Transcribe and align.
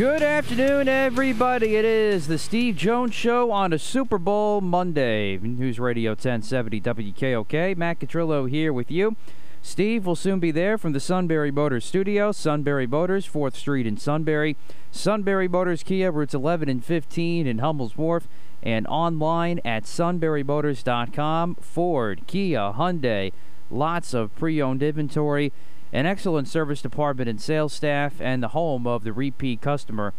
Good 0.00 0.22
afternoon, 0.22 0.88
everybody. 0.88 1.76
It 1.76 1.84
is 1.84 2.26
the 2.26 2.38
Steve 2.38 2.74
Jones 2.74 3.12
Show 3.12 3.50
on 3.50 3.74
a 3.74 3.78
Super 3.78 4.16
Bowl 4.16 4.62
Monday. 4.62 5.36
News 5.36 5.78
Radio 5.78 6.12
1070 6.12 6.80
WKOK. 6.80 7.76
Matt 7.76 8.00
Catrillo 8.00 8.48
here 8.48 8.72
with 8.72 8.90
you. 8.90 9.14
Steve 9.60 10.06
will 10.06 10.16
soon 10.16 10.40
be 10.40 10.50
there 10.50 10.78
from 10.78 10.94
the 10.94 11.00
Sunbury 11.00 11.50
Motors 11.50 11.84
studio. 11.84 12.32
Sunbury 12.32 12.86
Motors, 12.86 13.28
4th 13.28 13.56
Street 13.56 13.86
in 13.86 13.98
Sunbury. 13.98 14.56
Sunbury 14.90 15.48
Motors 15.48 15.82
Kia, 15.82 16.10
routes 16.10 16.32
11 16.32 16.70
and 16.70 16.82
15 16.82 17.46
in 17.46 17.58
Hummel's 17.58 17.98
Wharf. 17.98 18.26
And 18.62 18.86
online 18.86 19.60
at 19.66 19.84
sunburymotors.com. 19.84 21.56
Ford, 21.56 22.22
Kia, 22.26 22.72
Hyundai, 22.72 23.34
lots 23.70 24.14
of 24.14 24.34
pre 24.34 24.62
owned 24.62 24.82
inventory 24.82 25.52
an 25.92 26.06
excellent 26.06 26.48
service 26.48 26.82
department 26.82 27.28
and 27.28 27.40
sales 27.40 27.72
staff, 27.72 28.20
and 28.20 28.42
the 28.42 28.48
home 28.48 28.86
of 28.86 29.04
the 29.04 29.12
repeat 29.12 29.60
customer. 29.60 30.12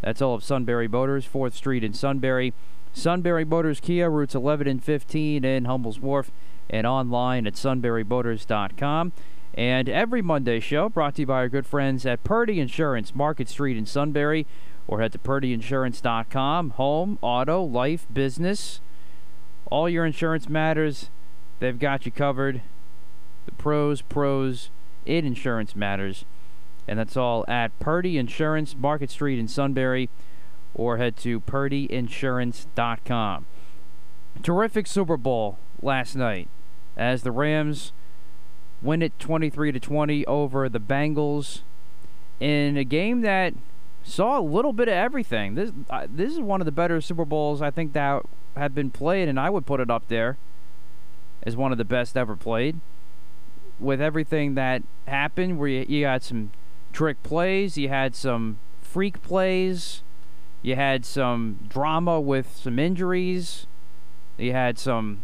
That's 0.00 0.22
all 0.22 0.34
of 0.34 0.44
Sunbury 0.44 0.88
Motors, 0.88 1.26
4th 1.26 1.54
Street 1.54 1.82
in 1.82 1.92
Sunbury. 1.92 2.52
Sunbury 2.92 3.44
Motors 3.44 3.80
Kia, 3.80 4.08
routes 4.08 4.34
11 4.34 4.66
and 4.66 4.82
15 4.82 5.44
in 5.44 5.64
Hummel's 5.64 6.00
Wharf, 6.00 6.30
and 6.70 6.86
online 6.86 7.46
at 7.46 7.54
sunburymotors.com. 7.54 9.12
And 9.54 9.88
every 9.88 10.22
Monday 10.22 10.60
show 10.60 10.88
brought 10.88 11.14
to 11.16 11.22
you 11.22 11.26
by 11.26 11.34
our 11.36 11.48
good 11.48 11.66
friends 11.66 12.04
at 12.04 12.24
Purdy 12.24 12.60
Insurance, 12.60 13.14
Market 13.14 13.48
Street 13.48 13.76
in 13.76 13.86
Sunbury, 13.86 14.46
or 14.86 15.00
head 15.00 15.12
to 15.12 15.18
purdyinsurance.com. 15.18 16.70
Home, 16.70 17.18
auto, 17.22 17.62
life, 17.62 18.06
business, 18.12 18.80
all 19.70 19.88
your 19.88 20.04
insurance 20.04 20.48
matters, 20.48 21.10
they've 21.58 21.78
got 21.78 22.06
you 22.06 22.12
covered. 22.12 22.62
The 23.46 23.52
pros, 23.52 24.02
pros, 24.02 24.70
in 25.06 25.24
insurance 25.24 25.76
matters. 25.76 26.24
And 26.88 26.98
that's 26.98 27.16
all 27.16 27.44
at 27.48 27.78
Purdy 27.80 28.18
Insurance, 28.18 28.76
Market 28.76 29.10
Street 29.10 29.38
in 29.38 29.48
Sunbury, 29.48 30.10
or 30.74 30.98
head 30.98 31.16
to 31.18 31.40
purdyinsurance.com. 31.40 33.46
Terrific 34.42 34.86
Super 34.86 35.16
Bowl 35.16 35.58
last 35.82 36.14
night 36.14 36.48
as 36.96 37.22
the 37.22 37.32
Rams 37.32 37.92
win 38.82 39.02
it 39.02 39.18
23 39.18 39.72
to 39.72 39.80
20 39.80 40.26
over 40.26 40.68
the 40.68 40.78
Bengals 40.78 41.62
in 42.38 42.76
a 42.76 42.84
game 42.84 43.22
that 43.22 43.54
saw 44.04 44.38
a 44.38 44.42
little 44.42 44.72
bit 44.72 44.88
of 44.88 44.94
everything. 44.94 45.54
This 45.54 45.72
uh, 45.90 46.06
this 46.08 46.32
is 46.32 46.40
one 46.40 46.60
of 46.60 46.66
the 46.66 46.72
better 46.72 47.00
Super 47.00 47.24
Bowls 47.24 47.62
I 47.62 47.70
think 47.70 47.94
that 47.94 48.22
have 48.56 48.74
been 48.74 48.90
played, 48.90 49.28
and 49.28 49.40
I 49.40 49.50
would 49.50 49.66
put 49.66 49.80
it 49.80 49.90
up 49.90 50.06
there 50.08 50.36
as 51.42 51.56
one 51.56 51.72
of 51.72 51.78
the 51.78 51.84
best 51.84 52.16
ever 52.16 52.36
played 52.36 52.78
with 53.78 54.00
everything 54.00 54.54
that 54.54 54.82
happened, 55.06 55.58
where 55.58 55.68
you, 55.68 55.86
you 55.88 56.02
got 56.02 56.22
some 56.22 56.50
trick 56.92 57.22
plays, 57.22 57.76
you 57.76 57.88
had 57.88 58.14
some 58.14 58.58
freak 58.80 59.22
plays, 59.22 60.02
you 60.62 60.74
had 60.74 61.04
some 61.04 61.58
drama 61.68 62.20
with 62.20 62.56
some 62.56 62.78
injuries, 62.78 63.66
you 64.38 64.52
had 64.52 64.78
some 64.78 65.22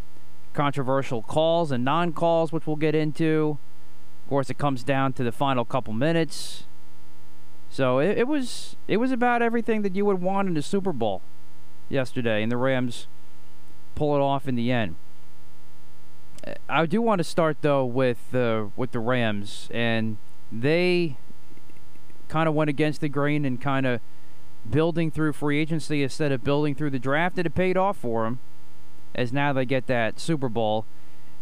controversial 0.53 1.21
calls 1.21 1.71
and 1.71 1.83
non 1.83 2.13
calls, 2.13 2.51
which 2.51 2.67
we'll 2.67 2.75
get 2.75 2.95
into. 2.95 3.57
Of 4.23 4.29
course, 4.29 4.49
it 4.49 4.57
comes 4.57 4.83
down 4.83 5.13
to 5.13 5.23
the 5.23 5.31
final 5.31 5.65
couple 5.65 5.93
minutes. 5.93 6.63
So 7.69 7.97
it, 7.99 8.19
it 8.19 8.27
was 8.27 8.75
it 8.87 8.97
was 8.97 9.11
about 9.11 9.41
everything 9.41 9.81
that 9.81 9.95
you 9.95 10.05
would 10.05 10.21
want 10.21 10.47
in 10.47 10.55
a 10.55 10.61
Super 10.61 10.93
Bowl 10.93 11.21
yesterday, 11.89 12.43
and 12.43 12.51
the 12.51 12.57
Rams 12.57 13.07
pull 13.95 14.15
it 14.15 14.19
off 14.19 14.47
in 14.47 14.55
the 14.55 14.71
end. 14.71 14.95
I 16.67 16.85
do 16.85 17.01
want 17.01 17.19
to 17.19 17.23
start 17.23 17.57
though 17.61 17.85
with 17.85 18.31
the 18.31 18.69
with 18.75 18.91
the 18.91 18.99
Rams, 18.99 19.69
and 19.71 20.17
they 20.51 21.17
kind 22.27 22.49
of 22.49 22.55
went 22.55 22.69
against 22.69 23.01
the 23.01 23.09
grain 23.09 23.45
and 23.45 23.61
kind 23.61 23.85
of 23.85 24.01
building 24.69 25.11
through 25.11 25.33
free 25.33 25.59
agency 25.59 26.03
instead 26.03 26.31
of 26.31 26.43
building 26.43 26.75
through 26.75 26.89
the 26.89 26.99
draft, 26.99 27.37
and 27.37 27.45
it 27.45 27.55
paid 27.55 27.77
off 27.77 27.97
for 27.97 28.23
them, 28.23 28.39
as 29.13 29.31
now 29.31 29.53
they 29.53 29.65
get 29.65 29.87
that 29.87 30.19
Super 30.19 30.49
Bowl, 30.49 30.85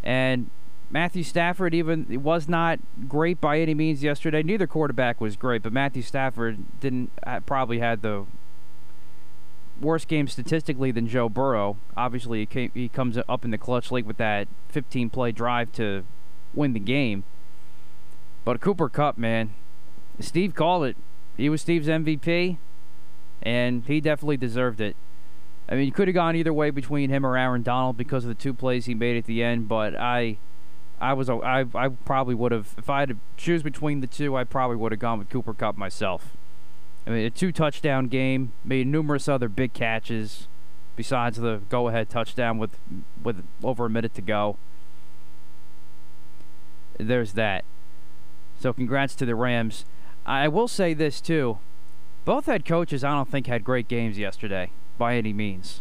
and 0.02 0.50
Matthew 0.90 1.22
Stafford 1.22 1.74
even 1.74 2.22
was 2.22 2.48
not 2.48 2.78
great 3.08 3.40
by 3.40 3.58
any 3.60 3.74
means 3.74 4.02
yesterday. 4.02 4.42
Neither 4.42 4.66
quarterback 4.66 5.20
was 5.20 5.36
great, 5.36 5.62
but 5.62 5.72
Matthew 5.72 6.02
Stafford 6.02 6.80
didn't 6.80 7.10
uh, 7.26 7.40
probably 7.40 7.78
had 7.78 8.02
the 8.02 8.26
worse 9.82 10.04
game 10.04 10.28
statistically 10.28 10.90
than 10.90 11.06
Joe 11.06 11.28
Burrow. 11.28 11.76
Obviously, 11.96 12.40
he, 12.40 12.46
came, 12.46 12.70
he 12.72 12.88
comes 12.88 13.18
up 13.28 13.44
in 13.44 13.50
the 13.50 13.58
clutch 13.58 13.90
late 13.90 14.06
with 14.06 14.16
that 14.16 14.48
15 14.68 15.10
play 15.10 15.32
drive 15.32 15.72
to 15.72 16.04
win 16.54 16.72
the 16.72 16.80
game. 16.80 17.24
But 18.44 18.60
Cooper 18.60 18.88
Kupp, 18.88 19.18
man, 19.18 19.50
Steve 20.18 20.54
called 20.54 20.84
it. 20.84 20.96
He 21.36 21.48
was 21.48 21.60
Steve's 21.60 21.88
MVP, 21.88 22.56
and 23.42 23.84
he 23.86 24.00
definitely 24.00 24.36
deserved 24.36 24.80
it. 24.80 24.96
I 25.68 25.74
mean, 25.74 25.86
you 25.86 25.92
could 25.92 26.08
have 26.08 26.14
gone 26.14 26.36
either 26.36 26.52
way 26.52 26.70
between 26.70 27.10
him 27.10 27.24
or 27.24 27.36
Aaron 27.36 27.62
Donald 27.62 27.96
because 27.96 28.24
of 28.24 28.28
the 28.28 28.34
two 28.34 28.52
plays 28.52 28.86
he 28.86 28.94
made 28.94 29.16
at 29.16 29.26
the 29.26 29.42
end, 29.42 29.68
but 29.68 29.94
I. 29.94 30.38
I 31.00 31.14
was 31.14 31.28
I 31.28 31.64
I 31.74 31.88
probably 31.88 32.36
would 32.36 32.52
have 32.52 32.76
if 32.78 32.88
I 32.88 33.00
had 33.00 33.08
to 33.08 33.16
choose 33.36 33.64
between 33.64 34.02
the 34.02 34.06
two 34.06 34.36
I 34.36 34.44
probably 34.44 34.76
would 34.76 34.92
have 34.92 35.00
gone 35.00 35.18
with 35.18 35.30
Cooper 35.30 35.52
Kupp 35.52 35.76
myself. 35.76 36.36
I 37.06 37.10
mean, 37.10 37.24
a 37.24 37.30
two 37.30 37.52
touchdown 37.52 38.06
game, 38.06 38.52
made 38.64 38.86
numerous 38.86 39.28
other 39.28 39.48
big 39.48 39.72
catches 39.72 40.46
besides 40.94 41.38
the 41.38 41.60
go 41.68 41.88
ahead 41.88 42.08
touchdown 42.08 42.58
with 42.58 42.78
with 43.22 43.44
over 43.62 43.86
a 43.86 43.90
minute 43.90 44.14
to 44.14 44.22
go. 44.22 44.56
There's 46.98 47.32
that. 47.32 47.64
So 48.60 48.72
congrats 48.72 49.14
to 49.16 49.26
the 49.26 49.34
Rams. 49.34 49.84
I 50.24 50.46
will 50.48 50.68
say 50.68 50.94
this 50.94 51.20
too. 51.20 51.58
Both 52.24 52.46
head 52.46 52.64
coaches 52.64 53.02
I 53.02 53.10
don't 53.12 53.28
think 53.28 53.48
had 53.48 53.64
great 53.64 53.88
games 53.88 54.18
yesterday 54.18 54.70
by 54.96 55.16
any 55.16 55.32
means. 55.32 55.80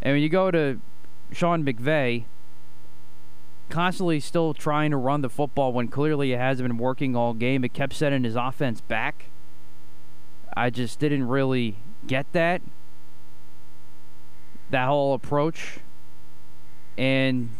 And 0.00 0.14
when 0.14 0.22
you 0.22 0.30
go 0.30 0.50
to 0.50 0.80
Sean 1.32 1.62
McVay 1.62 2.24
constantly 3.68 4.18
still 4.18 4.54
trying 4.54 4.90
to 4.90 4.96
run 4.96 5.20
the 5.20 5.28
football 5.28 5.72
when 5.74 5.88
clearly 5.88 6.32
it 6.32 6.38
hasn't 6.38 6.66
been 6.66 6.78
working 6.78 7.14
all 7.14 7.34
game, 7.34 7.62
it 7.64 7.74
kept 7.74 7.92
setting 7.92 8.24
his 8.24 8.36
offense 8.36 8.80
back 8.80 9.26
I 10.56 10.70
just 10.70 10.98
didn't 10.98 11.28
really 11.28 11.76
get 12.06 12.30
that. 12.32 12.62
That 14.70 14.86
whole 14.86 15.14
approach. 15.14 15.80
And 16.96 17.50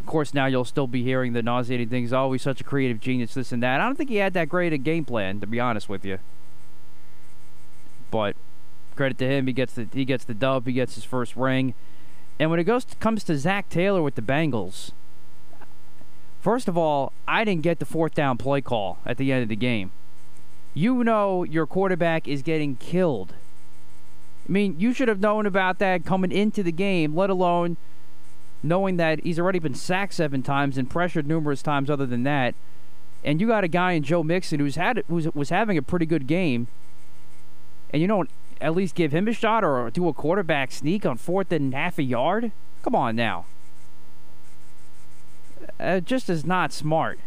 of 0.00 0.06
course, 0.06 0.34
now 0.34 0.46
you'll 0.46 0.64
still 0.64 0.86
be 0.86 1.02
hearing 1.02 1.32
the 1.32 1.42
nauseating 1.42 1.88
things. 1.88 2.10
He's 2.10 2.42
such 2.42 2.60
a 2.60 2.64
creative 2.64 3.00
genius, 3.00 3.34
this 3.34 3.52
and 3.52 3.62
that. 3.62 3.80
I 3.80 3.84
don't 3.84 3.96
think 3.96 4.10
he 4.10 4.16
had 4.16 4.34
that 4.34 4.48
great 4.48 4.72
a 4.72 4.78
game 4.78 5.04
plan, 5.04 5.40
to 5.40 5.46
be 5.46 5.60
honest 5.60 5.88
with 5.88 6.04
you. 6.04 6.18
But 8.10 8.36
credit 8.96 9.18
to 9.18 9.28
him, 9.28 9.46
he 9.46 9.52
gets 9.52 9.74
the 9.74 9.86
he 9.92 10.04
gets 10.04 10.24
the 10.24 10.34
dub, 10.34 10.66
he 10.66 10.72
gets 10.72 10.96
his 10.96 11.04
first 11.04 11.36
ring. 11.36 11.74
And 12.38 12.50
when 12.50 12.58
it 12.58 12.64
goes 12.64 12.84
to, 12.86 12.96
comes 12.96 13.22
to 13.24 13.38
Zac 13.38 13.68
Taylor 13.68 14.02
with 14.02 14.14
the 14.14 14.22
Bengals, 14.22 14.92
first 16.40 16.68
of 16.68 16.76
all, 16.76 17.12
I 17.28 17.44
didn't 17.44 17.62
get 17.62 17.78
the 17.78 17.84
fourth 17.84 18.14
down 18.14 18.38
play 18.38 18.60
call 18.60 18.98
at 19.04 19.18
the 19.18 19.32
end 19.32 19.42
of 19.42 19.48
the 19.48 19.56
game 19.56 19.92
you 20.74 21.04
know 21.04 21.42
your 21.44 21.66
quarterback 21.66 22.28
is 22.28 22.42
getting 22.42 22.76
killed. 22.76 23.34
I 24.48 24.52
mean, 24.52 24.76
you 24.78 24.92
should 24.92 25.08
have 25.08 25.20
known 25.20 25.46
about 25.46 25.78
that 25.78 26.04
coming 26.04 26.32
into 26.32 26.62
the 26.62 26.72
game, 26.72 27.14
let 27.14 27.30
alone 27.30 27.76
knowing 28.62 28.96
that 28.96 29.22
he's 29.22 29.38
already 29.38 29.58
been 29.58 29.74
sacked 29.74 30.14
seven 30.14 30.42
times 30.42 30.76
and 30.76 30.90
pressured 30.90 31.26
numerous 31.26 31.62
times 31.62 31.88
other 31.88 32.06
than 32.06 32.24
that. 32.24 32.54
and 33.22 33.40
you 33.40 33.46
got 33.46 33.64
a 33.64 33.68
guy 33.68 33.92
in 33.92 34.02
Joe 34.02 34.22
Mixon 34.22 34.60
who's 34.60 34.76
had 34.76 35.02
who's 35.08 35.32
was 35.34 35.50
having 35.50 35.76
a 35.76 35.82
pretty 35.82 36.06
good 36.06 36.26
game, 36.26 36.68
and 37.90 38.00
you 38.00 38.08
don't 38.08 38.30
at 38.60 38.74
least 38.74 38.94
give 38.94 39.12
him 39.12 39.28
a 39.28 39.32
shot 39.32 39.64
or 39.64 39.90
do 39.90 40.08
a 40.08 40.12
quarterback 40.12 40.72
sneak 40.72 41.04
on 41.06 41.16
fourth 41.16 41.52
and 41.52 41.74
half 41.74 41.98
a 41.98 42.02
yard? 42.02 42.52
Come 42.82 42.94
on 42.94 43.16
now. 43.16 43.46
Uh, 45.78 45.98
it 45.98 46.04
just 46.06 46.30
is 46.30 46.44
not 46.46 46.72
smart. 46.72 47.18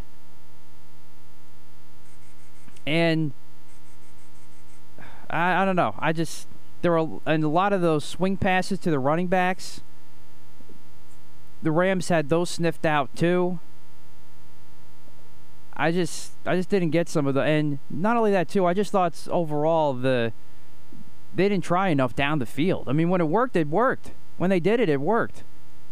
And 2.86 3.32
I, 5.30 5.62
I 5.62 5.66
don't 5.66 5.76
know. 5.76 5.96
I 6.00 6.14
just 6.14 6.48
there 6.82 6.98
are 6.98 7.22
and 7.26 7.44
a 7.44 7.48
lot 7.48 7.74
of 7.74 7.82
those 7.82 8.04
swing 8.04 8.38
passes 8.38 8.80
to 8.80 8.92
the 8.92 9.00
running 9.00 9.28
backs. 9.28 9.82
The 11.62 11.72
Rams 11.72 12.10
had 12.10 12.30
those 12.30 12.50
sniffed 12.50 12.86
out 12.86 13.16
too. 13.16 13.60
I 15.76 15.92
just 15.92 16.34
I 16.46 16.56
just 16.56 16.70
didn't 16.70 16.92
get 16.92 17.10
some 17.10 17.26
of 17.26 17.34
the 17.34 17.42
and 17.42 17.80
not 17.90 18.18
only 18.18 18.32
that 18.32 18.50
too. 18.50 18.66
I 18.66 18.74
just 18.74 18.92
thought 18.92 19.28
overall 19.30 19.94
the 19.94 20.34
they 21.36 21.50
didn't 21.50 21.64
try 21.64 21.90
enough 21.90 22.16
down 22.16 22.40
the 22.40 22.46
field. 22.46 22.88
I 22.88 22.94
mean, 22.94 23.10
when 23.10 23.22
it 23.22 23.28
worked, 23.28 23.56
it 23.56 23.68
worked. 23.68 24.12
When 24.38 24.50
they 24.50 24.60
did 24.60 24.80
it, 24.80 24.90
it 24.90 25.02
worked. 25.02 25.44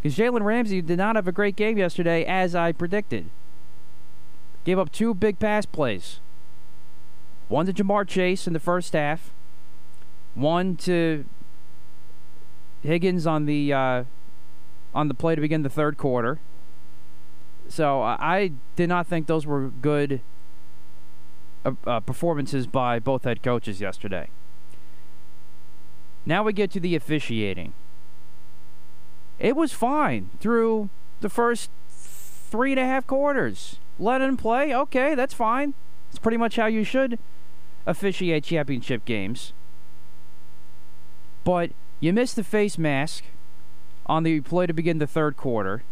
Because 0.02 0.18
Jalen 0.18 0.44
Ramsey 0.44 0.82
did 0.82 0.98
not 0.98 1.16
have 1.16 1.28
a 1.28 1.32
great 1.32 1.56
game 1.56 1.78
yesterday, 1.78 2.26
as 2.26 2.56
I 2.56 2.72
predicted. 2.72 3.30
Gave 4.64 4.80
up 4.80 4.92
two 4.92 5.14
big 5.14 5.40
pass 5.40 5.66
plays. 5.66 6.20
One 7.52 7.66
to 7.66 7.74
Ja'Marr 7.74 8.08
Chase 8.08 8.48
in 8.48 8.54
the 8.54 8.62
first 8.62 8.94
half. 8.94 9.30
One 10.36 10.78
to 10.78 11.26
Higgins 12.82 13.28
on 13.28 13.46
the 13.46 13.74
uh, 13.74 14.04
on 14.96 15.10
the 15.10 15.14
play 15.14 15.36
to 15.36 15.42
begin 15.42 15.62
the 15.62 15.70
third 15.70 15.98
quarter. 15.98 16.40
So 17.68 18.04
uh, 18.04 18.16
I 18.22 18.54
did 18.78 18.88
not 18.88 19.06
think 19.06 19.28
those 19.28 19.46
were 19.46 19.68
good 19.68 20.22
uh, 21.66 21.74
uh, 21.86 22.00
performances 22.00 22.68
by 22.68 23.00
both 23.00 23.26
head 23.26 23.44
coaches 23.44 23.82
yesterday. 23.82 24.30
Now 26.26 26.44
we 26.44 26.54
get 26.54 26.72
to 26.72 26.80
the 26.80 26.96
officiating. 26.96 27.74
It 29.40 29.58
was 29.58 29.74
fine 29.74 30.30
through 30.40 30.90
the 31.20 31.28
first 31.28 31.70
three 31.90 32.72
and 32.72 32.80
a 32.80 32.86
half 32.86 33.06
quarters. 33.06 33.76
Let 34.00 34.22
him 34.22 34.38
play, 34.38 34.74
okay, 34.74 35.16
that's 35.16 35.34
fine. 35.34 35.74
It's 36.10 36.20
pretty 36.20 36.38
much 36.38 36.56
how 36.56 36.68
you 36.68 36.86
should 36.86 37.20
officiate 37.86 38.44
championship 38.44 39.06
games. 39.06 39.54
But 41.44 41.72
you 42.00 42.14
missed 42.14 42.36
the 42.36 42.44
face 42.44 42.78
mask 42.78 43.24
on 44.06 44.24
the 44.24 44.42
play 44.42 44.66
to 44.66 44.74
begin 44.74 45.00
the 45.00 45.08
third 45.08 45.38
quarter. 45.38 45.84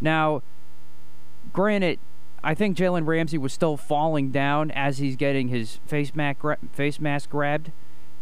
Now, 0.00 0.42
granted, 1.52 1.98
I 2.42 2.54
think 2.54 2.76
Jalen 2.76 3.06
Ramsey 3.06 3.38
was 3.38 3.52
still 3.52 3.76
falling 3.76 4.30
down 4.30 4.70
as 4.70 4.98
he's 4.98 5.16
getting 5.16 5.48
his 5.48 5.80
face 5.86 6.14
mask, 6.14 6.40
gra- 6.40 6.58
face 6.72 7.00
mask 7.00 7.30
grabbed. 7.30 7.72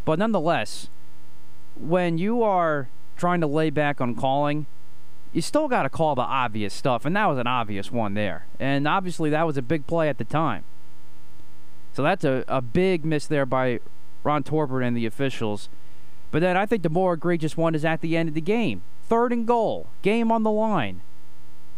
But 0.05 0.19
nonetheless, 0.19 0.89
when 1.79 2.17
you 2.17 2.43
are 2.43 2.89
trying 3.17 3.41
to 3.41 3.47
lay 3.47 3.71
back 3.71 4.01
on 4.01 4.15
calling, 4.15 4.67
you 5.33 5.43
still 5.43 5.69
got 5.69 5.83
to 5.83 5.91
call 5.91 6.15
the 6.15 6.23
obvious 6.23 6.73
stuff. 6.73 7.05
And 7.05 7.15
that 7.17 7.27
was 7.27 7.39
an 7.39 7.47
obvious 7.47 7.93
one 7.93 8.15
there. 8.15 8.47
And 8.59 8.89
obviously, 8.89 9.29
that 9.31 9.47
was 9.47 9.57
a 9.57 9.63
big 9.63 9.87
play 9.87 10.09
at 10.09 10.19
the 10.19 10.25
time. 10.25 10.65
So 11.97 12.03
that's 12.03 12.25
a, 12.25 12.45
a 12.47 12.61
big 12.61 13.07
miss 13.07 13.27
there 13.27 13.47
by 13.47 13.81
Ron 14.23 14.43
Torbert 14.43 14.83
and 14.83 14.95
the 14.95 15.07
officials. 15.07 15.71
But 16.31 16.43
then 16.43 16.55
I 16.55 16.67
think 16.67 16.83
the 16.83 16.91
more 16.91 17.15
egregious 17.15 17.57
one 17.57 17.75
is 17.75 17.87
at 17.87 18.03
the 18.03 18.19
end 18.19 18.29
of 18.29 18.35
the 18.35 18.43
game. 18.43 18.83
Third 19.09 19.33
and 19.33 19.47
goal, 19.47 19.87
game 20.03 20.31
on 20.31 20.43
the 20.43 20.51
line. 20.51 21.01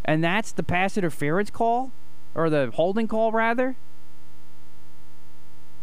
And 0.05 0.25
that's 0.25 0.51
the 0.51 0.65
pass 0.65 0.99
interference 0.99 1.51
call? 1.51 1.93
Or 2.35 2.51
the 2.51 2.73
holding 2.75 3.07
call, 3.07 3.31
rather? 3.31 3.77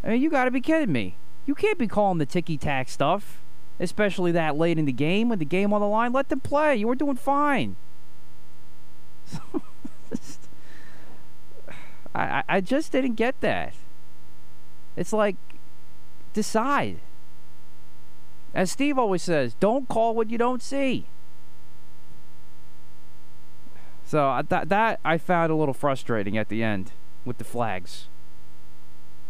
I 0.04 0.10
mean, 0.10 0.22
you 0.22 0.30
got 0.30 0.44
to 0.44 0.52
be 0.52 0.60
kidding 0.60 0.92
me. 0.92 1.16
You 1.46 1.56
can't 1.56 1.80
be 1.80 1.88
calling 1.88 2.18
the 2.18 2.26
ticky 2.26 2.58
tack 2.58 2.90
stuff, 2.90 3.40
especially 3.80 4.34
that 4.34 4.58
late 4.58 4.78
in 4.78 4.84
the 4.84 4.92
game 4.92 5.30
with 5.30 5.40
the 5.40 5.46
game 5.46 5.72
on 5.72 5.80
the 5.80 5.88
line. 5.88 6.12
Let 6.12 6.28
them 6.28 6.42
play. 6.42 6.76
You 6.76 6.90
were 6.90 6.96
doing 6.96 7.16
fine. 7.16 7.78
I, 12.14 12.44
I 12.50 12.60
just 12.60 12.92
didn't 12.92 13.16
get 13.16 13.40
that. 13.40 13.74
It's 14.96 15.14
like, 15.14 15.36
decide. 16.34 17.00
As 18.54 18.72
Steve 18.72 18.98
always 18.98 19.22
says, 19.22 19.56
don't 19.60 19.88
call 19.90 20.16
what 20.16 20.30
you 20.30 20.38
don't 20.38 20.64
see. 20.64 21.06
So 24.06 24.42
that 24.48 24.70
that 24.70 25.00
I 25.04 25.18
found 25.18 25.52
a 25.52 25.56
little 25.56 25.74
frustrating 25.74 26.38
at 26.38 26.48
the 26.48 26.64
end 26.64 26.92
with 27.26 27.38
the 27.40 27.44
flags. 27.44 28.08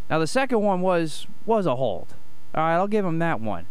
Now 0.10 0.20
the 0.20 0.28
second 0.28 0.60
one 0.60 0.82
was 0.82 1.28
was 1.46 1.66
a 1.66 1.76
hold. 1.76 2.14
All 2.54 2.64
right, 2.64 2.76
I'll 2.76 2.88
give 2.88 3.06
him 3.06 3.20
that 3.20 3.40
one. 3.40 3.66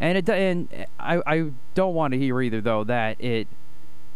And 0.00 0.18
it 0.18 0.28
and 0.28 0.86
I 0.98 1.22
I 1.24 1.50
don't 1.74 1.94
want 1.94 2.12
to 2.12 2.18
hear 2.18 2.42
either 2.42 2.60
though 2.60 2.84
that 2.84 3.20
it 3.20 3.46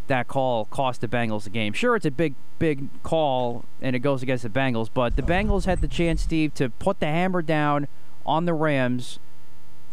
that 0.08 0.28
call 0.28 0.66
cost 0.66 1.00
the 1.00 1.08
Bengals 1.08 1.44
the 1.44 1.50
game. 1.50 1.72
Sure, 1.72 1.96
it's 1.96 2.06
a 2.06 2.10
big 2.10 2.34
big 2.58 2.88
call 3.02 3.64
and 3.80 3.94
it 3.94 4.00
goes 4.00 4.22
against 4.22 4.42
the 4.42 4.50
Bengals, 4.50 4.88
but 4.92 5.16
the 5.16 5.22
Bengals 5.22 5.64
had 5.64 5.80
the 5.80 5.88
chance, 5.88 6.22
Steve, 6.22 6.54
to 6.54 6.68
put 6.70 7.00
the 7.00 7.06
hammer 7.06 7.42
down 7.42 7.86
on 8.26 8.44
the 8.44 8.54
Rams 8.54 9.18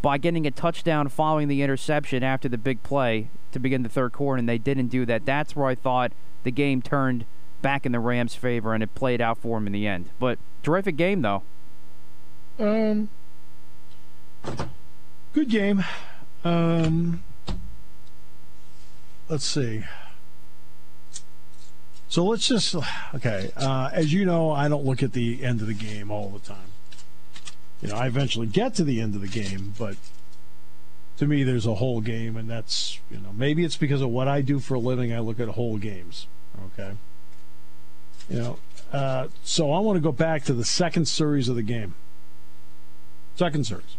by 0.02 0.18
getting 0.18 0.46
a 0.46 0.52
touchdown 0.52 1.10
following 1.10 1.48
the 1.48 1.62
interception 1.62 2.24
after 2.24 2.48
the 2.48 2.58
big 2.58 2.84
play 2.84 3.30
to 3.52 3.60
begin 3.60 3.82
the 3.82 3.90
third 3.90 4.12
quarter, 4.12 4.38
and 4.38 4.48
they 4.48 4.58
didn't 4.58 4.88
do 4.88 5.06
that. 5.06 5.26
That's 5.26 5.56
where 5.56 5.68
I 5.68 5.76
thought 5.76 6.12
the 6.44 6.52
game 6.52 6.82
turned 6.82 7.26
back 7.62 7.86
in 7.86 7.92
the 7.92 8.00
Rams' 8.00 8.36
favor, 8.36 8.74
and 8.74 8.84
it 8.84 8.94
played 8.94 9.22
out 9.22 9.40
for 9.40 9.58
them 9.58 9.66
in 9.66 9.74
the 9.74 9.88
end. 9.88 10.10
But 10.20 10.38
terrific 10.62 10.96
game, 10.96 11.24
though. 11.24 11.42
Um, 12.60 13.10
good 15.34 15.50
game. 15.50 15.84
Um, 16.44 17.24
let's 19.28 19.46
see. 19.46 19.84
So 22.16 22.24
let's 22.24 22.48
just 22.48 22.76
okay. 23.14 23.52
Uh, 23.58 23.90
as 23.92 24.14
you 24.14 24.26
know, 24.26 24.50
I 24.52 24.70
don't 24.70 24.86
look 24.86 25.04
at 25.04 25.12
the 25.12 25.44
end 25.44 25.60
of 25.62 25.68
the 25.68 25.74
game 25.74 26.10
all 26.10 26.30
the 26.30 26.40
time 26.40 26.72
you 27.82 27.90
know, 27.90 27.96
I 27.96 28.08
eventually 28.08 28.48
get 28.48 28.74
to 28.76 28.84
the 28.84 29.02
end 29.02 29.16
of 29.16 29.22
the 29.22 29.28
game, 29.28 29.74
but 29.78 29.96
to 31.18 31.28
me, 31.28 31.44
there's 31.44 31.66
a 31.66 31.76
whole 31.76 32.02
game, 32.02 32.36
and 32.36 32.50
that's, 32.50 33.00
you 33.12 33.20
know, 33.20 33.32
maybe 33.34 33.64
it's 33.64 33.78
because 33.78 34.02
of 34.02 34.10
what 34.10 34.28
I 34.28 34.42
do 34.42 34.60
for 34.60 34.74
a 34.76 34.80
living. 34.80 35.14
I 35.14 35.20
look 35.20 35.40
at 35.40 35.48
whole 35.50 35.78
games. 35.78 36.28
Okay. 36.74 36.94
You 38.30 38.40
know, 38.40 38.60
uh, 38.92 39.28
so 39.44 39.72
I 39.72 39.80
want 39.80 39.98
to 39.98 40.02
go 40.02 40.12
back 40.12 40.44
to 40.46 40.54
the 40.54 40.66
second 40.66 41.08
series 41.08 41.48
of 41.48 41.56
the 41.56 41.62
game. 41.62 41.94
Second 43.36 43.68
series. 43.68 43.98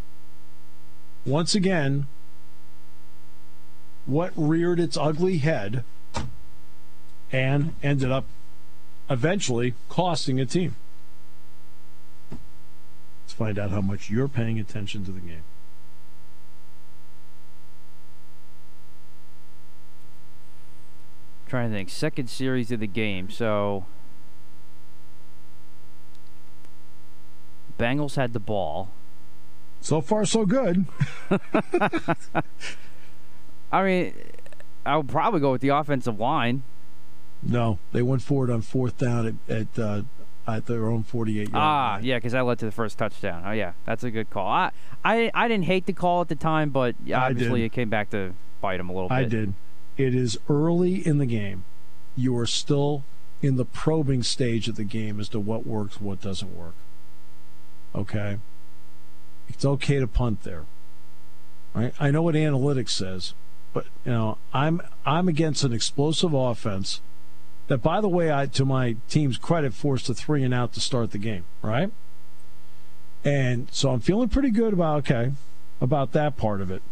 Once 1.25 1.55
again, 1.55 2.07
what 4.05 4.33
reared 4.37 4.81
its 4.81 4.97
ugly 4.97 5.39
head 5.39 5.85
and 7.33 7.75
ended 7.83 8.11
up 8.11 8.25
eventually 9.09 9.75
costing 9.89 10.41
a 10.41 10.47
team 10.47 10.75
Let's 12.31 13.35
find 13.35 13.59
out 13.59 13.71
how 13.71 13.81
much 13.81 14.09
you're 14.09 14.29
paying 14.29 14.61
attention 14.61 15.05
to 15.05 15.11
the 15.11 15.21
game. 15.21 15.43
trying 21.49 21.71
to 21.71 21.77
think. 21.77 21.89
Second 21.91 22.29
series 22.29 22.71
of 22.71 22.81
the 22.81 22.87
game. 22.87 23.31
So 23.31 23.87
Bengals 27.79 28.17
had 28.17 28.33
the 28.33 28.41
ball. 28.41 28.91
So 29.81 30.01
far, 30.01 30.25
so 30.25 30.45
good. 30.45 30.87
I 33.73 33.83
mean, 33.83 34.15
I 34.85 34.97
would 34.97 35.09
probably 35.09 35.41
go 35.41 35.53
with 35.53 35.61
the 35.61 35.69
offensive 35.69 36.19
line. 36.19 36.63
No, 37.49 37.79
they 37.93 38.03
went 38.03 38.23
forward 38.23 38.51
on 38.51 38.61
fourth 38.63 38.99
down 38.99 39.39
at, 39.49 39.55
at 39.57 39.79
uh, 39.79 40.03
at 40.49 40.67
their 40.67 40.87
own 40.87 41.03
48 41.03 41.37
yard 41.37 41.51
Ah, 41.55 41.95
line. 41.95 42.05
yeah, 42.05 42.17
because 42.19 42.33
that 42.33 42.41
led 42.45 42.59
to 42.61 42.65
the 42.67 42.73
first 42.73 42.99
touchdown. 42.99 43.43
Oh, 43.45 43.51
yeah, 43.53 43.73
that's 43.85 44.05
a 44.05 44.11
good 44.11 44.31
call. 44.31 44.47
I, 44.47 44.71
I, 45.05 45.31
I 45.35 45.49
didn't 45.49 45.65
hate 45.65 45.87
the 45.87 45.93
call 45.93 46.21
at 46.21 46.29
the 46.29 46.37
time, 46.37 46.71
but 46.71 46.95
obviously 47.13 47.65
it 47.65 47.71
came 47.73 47.89
back 47.91 48.11
to 48.11 48.33
bite 48.61 48.79
him 48.79 48.89
a 48.89 48.93
little 48.93 49.09
bit. 49.09 49.15
I 49.15 49.25
did. 49.25 49.55
It 49.97 50.15
is 50.15 50.39
early 50.49 51.05
in 51.07 51.19
the 51.19 51.27
game. 51.27 51.65
You 52.17 52.37
are 52.39 52.47
still 52.47 53.03
in 53.43 53.57
the 53.57 53.65
probing 53.65 54.23
stage 54.23 54.69
of 54.69 54.77
the 54.77 54.85
game 54.85 55.19
as 55.21 55.29
to 55.31 55.41
what 55.41 55.67
works, 55.67 56.01
what 56.01 56.21
doesn't 56.21 56.57
work. 56.57 56.75
Okay? 57.95 58.39
It's 59.49 59.65
okay 59.65 59.99
to 59.99 60.07
punt 60.07 60.43
there. 60.45 60.65
Right? 61.75 61.93
I 61.99 62.11
know 62.11 62.23
what 62.23 62.35
analytics 62.35 62.91
says, 62.91 63.35
but 63.75 63.87
you 64.05 64.13
know, 64.13 64.39
I'm 64.55 64.81
I'm 65.05 65.29
against 65.29 65.63
an 65.65 65.73
explosive 65.73 66.33
offense 66.33 67.01
that, 67.69 67.79
by 67.79 68.01
the 68.01 68.09
way, 68.09 68.33
I 68.33 68.47
to 68.47 68.65
my 68.65 68.97
team's 69.09 69.39
credit, 69.39 69.75
forced 69.75 70.09
a 70.09 70.15
three 70.15 70.43
and 70.45 70.55
out 70.55 70.73
to 70.75 70.81
start 70.81 71.11
the 71.11 71.19
game, 71.19 71.45
right? 71.63 71.91
And 73.25 73.69
so 73.73 73.91
I'm 73.91 74.01
feeling 74.01 74.29
pretty 74.29 74.51
good 74.51 74.73
about 74.73 74.99
okay 74.99 75.33
about 75.81 76.13
that 76.13 76.37
part 76.37 76.61
of 76.61 76.71
it. 76.71 76.83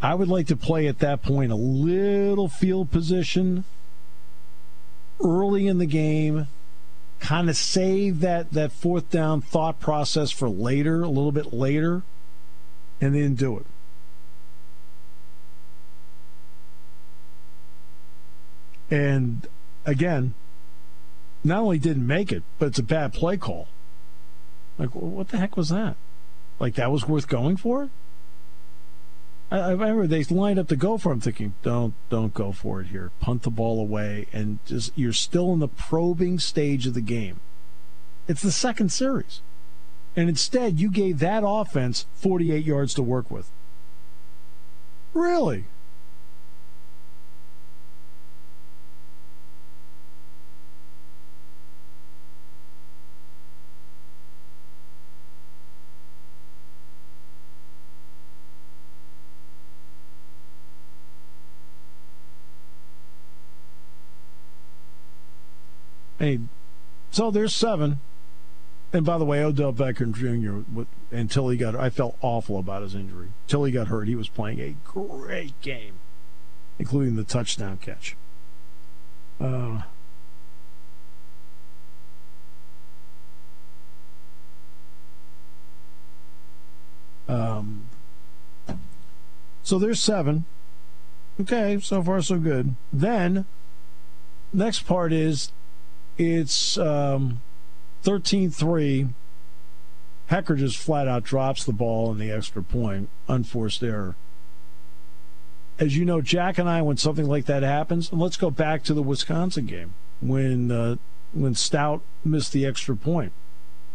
I 0.00 0.14
would 0.14 0.28
like 0.28 0.46
to 0.48 0.56
play 0.56 0.86
at 0.86 0.98
that 0.98 1.22
point 1.22 1.50
a 1.50 1.56
little 1.56 2.48
field 2.48 2.90
position 2.90 3.64
early 5.22 5.66
in 5.66 5.78
the 5.78 5.86
game, 5.86 6.48
kind 7.20 7.48
of 7.48 7.56
save 7.56 8.20
that, 8.20 8.52
that 8.52 8.72
fourth 8.72 9.10
down 9.10 9.40
thought 9.40 9.80
process 9.80 10.30
for 10.30 10.48
later, 10.48 11.02
a 11.02 11.08
little 11.08 11.32
bit 11.32 11.52
later, 11.52 12.02
and 13.00 13.14
then 13.14 13.34
do 13.34 13.58
it. 13.58 13.66
And 18.90 19.46
again, 19.84 20.34
not 21.42 21.60
only 21.60 21.78
didn't 21.78 22.06
make 22.06 22.32
it, 22.32 22.42
but 22.58 22.66
it's 22.66 22.78
a 22.78 22.82
bad 22.82 23.12
play 23.12 23.36
call. 23.36 23.68
Like, 24.78 24.90
what 24.90 25.28
the 25.28 25.38
heck 25.38 25.56
was 25.56 25.68
that? 25.68 25.96
Like, 26.58 26.74
that 26.74 26.90
was 26.90 27.06
worth 27.06 27.28
going 27.28 27.56
for? 27.56 27.90
I, 29.50 29.58
I 29.58 29.70
remember 29.70 30.06
they 30.06 30.24
lined 30.24 30.58
up 30.58 30.68
to 30.68 30.76
go 30.76 30.98
for. 30.98 31.10
It. 31.10 31.14
I'm 31.14 31.20
thinking, 31.20 31.54
don't, 31.62 31.94
don't 32.08 32.34
go 32.34 32.52
for 32.52 32.80
it 32.80 32.88
here. 32.88 33.10
Punt 33.20 33.42
the 33.42 33.50
ball 33.50 33.80
away, 33.80 34.26
and 34.32 34.58
just 34.64 34.92
you're 34.96 35.12
still 35.12 35.52
in 35.52 35.60
the 35.60 35.68
probing 35.68 36.38
stage 36.38 36.86
of 36.86 36.94
the 36.94 37.00
game. 37.00 37.40
It's 38.26 38.42
the 38.42 38.52
second 38.52 38.90
series, 38.90 39.42
and 40.16 40.28
instead 40.28 40.80
you 40.80 40.90
gave 40.90 41.18
that 41.18 41.42
offense 41.46 42.06
48 42.14 42.64
yards 42.64 42.94
to 42.94 43.02
work 43.02 43.30
with. 43.30 43.50
Really? 45.12 45.66
Hey, 66.24 66.38
so 67.10 67.30
there's 67.30 67.54
seven. 67.54 68.00
And 68.94 69.04
by 69.04 69.18
the 69.18 69.26
way, 69.26 69.44
Odell 69.44 69.74
Beckham 69.74 70.14
Jr. 70.14 70.84
until 71.14 71.50
he 71.50 71.58
got, 71.58 71.76
I 71.76 71.90
felt 71.90 72.16
awful 72.22 72.58
about 72.58 72.80
his 72.80 72.94
injury. 72.94 73.28
Until 73.44 73.64
he 73.64 73.72
got 73.72 73.88
hurt, 73.88 74.08
he 74.08 74.14
was 74.14 74.30
playing 74.30 74.58
a 74.58 74.74
great 74.84 75.60
game, 75.60 75.96
including 76.78 77.16
the 77.16 77.24
touchdown 77.24 77.76
catch. 77.76 78.16
Uh, 79.38 79.82
um, 87.28 87.86
so 89.62 89.78
there's 89.78 90.00
seven. 90.00 90.46
Okay, 91.38 91.78
so 91.82 92.02
far 92.02 92.22
so 92.22 92.38
good. 92.38 92.76
Then, 92.90 93.44
next 94.54 94.86
part 94.86 95.12
is 95.12 95.52
it's 96.18 96.78
um, 96.78 97.40
13 98.02 98.50
3. 98.50 99.08
Hekker 100.30 100.56
just 100.56 100.78
flat 100.78 101.06
out 101.06 101.22
drops 101.22 101.64
the 101.64 101.72
ball 101.72 102.10
in 102.10 102.18
the 102.18 102.30
extra 102.30 102.62
point, 102.62 103.10
unforced 103.28 103.82
error. 103.82 104.16
As 105.78 105.96
you 105.96 106.04
know, 106.04 106.20
Jack 106.20 106.56
and 106.56 106.68
I, 106.68 106.82
when 106.82 106.96
something 106.96 107.26
like 107.26 107.46
that 107.46 107.62
happens, 107.62 108.10
and 108.10 108.20
let's 108.20 108.36
go 108.36 108.50
back 108.50 108.84
to 108.84 108.94
the 108.94 109.02
Wisconsin 109.02 109.66
game 109.66 109.94
when 110.20 110.70
uh, 110.70 110.96
when 111.32 111.54
Stout 111.54 112.00
missed 112.24 112.52
the 112.52 112.64
extra 112.64 112.96
point. 112.96 113.32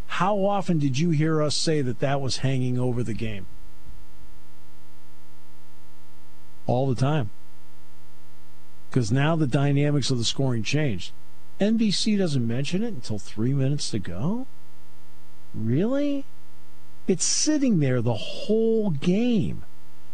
How 0.07 0.37
often 0.37 0.79
did 0.79 0.99
you 0.99 1.11
hear 1.11 1.41
us 1.41 1.55
say 1.55 1.81
that 1.81 1.99
that 1.99 2.19
was 2.19 2.37
hanging 2.37 2.77
over 2.77 3.03
the 3.03 3.13
game? 3.13 3.45
All 6.65 6.87
the 6.87 6.99
time. 6.99 7.29
Because 8.89 9.11
now 9.11 9.35
the 9.35 9.47
dynamics 9.47 10.09
of 10.09 10.17
the 10.17 10.23
scoring 10.23 10.63
changed. 10.63 11.11
NBC 11.59 12.17
doesn't 12.17 12.47
mention 12.47 12.83
it 12.83 12.93
until 12.93 13.19
three 13.19 13.53
minutes 13.53 13.89
to 13.91 13.99
go? 13.99 14.47
Really? 15.53 16.25
It's 17.07 17.25
sitting 17.25 17.79
there 17.79 18.01
the 18.01 18.13
whole 18.13 18.91
game. 18.91 19.63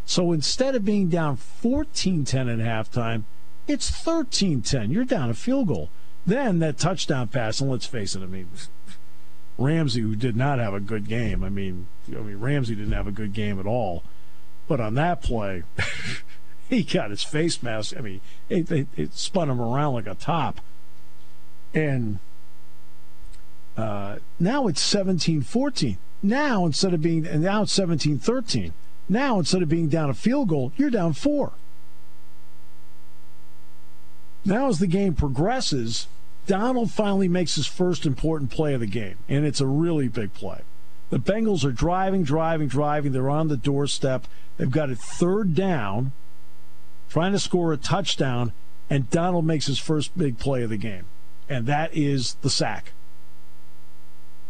So 0.06 0.32
instead 0.32 0.76
of 0.76 0.86
being 0.86 1.10
down 1.10 1.36
14 1.36 2.26
10 2.26 2.50
at 2.50 2.60
halftime, 2.60 3.24
it's 3.68 3.90
13 3.90 4.62
10. 4.62 4.92
You're 4.92 5.06
down 5.06 5.30
a 5.30 5.34
field 5.34 5.68
goal. 5.68 5.90
Then 6.26 6.60
that 6.60 6.78
touchdown 6.78 7.28
pass, 7.28 7.60
and 7.60 7.70
let's 7.70 7.86
face 7.86 8.16
it, 8.16 8.24
I 8.24 8.28
mean, 8.28 8.50
Ramsey, 9.58 10.02
who 10.02 10.16
did 10.16 10.36
not 10.36 10.60
have 10.60 10.74
a 10.74 10.80
good 10.80 11.08
game, 11.08 11.44
I 11.44 11.50
mean, 11.50 11.88
I 12.10 12.22
mean 12.22 12.40
Ramsey 12.40 12.76
didn't 12.76 12.94
have 12.94 13.08
a 13.08 13.12
good 13.12 13.34
game 13.34 13.60
at 13.60 13.68
all. 13.68 14.04
But 14.68 14.80
on 14.80 14.96
that 14.96 15.22
play, 15.22 15.64
he 16.70 16.84
got 16.84 17.12
his 17.12 17.24
face 17.24 17.62
mask. 17.62 17.96
I 17.96 18.02
mean, 18.02 18.22
it, 18.50 18.72
it, 18.72 18.88
it 18.96 19.14
spun 19.14 19.50
him 19.50 19.62
around 19.62 19.94
like 19.94 20.08
a 20.08 20.16
top. 20.16 20.60
And 21.76 22.20
uh, 23.78 24.18
now 24.40 24.68
it's 24.68 24.82
17 24.82 25.42
14. 25.42 25.98
Now, 26.24 26.66
instead 26.66 26.94
of 26.94 27.02
being, 27.02 27.28
and 27.28 27.44
now 27.44 27.64
it's 27.64 27.74
17 27.74 28.18
13. 28.18 28.74
Now, 29.08 29.38
instead 29.38 29.62
of 29.62 29.70
being 29.70 29.90
down 29.90 30.10
a 30.10 30.14
field 30.14 30.48
goal, 30.48 30.72
you're 30.78 30.90
down 30.90 31.14
four. 31.14 31.52
Now, 34.44 34.70
as 34.70 34.80
the 34.80 34.88
game 34.88 35.14
progresses, 35.14 36.08
Donald 36.48 36.92
finally 36.92 37.28
makes 37.28 37.56
his 37.56 37.68
first 37.68 38.06
important 38.06 38.50
play 38.50 38.74
of 38.74 38.80
the 38.80 38.88
game, 38.88 39.18
and 39.28 39.46
it's 39.46 39.62
a 39.62 39.68
really 39.68 40.08
big 40.08 40.34
play. 40.34 40.62
The 41.10 41.20
Bengals 41.20 41.64
are 41.64 41.72
driving, 41.72 42.24
driving, 42.24 42.68
driving. 42.68 43.12
They're 43.12 43.30
on 43.30 43.48
the 43.48 43.58
doorstep. 43.58 44.26
They've 44.58 44.72
got 44.72 44.90
it 44.90 44.98
third 44.98 45.54
down, 45.54 46.14
trying 47.10 47.34
to 47.34 47.40
score 47.40 47.74
a 47.74 47.78
touchdown, 47.78 48.54
and 48.90 49.10
Donald 49.10 49.46
makes 49.46 49.68
his 49.68 49.80
first 49.80 50.18
big 50.18 50.40
play 50.40 50.64
of 50.64 50.70
the 50.70 50.78
game 50.78 51.06
and 51.50 51.66
that 51.68 51.96
is 51.96 52.36
the 52.42 52.50
sack, 52.50 52.94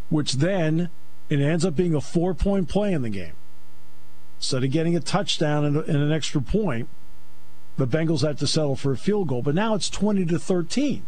which 0.10 0.34
then 0.34 0.90
it 1.30 1.40
ends 1.40 1.66
up 1.66 1.76
being 1.76 1.96
a 1.96 2.02
four 2.02 2.34
point 2.34 2.70
play 2.70 2.94
in 2.94 3.02
the 3.02 3.10
game. 3.10 3.34
Instead 4.38 4.64
of 4.64 4.72
getting 4.72 4.96
a 4.96 5.00
touchdown 5.00 5.66
and, 5.66 5.78
and 5.78 5.98
an 5.98 6.12
extra 6.12 6.42
point, 6.42 6.88
the 7.78 7.88
Bengals 7.88 8.26
have 8.26 8.38
to 8.40 8.48
settle 8.48 8.76
for 8.76 8.92
a 8.92 8.98
field 8.98 9.28
goal. 9.28 9.42
But 9.42 9.56
now 9.56 9.76
it's 9.76 9.90
20 9.90 10.26
to 10.26 10.40
13. 10.40 11.06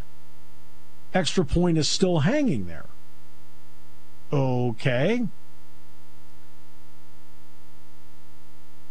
Extra 1.13 1.46
point 1.46 1.77
is 1.77 1.88
still 1.88 2.20
hanging 2.20 2.67
there. 2.67 2.86
Okay. 4.32 5.27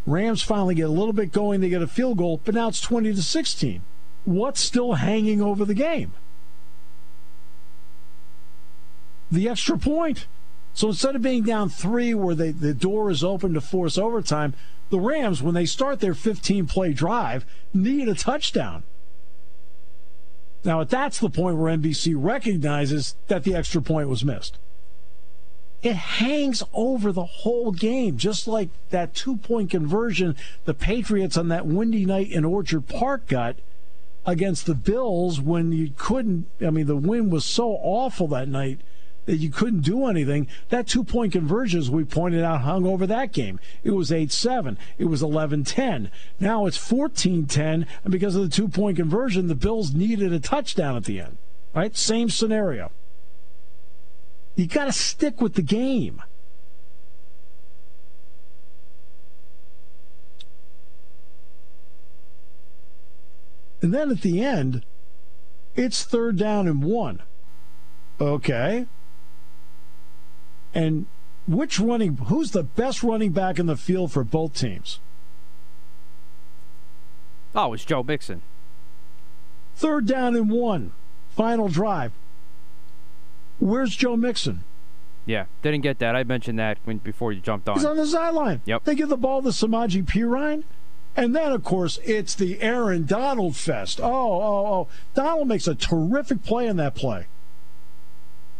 Rams 0.06 0.42
finally 0.42 0.74
get 0.74 0.88
a 0.88 0.92
little 0.92 1.12
bit 1.12 1.32
going. 1.32 1.60
They 1.60 1.68
get 1.68 1.82
a 1.82 1.86
field 1.86 2.18
goal, 2.18 2.40
but 2.44 2.54
now 2.54 2.68
it's 2.68 2.80
20 2.80 3.14
to 3.14 3.22
16. 3.22 3.82
What's 4.24 4.60
still 4.60 4.94
hanging 4.94 5.42
over 5.42 5.64
the 5.64 5.74
game? 5.74 6.12
The 9.30 9.48
extra 9.48 9.78
point. 9.78 10.26
So 10.74 10.88
instead 10.88 11.16
of 11.16 11.22
being 11.22 11.42
down 11.42 11.70
three 11.70 12.14
where 12.14 12.34
they, 12.34 12.50
the 12.50 12.74
door 12.74 13.10
is 13.10 13.24
open 13.24 13.54
to 13.54 13.60
force 13.60 13.96
overtime, 13.96 14.54
the 14.90 15.00
Rams, 15.00 15.42
when 15.42 15.54
they 15.54 15.66
start 15.66 16.00
their 16.00 16.14
15 16.14 16.66
play 16.66 16.92
drive, 16.92 17.44
need 17.72 18.08
a 18.08 18.14
touchdown. 18.14 18.82
Now, 20.64 20.84
that's 20.84 21.18
the 21.18 21.30
point 21.30 21.56
where 21.56 21.76
NBC 21.76 22.14
recognizes 22.16 23.14
that 23.28 23.44
the 23.44 23.54
extra 23.54 23.80
point 23.80 24.08
was 24.08 24.24
missed. 24.24 24.58
It 25.82 25.94
hangs 25.94 26.62
over 26.72 27.12
the 27.12 27.24
whole 27.24 27.70
game, 27.70 28.16
just 28.16 28.48
like 28.48 28.70
that 28.90 29.14
two 29.14 29.36
point 29.36 29.70
conversion 29.70 30.34
the 30.64 30.74
Patriots 30.74 31.36
on 31.36 31.48
that 31.48 31.66
windy 31.66 32.04
night 32.04 32.30
in 32.32 32.44
Orchard 32.44 32.88
Park 32.88 33.28
got 33.28 33.56
against 34.24 34.66
the 34.66 34.74
Bills 34.74 35.40
when 35.40 35.72
you 35.72 35.92
couldn't. 35.96 36.48
I 36.60 36.70
mean, 36.70 36.86
the 36.86 36.96
wind 36.96 37.30
was 37.30 37.44
so 37.44 37.70
awful 37.70 38.26
that 38.28 38.48
night 38.48 38.80
that 39.26 39.36
you 39.36 39.50
couldn't 39.50 39.80
do 39.80 40.06
anything. 40.06 40.48
That 40.70 40.86
two 40.86 41.04
point 41.04 41.32
conversion, 41.32 41.78
as 41.78 41.90
we 41.90 42.04
pointed 42.04 42.42
out, 42.42 42.62
hung 42.62 42.86
over 42.86 43.06
that 43.06 43.32
game. 43.32 43.60
It 43.84 43.90
was 43.90 44.10
8 44.10 44.32
7. 44.32 44.78
It 44.98 45.04
was 45.04 45.22
11 45.22 45.64
10. 45.64 46.10
Now 46.40 46.66
it's 46.66 46.76
14 46.76 47.46
10. 47.46 47.86
And 48.04 48.12
because 48.12 48.34
of 48.34 48.42
the 48.42 48.48
two 48.48 48.68
point 48.68 48.96
conversion, 48.96 49.48
the 49.48 49.54
Bills 49.54 49.94
needed 49.94 50.32
a 50.32 50.40
touchdown 50.40 50.96
at 50.96 51.04
the 51.04 51.20
end. 51.20 51.36
Right? 51.74 51.94
Same 51.96 52.30
scenario. 52.30 52.90
You 54.54 54.66
got 54.66 54.86
to 54.86 54.92
stick 54.92 55.42
with 55.42 55.54
the 55.54 55.62
game. 55.62 56.22
And 63.82 63.92
then 63.92 64.10
at 64.10 64.22
the 64.22 64.42
end, 64.42 64.84
it's 65.74 66.02
third 66.02 66.38
down 66.38 66.66
and 66.66 66.82
one. 66.82 67.22
Okay. 68.18 68.86
And 70.76 71.06
which 71.48 71.80
running, 71.80 72.16
who's 72.16 72.50
the 72.50 72.62
best 72.62 73.02
running 73.02 73.32
back 73.32 73.58
in 73.58 73.64
the 73.64 73.76
field 73.76 74.12
for 74.12 74.24
both 74.24 74.54
teams? 74.54 75.00
Oh, 77.54 77.72
it's 77.72 77.86
Joe 77.86 78.02
Mixon. 78.02 78.42
Third 79.74 80.06
down 80.06 80.36
and 80.36 80.50
one, 80.50 80.92
final 81.30 81.68
drive. 81.68 82.12
Where's 83.58 83.96
Joe 83.96 84.18
Mixon? 84.18 84.64
Yeah, 85.24 85.46
didn't 85.62 85.80
get 85.80 85.98
that. 86.00 86.14
I 86.14 86.24
mentioned 86.24 86.58
that 86.58 86.76
when 86.84 86.98
before 86.98 87.32
you 87.32 87.40
jumped 87.40 87.70
on. 87.70 87.76
He's 87.76 87.84
on 87.86 87.96
the 87.96 88.06
sideline. 88.06 88.60
Yep. 88.66 88.84
They 88.84 88.94
give 88.94 89.08
the 89.08 89.16
ball 89.16 89.40
to 89.42 89.48
Samaje 89.48 90.04
Perine, 90.04 90.64
And 91.16 91.34
then, 91.34 91.52
of 91.52 91.64
course, 91.64 91.98
it's 92.04 92.34
the 92.34 92.60
Aaron 92.60 93.06
Donald 93.06 93.56
fest. 93.56 93.98
Oh, 93.98 94.04
oh, 94.04 94.66
oh. 94.66 94.88
Donald 95.14 95.48
makes 95.48 95.66
a 95.66 95.74
terrific 95.74 96.44
play 96.44 96.66
in 96.66 96.76
that 96.76 96.94
play. 96.94 97.28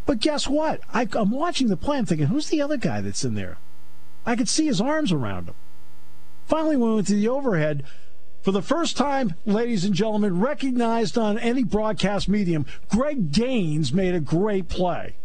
But 0.06 0.20
guess 0.20 0.48
what? 0.48 0.80
I, 0.94 1.08
am 1.14 1.30
watching 1.30 1.68
the 1.68 1.76
play. 1.76 1.98
I'm 1.98 2.06
thinking, 2.06 2.28
who's 2.28 2.48
the 2.48 2.62
other 2.62 2.76
guy 2.76 3.00
that's 3.00 3.24
in 3.24 3.34
there? 3.34 3.58
I 4.24 4.36
could 4.36 4.48
see 4.48 4.66
his 4.66 4.80
arms 4.80 5.12
around 5.12 5.48
him. 5.48 5.54
Finally, 6.46 6.76
we 6.76 6.94
went 6.94 7.08
to 7.08 7.14
the 7.14 7.28
overhead, 7.28 7.82
for 8.46 8.52
the 8.52 8.62
first 8.62 8.96
time, 8.96 9.34
ladies 9.44 9.84
and 9.84 9.92
gentlemen, 9.92 10.38
recognized 10.38 11.18
on 11.18 11.36
any 11.36 11.64
broadcast 11.64 12.28
medium, 12.28 12.64
Greg 12.88 13.32
Gaines 13.32 13.92
made 13.92 14.14
a 14.14 14.20
great 14.20 14.68
play. 14.68 15.16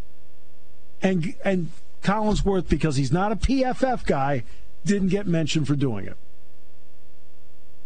And, 1.03 1.35
and 1.45 1.69
Collinsworth, 2.01 2.67
because 2.67 2.95
he's 2.95 3.11
not 3.11 3.31
a 3.31 3.35
PFF 3.35 4.07
guy, 4.07 4.43
didn't 4.85 5.09
get 5.09 5.27
mentioned 5.27 5.67
for 5.67 5.75
doing 5.75 6.07
it. 6.07 6.17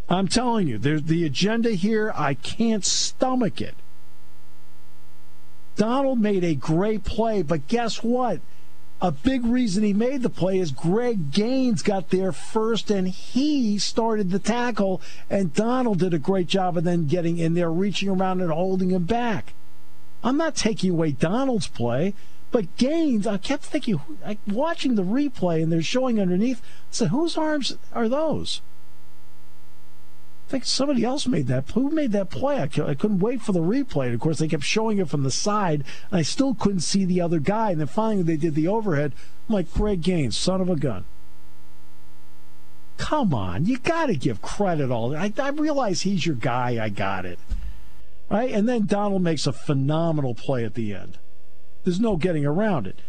I'm 0.07 0.29
telling 0.29 0.69
you, 0.69 0.77
there's 0.77 1.03
the 1.03 1.25
agenda 1.25 1.71
here. 1.71 2.13
I 2.15 2.35
can't 2.35 2.85
stomach 2.85 3.59
it. 3.59 3.75
Donald 5.75 6.19
made 6.19 6.43
a 6.43 6.55
great 6.55 7.03
play, 7.03 7.41
but 7.41 7.67
guess 7.67 8.03
what? 8.03 8.39
A 9.01 9.11
big 9.11 9.45
reason 9.45 9.83
he 9.83 9.93
made 9.93 10.21
the 10.21 10.29
play 10.29 10.57
is 10.57 10.71
Greg 10.71 11.31
Gaines 11.31 11.81
got 11.81 12.09
there 12.09 12.31
first 12.31 12.89
and 12.89 13.07
he 13.07 13.77
started 13.77 14.31
the 14.31 14.39
tackle, 14.39 15.01
and 15.29 15.53
Donald 15.53 15.99
did 15.99 16.13
a 16.13 16.19
great 16.19 16.47
job 16.47 16.77
of 16.77 16.85
then 16.85 17.07
getting 17.07 17.37
in 17.37 17.55
there, 17.55 17.71
reaching 17.71 18.09
around 18.09 18.41
and 18.41 18.51
holding 18.51 18.91
him 18.91 19.03
back. 19.03 19.53
I'm 20.23 20.37
not 20.37 20.55
taking 20.55 20.91
away 20.91 21.11
Donald's 21.11 21.67
play, 21.67 22.13
but 22.51 22.77
Gaines, 22.77 23.27
I 23.27 23.37
kept 23.37 23.63
thinking, 23.63 23.99
like, 24.23 24.39
watching 24.47 24.95
the 24.95 25.03
replay 25.03 25.61
and 25.61 25.71
they're 25.71 25.81
showing 25.81 26.19
underneath, 26.21 26.61
I 26.61 26.91
said, 26.91 27.09
whose 27.09 27.37
arms 27.37 27.77
are 27.91 28.07
those? 28.07 28.61
I 30.47 30.51
think 30.51 30.65
somebody 30.65 31.03
else 31.03 31.25
made 31.25 31.47
that. 31.47 31.71
Who 31.71 31.89
made 31.89 32.11
that 32.11 32.29
play? 32.29 32.61
I, 32.61 32.67
couldn't 32.67 33.19
wait 33.19 33.41
for 33.41 33.51
the 33.51 33.61
replay. 33.61 34.05
And 34.05 34.13
of 34.13 34.19
course, 34.19 34.37
they 34.37 34.47
kept 34.47 34.63
showing 34.63 34.99
it 34.99 35.09
from 35.09 35.23
the 35.23 35.31
side, 35.31 35.83
and 36.11 36.19
I 36.19 36.21
still 36.21 36.53
couldn't 36.53 36.81
see 36.81 37.03
the 37.03 37.19
other 37.19 37.39
guy. 37.39 37.71
And 37.71 37.79
then 37.79 37.87
finally, 37.87 38.21
they 38.21 38.37
did 38.37 38.53
the 38.53 38.67
overhead. 38.67 39.13
I'm 39.49 39.55
like, 39.55 39.73
Greg 39.73 40.01
Gaines, 40.01 40.37
son 40.37 40.61
of 40.61 40.69
a 40.69 40.75
gun. 40.75 41.05
Come 42.97 43.33
on, 43.33 43.65
you 43.65 43.77
got 43.77 44.05
to 44.05 44.15
give 44.15 44.41
credit 44.41 44.91
all. 44.91 45.15
I, 45.15 45.33
I 45.37 45.49
realize 45.49 46.01
he's 46.01 46.25
your 46.25 46.35
guy. 46.35 46.83
I 46.83 46.89
got 46.89 47.25
it. 47.25 47.39
Right? 48.29 48.51
And 48.51 48.69
then 48.69 48.85
Donald 48.85 49.21
makes 49.21 49.47
a 49.47 49.53
phenomenal 49.53 50.35
play 50.35 50.63
at 50.63 50.75
the 50.75 50.93
end. 50.93 51.17
There's 51.83 51.99
no 51.99 52.17
getting 52.17 52.45
around 52.45 52.87
it. 52.87 52.99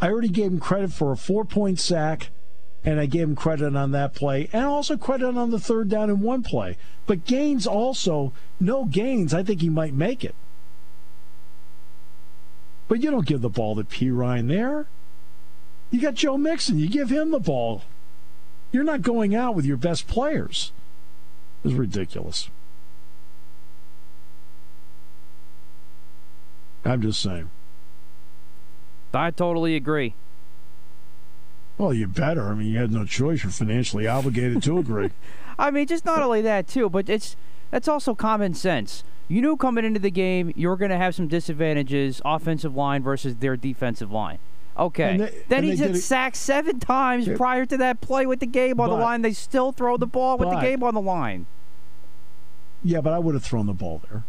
I 0.00 0.08
already 0.08 0.28
gave 0.28 0.52
him 0.52 0.60
credit 0.60 0.92
for 0.92 1.12
a 1.12 1.16
four 1.16 1.44
point 1.44 1.80
sack 1.80 2.30
and 2.84 3.00
I 3.00 3.06
gave 3.06 3.22
him 3.22 3.36
credit 3.36 3.74
on 3.74 3.92
that 3.92 4.14
play 4.14 4.48
and 4.52 4.64
also 4.64 4.96
credit 4.96 5.36
on 5.36 5.50
the 5.50 5.58
third 5.58 5.88
down 5.88 6.10
in 6.10 6.20
one 6.20 6.42
play. 6.42 6.76
But 7.06 7.24
Gaines 7.24 7.66
also, 7.66 8.32
no 8.60 8.84
Gaines, 8.84 9.32
I 9.32 9.42
think 9.42 9.62
he 9.62 9.70
might 9.70 9.94
make 9.94 10.24
it. 10.24 10.34
But 12.86 13.02
you 13.02 13.10
don't 13.10 13.26
give 13.26 13.40
the 13.40 13.48
ball 13.48 13.76
to 13.76 13.84
Perine 13.84 14.48
there. 14.48 14.86
You 15.90 16.00
got 16.00 16.14
Joe 16.14 16.36
Mixon, 16.36 16.78
you 16.78 16.88
give 16.88 17.10
him 17.10 17.30
the 17.30 17.40
ball. 17.40 17.82
You're 18.70 18.84
not 18.84 19.02
going 19.02 19.34
out 19.34 19.54
with 19.54 19.64
your 19.64 19.76
best 19.76 20.06
players. 20.06 20.72
It's 21.64 21.74
ridiculous. 21.74 22.50
I'm 26.84 27.00
just 27.00 27.22
saying. 27.22 27.48
I 29.14 29.30
totally 29.30 29.76
agree. 29.76 30.14
Well, 31.76 31.92
you 31.92 32.06
better. 32.06 32.48
I 32.48 32.54
mean, 32.54 32.68
you 32.68 32.78
had 32.78 32.92
no 32.92 33.04
choice. 33.04 33.42
You're 33.42 33.52
financially 33.52 34.06
obligated 34.06 34.62
to 34.64 34.78
agree. 34.78 35.10
I 35.58 35.70
mean, 35.70 35.86
just 35.86 36.04
not 36.04 36.22
only 36.22 36.42
that 36.42 36.68
too, 36.68 36.88
but 36.88 37.08
it's 37.08 37.36
that's 37.70 37.88
also 37.88 38.14
common 38.14 38.54
sense. 38.54 39.04
You 39.28 39.40
knew 39.40 39.56
coming 39.56 39.84
into 39.84 40.00
the 40.00 40.10
game 40.10 40.52
you're 40.54 40.76
going 40.76 40.90
to 40.90 40.96
have 40.96 41.14
some 41.14 41.28
disadvantages, 41.28 42.20
offensive 42.24 42.74
line 42.74 43.02
versus 43.02 43.36
their 43.36 43.56
defensive 43.56 44.12
line. 44.12 44.38
Okay. 44.76 45.16
They, 45.16 45.42
then 45.48 45.64
he's 45.64 45.80
been 45.80 45.96
sacked 45.96 46.36
seven 46.36 46.80
times 46.80 47.28
prior 47.36 47.64
to 47.66 47.76
that 47.78 48.00
play 48.00 48.26
with 48.26 48.40
the 48.40 48.46
game 48.46 48.80
on 48.80 48.88
but, 48.88 48.96
the 48.96 49.02
line. 49.02 49.22
They 49.22 49.32
still 49.32 49.72
throw 49.72 49.96
the 49.96 50.06
ball 50.06 50.36
with 50.36 50.48
but, 50.48 50.56
the 50.56 50.60
game 50.60 50.82
on 50.82 50.94
the 50.94 51.00
line. 51.00 51.46
Yeah, 52.82 53.00
but 53.00 53.12
I 53.12 53.18
would 53.18 53.34
have 53.34 53.44
thrown 53.44 53.66
the 53.66 53.72
ball 53.72 54.02
there. 54.10 54.24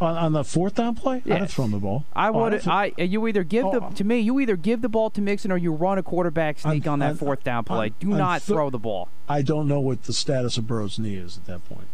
On, 0.00 0.16
on 0.16 0.32
the 0.32 0.44
fourth 0.44 0.76
down 0.76 0.94
play, 0.94 1.22
yes. 1.24 1.34
I'd 1.34 1.40
have 1.40 1.50
thrown 1.50 1.72
the 1.72 1.78
ball. 1.78 2.04
I 2.14 2.28
oh, 2.28 2.32
would. 2.32 2.54
Oh, 2.54 2.70
I 2.70 2.92
you 2.98 3.26
either 3.26 3.42
give 3.42 3.66
oh, 3.66 3.72
the 3.72 3.96
to 3.96 4.04
me. 4.04 4.20
You 4.20 4.38
either 4.38 4.54
give 4.54 4.80
the 4.80 4.88
ball 4.88 5.10
to 5.10 5.20
Mixon 5.20 5.50
or 5.50 5.56
you 5.56 5.72
run 5.72 5.98
a 5.98 6.04
quarterback 6.04 6.60
sneak 6.60 6.86
on, 6.86 6.94
on 6.94 6.98
that 7.00 7.18
fourth 7.18 7.42
down 7.42 7.64
play. 7.64 7.90
Do 7.98 8.08
not 8.08 8.42
th- 8.42 8.54
throw 8.54 8.70
the 8.70 8.78
ball. 8.78 9.08
I 9.28 9.42
don't 9.42 9.66
know 9.66 9.80
what 9.80 10.04
the 10.04 10.12
status 10.12 10.56
of 10.56 10.68
Burrow's 10.68 11.00
knee 11.00 11.16
is 11.16 11.36
at 11.36 11.46
that 11.46 11.68
point. 11.68 11.88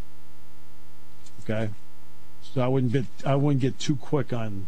Okay, 1.43 1.71
so 2.43 2.61
I 2.61 2.69
wouldn't 2.69 2.93
get 2.93 3.07
I 3.25 3.37
wouldn't 3.37 3.63
get 3.63 3.79
too 3.79 3.97
quick 3.97 4.35
on 4.35 4.67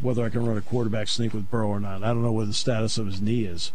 whether 0.00 0.22
I 0.24 0.28
can 0.28 0.46
run 0.46 0.56
a 0.56 0.62
quarterback 0.62 1.08
sneak 1.08 1.32
with 1.32 1.50
Burrow 1.50 1.68
or 1.68 1.80
not. 1.80 2.02
I 2.02 2.08
don't 2.08 2.22
know 2.22 2.32
what 2.32 2.46
the 2.46 2.52
status 2.52 2.98
of 2.98 3.06
his 3.06 3.20
knee 3.20 3.44
is. 3.44 3.72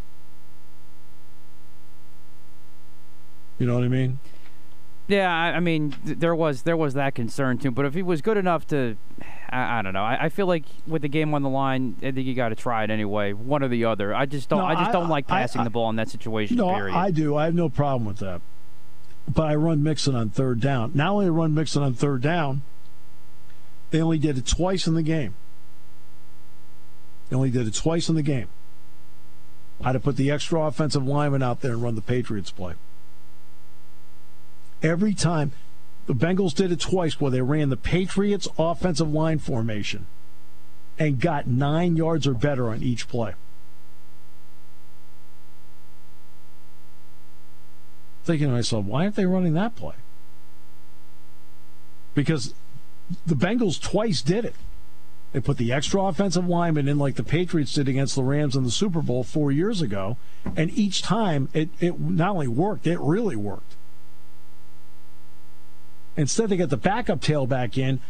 You 3.58 3.66
know 3.66 3.74
what 3.74 3.84
I 3.84 3.88
mean? 3.88 4.18
Yeah, 5.06 5.30
I, 5.30 5.56
I 5.56 5.60
mean, 5.60 5.94
th- 6.06 6.18
there 6.18 6.34
was 6.34 6.62
there 6.62 6.76
was 6.76 6.94
that 6.94 7.14
concern 7.14 7.58
too. 7.58 7.70
But 7.70 7.84
if 7.84 7.94
he 7.94 8.02
was 8.02 8.22
good 8.22 8.36
enough 8.38 8.66
to, 8.68 8.96
I, 9.50 9.78
I 9.78 9.82
don't 9.82 9.92
know. 9.92 10.02
I, 10.02 10.24
I, 10.24 10.28
feel 10.30 10.46
like 10.46 10.64
with 10.86 11.02
the 11.02 11.08
game 11.08 11.34
on 11.34 11.42
the 11.42 11.50
line, 11.50 11.96
I 11.98 12.10
think 12.10 12.26
you 12.26 12.34
got 12.34 12.48
to 12.50 12.54
try 12.54 12.84
it 12.84 12.90
anyway, 12.90 13.34
one 13.34 13.62
or 13.62 13.68
the 13.68 13.84
other. 13.84 14.14
I 14.14 14.24
just 14.24 14.48
don't. 14.48 14.60
No, 14.60 14.64
I 14.64 14.76
just 14.76 14.92
don't 14.92 15.10
like 15.10 15.26
passing 15.26 15.64
the 15.64 15.70
ball 15.70 15.90
in 15.90 15.96
that 15.96 16.08
situation. 16.08 16.56
No, 16.56 16.72
period. 16.74 16.94
I 16.94 17.10
do. 17.10 17.36
I 17.36 17.44
have 17.44 17.54
no 17.54 17.68
problem 17.68 18.06
with 18.06 18.18
that. 18.18 18.40
But 19.28 19.48
I 19.48 19.54
run 19.54 19.82
Mixon 19.82 20.14
on 20.14 20.30
third 20.30 20.60
down. 20.60 20.92
Not 20.94 21.10
only 21.10 21.30
run 21.30 21.54
Mixon 21.54 21.82
on 21.82 21.94
third 21.94 22.22
down, 22.22 22.62
they 23.90 24.00
only 24.00 24.18
did 24.18 24.38
it 24.38 24.46
twice 24.46 24.86
in 24.86 24.94
the 24.94 25.02
game. 25.02 25.34
They 27.28 27.36
only 27.36 27.50
did 27.50 27.66
it 27.66 27.74
twice 27.74 28.08
in 28.08 28.14
the 28.14 28.22
game. 28.22 28.48
I'd 29.82 29.94
have 29.94 30.02
put 30.02 30.16
the 30.16 30.30
extra 30.30 30.62
offensive 30.62 31.06
lineman 31.06 31.42
out 31.42 31.60
there 31.60 31.72
and 31.72 31.82
run 31.82 31.94
the 31.94 32.02
Patriots 32.02 32.50
play. 32.50 32.74
Every 34.84 35.14
time 35.14 35.52
the 36.06 36.14
Bengals 36.14 36.54
did 36.54 36.70
it 36.70 36.78
twice 36.78 37.18
where 37.18 37.30
they 37.30 37.40
ran 37.40 37.70
the 37.70 37.76
Patriots 37.76 38.46
offensive 38.58 39.10
line 39.10 39.38
formation 39.38 40.06
and 40.98 41.18
got 41.18 41.46
nine 41.46 41.96
yards 41.96 42.26
or 42.26 42.34
better 42.34 42.68
on 42.68 42.82
each 42.82 43.08
play. 43.08 43.32
Thinking 48.24 48.48
to 48.48 48.52
myself, 48.52 48.84
why 48.84 49.04
aren't 49.04 49.16
they 49.16 49.26
running 49.26 49.54
that 49.54 49.74
play? 49.74 49.94
Because 52.14 52.54
the 53.26 53.34
Bengals 53.34 53.80
twice 53.80 54.20
did 54.20 54.44
it. 54.44 54.54
They 55.32 55.40
put 55.40 55.56
the 55.56 55.72
extra 55.72 56.02
offensive 56.02 56.46
lineman 56.46 56.88
in 56.88 56.98
like 56.98 57.16
the 57.16 57.24
Patriots 57.24 57.72
did 57.72 57.88
against 57.88 58.14
the 58.14 58.22
Rams 58.22 58.54
in 58.54 58.64
the 58.64 58.70
Super 58.70 59.02
Bowl 59.02 59.24
four 59.24 59.50
years 59.50 59.80
ago, 59.82 60.18
and 60.54 60.70
each 60.78 61.00
time 61.02 61.48
it, 61.54 61.70
it 61.80 61.98
not 61.98 62.30
only 62.30 62.48
worked, 62.48 62.86
it 62.86 63.00
really 63.00 63.34
worked. 63.34 63.74
Instead, 66.16 66.48
they 66.48 66.56
got 66.56 66.70
the 66.70 66.76
backup 66.76 67.20
tailback 67.20 67.76
in, 67.76 68.00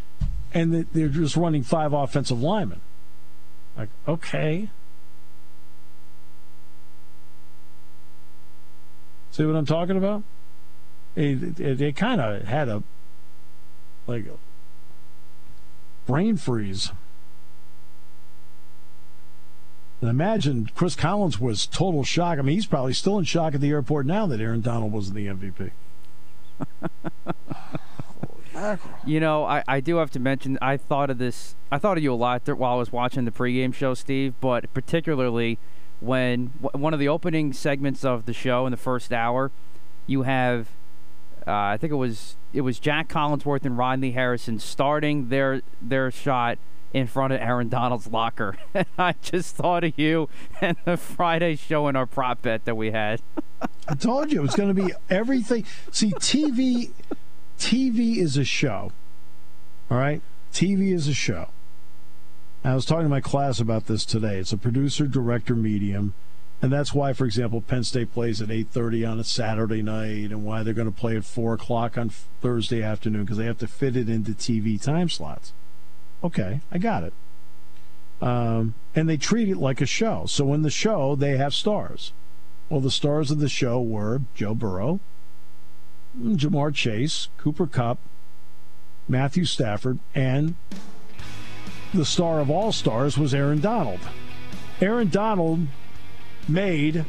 and 0.53 0.87
they're 0.93 1.09
just 1.09 1.37
running 1.37 1.63
five 1.63 1.93
offensive 1.93 2.41
linemen. 2.41 2.81
Like, 3.77 3.89
okay. 4.07 4.69
See 9.33 9.45
what 9.45 9.57
I'm 9.57 9.67
talking 9.67 9.97
about? 9.97 10.23
It, 11.17 11.97
kind 11.97 12.21
of 12.21 12.45
had 12.45 12.69
a 12.69 12.83
like 14.07 14.27
brain 16.07 16.37
freeze. 16.37 16.93
And 20.01 20.11
imagine 20.11 20.69
Chris 20.75 20.95
Collins 20.95 21.41
was 21.41 21.67
total 21.67 22.05
shock. 22.05 22.39
I 22.39 22.43
mean, 22.43 22.57
he's 22.57 22.67
probably 22.67 22.93
still 22.93 23.19
in 23.19 23.25
shock 23.25 23.55
at 23.55 23.61
the 23.61 23.71
airport 23.71 24.07
now 24.07 24.27
that 24.27 24.41
Aaron 24.41 24.61
Donald 24.61 24.93
wasn't 24.93 25.17
the 25.17 25.27
MVP. 25.27 25.71
You 29.07 29.21
know, 29.21 29.45
I, 29.45 29.63
I 29.67 29.81
do 29.81 29.97
have 29.97 30.11
to 30.13 30.21
mention, 30.21 30.59
I 30.61 30.77
thought 30.77 31.11
of 31.11 31.19
this, 31.19 31.55
I 31.71 31.79
thought 31.79 31.97
of 31.97 32.03
you 32.03 32.13
a 32.13 32.17
lot 32.17 32.47
while 32.49 32.75
I 32.75 32.77
was 32.77 32.93
watching 32.93 33.25
the 33.25 33.31
pregame 33.31 33.75
show, 33.75 33.95
Steve, 33.95 34.35
but 34.41 34.73
particularly 34.75 35.59
when 36.01 36.47
one 36.73 36.93
of 36.93 37.01
the 37.01 37.09
opening 37.09 37.53
segments 37.53 38.05
of 38.05 38.27
the 38.27 38.33
show 38.33 38.67
in 38.67 38.71
the 38.71 38.77
first 38.77 39.13
hour, 39.13 39.51
you 40.07 40.23
have, 40.23 40.69
uh, 41.47 41.53
I 41.53 41.77
think 41.77 41.93
it 41.93 41.97
was 41.97 42.37
it 42.53 42.61
was 42.61 42.79
Jac 42.79 43.09
Collinsworth 43.09 43.65
and 43.65 43.77
Rodney 43.77 44.13
Harrison 44.13 44.59
starting 44.59 45.29
their 45.29 45.61
their 45.83 46.11
shot 46.11 46.59
in 46.93 47.07
front 47.09 47.33
of 47.33 47.41
Aaron 47.41 47.69
Donald's 47.69 48.07
locker. 48.07 48.57
And 48.75 48.87
I 48.97 49.15
just 49.21 49.57
thought 49.57 49.85
of 49.85 49.99
you 49.99 50.29
and 50.61 50.77
the 50.85 50.97
Friday 50.97 51.57
show 51.57 51.87
and 51.89 51.97
our 51.97 52.07
prop 52.07 52.43
bet 52.43 52.65
that 52.65 52.77
we 52.77 52.93
had. 52.93 53.21
I 53.89 53.95
told 53.95 54.33
you 54.33 54.39
it 54.39 54.43
was 54.43 54.55
going 54.55 54.75
to 54.75 54.83
be 54.83 54.93
everything. 55.11 55.65
See, 55.91 56.13
TV 56.13 56.91
TV 57.59 58.17
is 58.17 58.37
a 58.37 58.45
show. 58.45 58.93
All 59.91 59.99
right? 59.99 60.23
TV 60.53 60.93
is 60.93 61.09
a 61.09 61.15
show. 61.15 61.49
I 62.65 62.75
was 62.75 62.87
talking 62.87 63.05
to 63.05 63.11
my 63.11 63.21
class 63.21 63.61
about 63.61 63.87
this 63.87 64.05
today. 64.05 64.39
It's 64.39 64.53
a 64.53 64.57
producer 64.57 65.07
director 65.07 65.55
medium. 65.55 66.15
And 66.63 66.73
that's 66.73 66.95
why, 66.95 67.13
for 67.13 67.27
example, 67.27 67.61
Penn 67.61 67.85
State 67.85 68.15
plays 68.15 68.41
at 68.41 68.49
8:30 68.49 69.05
on 69.05 69.21
a 69.21 69.25
Saturday 69.25 69.83
night, 69.83 70.31
and 70.31 70.45
why 70.45 70.63
they're 70.63 70.73
going 70.73 70.91
to 70.91 70.99
play 70.99 71.15
at 71.15 71.25
4 71.27 71.55
o'clock 71.55 71.99
on 71.99 72.09
Thursday 72.09 72.83
afternoon 72.83 73.25
because 73.25 73.37
they 73.37 73.45
have 73.45 73.59
to 73.59 73.67
fit 73.67 73.97
it 73.97 74.09
into 74.09 74.33
TV 74.33 74.81
time 74.81 75.11
slots. 75.11 75.53
Okay, 76.23 76.61
I 76.73 76.79
got 76.79 77.03
it. 77.03 77.13
Um, 78.23 78.75
and 78.95 79.09
they 79.09 79.19
treat 79.19 79.51
it 79.51 79.59
like 79.59 79.83
a 79.83 79.87
show. 79.87 80.25
So 80.27 80.55
in 80.55 80.63
the 80.63 80.71
show, 80.71 81.15
they 81.15 81.37
have 81.37 81.53
stars. 81.53 82.13
Well, 82.71 82.81
the 82.81 82.91
stars 82.91 83.31
of 83.31 83.41
the 83.41 83.49
show 83.51 83.83
were 83.83 84.23
Joe 84.35 84.55
Burrow, 84.55 85.01
Ja'Marr 86.21 86.75
Chase, 86.75 87.29
Cooper 87.37 87.67
Kupp, 87.67 87.99
Matthew 89.09 89.45
Stafford, 89.45 89.99
and 90.15 90.55
the 91.93 92.05
star 92.05 92.41
of 92.41 92.51
all 92.51 92.73
stars 92.73 93.19
was 93.19 93.35
Aaron 93.35 93.61
Donald. 93.61 94.01
Aaron 94.81 95.09
Donald 95.09 95.67
made 96.49 97.05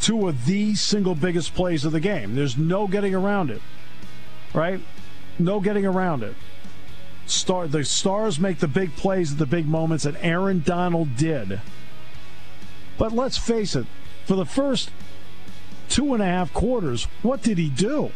two 0.00 0.28
of 0.28 0.46
the 0.46 0.74
single 0.74 1.14
biggest 1.14 1.54
plays 1.54 1.84
of 1.84 1.92
the 1.92 2.00
game. 2.00 2.34
There's 2.34 2.58
no 2.58 2.86
getting 2.86 3.14
around 3.14 3.50
it. 3.50 3.62
Right? 4.52 4.80
No 5.38 5.60
getting 5.60 5.86
around 5.86 6.22
it. 6.22 6.34
Star 7.26 7.66
the 7.68 7.84
stars 7.84 8.38
make 8.38 8.58
the 8.58 8.68
big 8.68 8.94
plays 8.96 9.32
at 9.32 9.38
the 9.38 9.46
big 9.46 9.66
moments, 9.66 10.04
and 10.04 10.16
Aaron 10.20 10.60
Donald 10.60 11.16
did. 11.16 11.60
But 12.98 13.12
let's 13.12 13.38
face 13.38 13.74
it, 13.74 13.86
for 14.26 14.34
the 14.36 14.44
first 14.44 14.90
two 15.92 16.14
and 16.14 16.22
a 16.22 16.26
half 16.26 16.52
quarters, 16.54 17.04
what 17.22 17.42
did 17.42 17.58
he 17.58 17.68
do? 17.68 18.10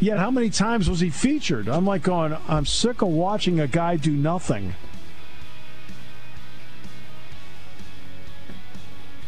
Yet, 0.00 0.18
how 0.18 0.30
many 0.30 0.50
times 0.50 0.88
was 0.90 1.00
he 1.00 1.10
featured? 1.10 1.68
I'm 1.68 1.86
like 1.86 2.02
going, 2.02 2.36
I'm 2.48 2.66
sick 2.66 3.02
of 3.02 3.08
watching 3.08 3.60
a 3.60 3.68
guy 3.68 3.96
do 3.96 4.10
nothing. 4.10 4.74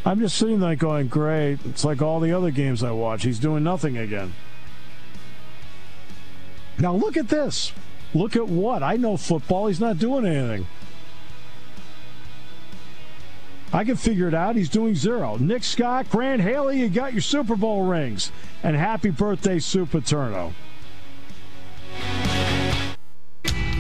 I'm 0.07 0.21
just 0.21 0.37
sitting 0.37 0.61
there 0.61 0.75
going, 0.75 1.09
great. 1.09 1.59
It's 1.65 1.85
like 1.85 2.03
all 2.03 2.19
the 2.19 2.33
other 2.33 2.51
games 2.51 2.83
I 2.83 2.91
watch. 2.91 3.23
He's 3.23 3.39
doing 3.39 3.63
nothing 3.63 3.97
again. 3.97 4.35
Now, 6.79 6.95
look 6.95 7.17
at 7.17 7.29
this. 7.29 7.73
Look 8.15 8.37
at 8.37 8.49
what? 8.49 8.83
I 8.83 8.97
know 8.97 9.17
football. 9.17 9.69
He's 9.69 9.81
not 9.81 9.99
doing 9.99 10.27
anything. 10.27 10.67
I 13.75 13.83
can 13.83 13.97
figure 13.97 14.29
it 14.29 14.35
out. 14.35 14.55
He's 14.55 14.69
doing 14.69 14.95
zero. 14.95 15.37
Nick 15.37 15.65
Scott, 15.65 16.09
Grant 16.09 16.41
Haley, 16.41 16.79
you 16.79 16.89
got 16.89 17.13
your 17.13 17.23
Super 17.23 17.57
Bowl 17.57 17.83
rings. 17.83 18.31
And 18.63 18.77
happy 18.77 19.11
birthday, 19.11 19.59
Super 19.59 19.99
Turno. 19.99 20.53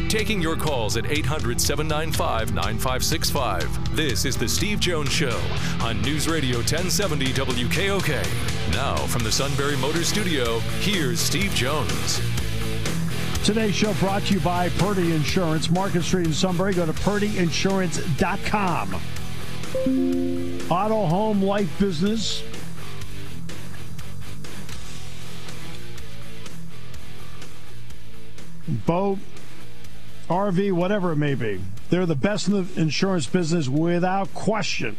Taking 0.08 0.42
your 0.42 0.56
calls 0.56 0.96
at 0.96 1.06
800 1.06 1.60
795 1.60 2.54
9565. 2.54 3.96
This 3.96 4.24
is 4.24 4.36
The 4.36 4.48
Steve 4.48 4.80
Jones 4.80 5.12
Show 5.12 5.40
on 5.80 6.02
News 6.02 6.26
Radio 6.26 6.56
1070 6.56 7.26
WKOK. 7.26 8.72
Now, 8.72 8.96
from 8.96 9.22
the 9.22 9.30
Sunbury 9.30 9.76
Motor 9.76 10.02
Studio, 10.02 10.58
here's 10.80 11.20
Steve 11.20 11.54
Jones. 11.54 12.20
Today's 13.44 13.76
show 13.76 13.94
brought 13.94 14.22
to 14.22 14.34
you 14.34 14.40
by 14.40 14.70
Purdy 14.70 15.12
Insurance, 15.12 15.70
Market 15.70 16.02
Street 16.02 16.26
in 16.26 16.32
Sunbury. 16.32 16.74
Go 16.74 16.84
to 16.84 16.92
purdyinsurance.com. 16.92 19.00
Auto, 19.74 21.06
home, 21.06 21.42
life, 21.42 21.78
business. 21.80 22.44
Boat, 28.68 29.18
RV, 30.28 30.72
whatever 30.72 31.12
it 31.12 31.16
may 31.16 31.34
be. 31.34 31.60
They're 31.90 32.06
the 32.06 32.14
best 32.14 32.48
in 32.48 32.54
the 32.54 32.80
insurance 32.80 33.26
business 33.26 33.68
without 33.68 34.32
question. 34.32 34.96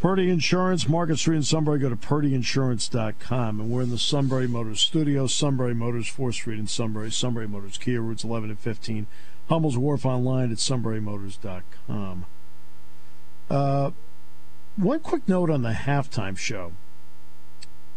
Purdy 0.00 0.30
Insurance, 0.30 0.88
Market 0.88 1.18
Street 1.18 1.36
in 1.36 1.42
Sunbury. 1.42 1.78
Go 1.78 1.88
to 1.88 1.96
purdyinsurance.com. 1.96 3.60
And 3.60 3.70
we're 3.70 3.82
in 3.82 3.90
the 3.90 3.98
Sunbury 3.98 4.46
Motors 4.46 4.80
studio. 4.80 5.26
Sunbury 5.26 5.74
Motors, 5.74 6.06
4th 6.06 6.34
Street 6.34 6.58
in 6.58 6.66
Sunbury. 6.66 7.10
Sunbury 7.10 7.48
Motors, 7.48 7.78
Kia 7.78 8.00
routes 8.00 8.24
11 8.24 8.50
and 8.50 8.58
15. 8.58 9.06
Hummel's 9.48 9.78
Wharf 9.78 10.04
online 10.04 10.52
at 10.52 10.58
sunburymotors.com. 10.58 12.26
Uh, 13.50 13.90
one 14.76 15.00
quick 15.00 15.26
note 15.28 15.50
on 15.50 15.62
the 15.62 15.72
halftime 15.72 16.36
show. 16.36 16.72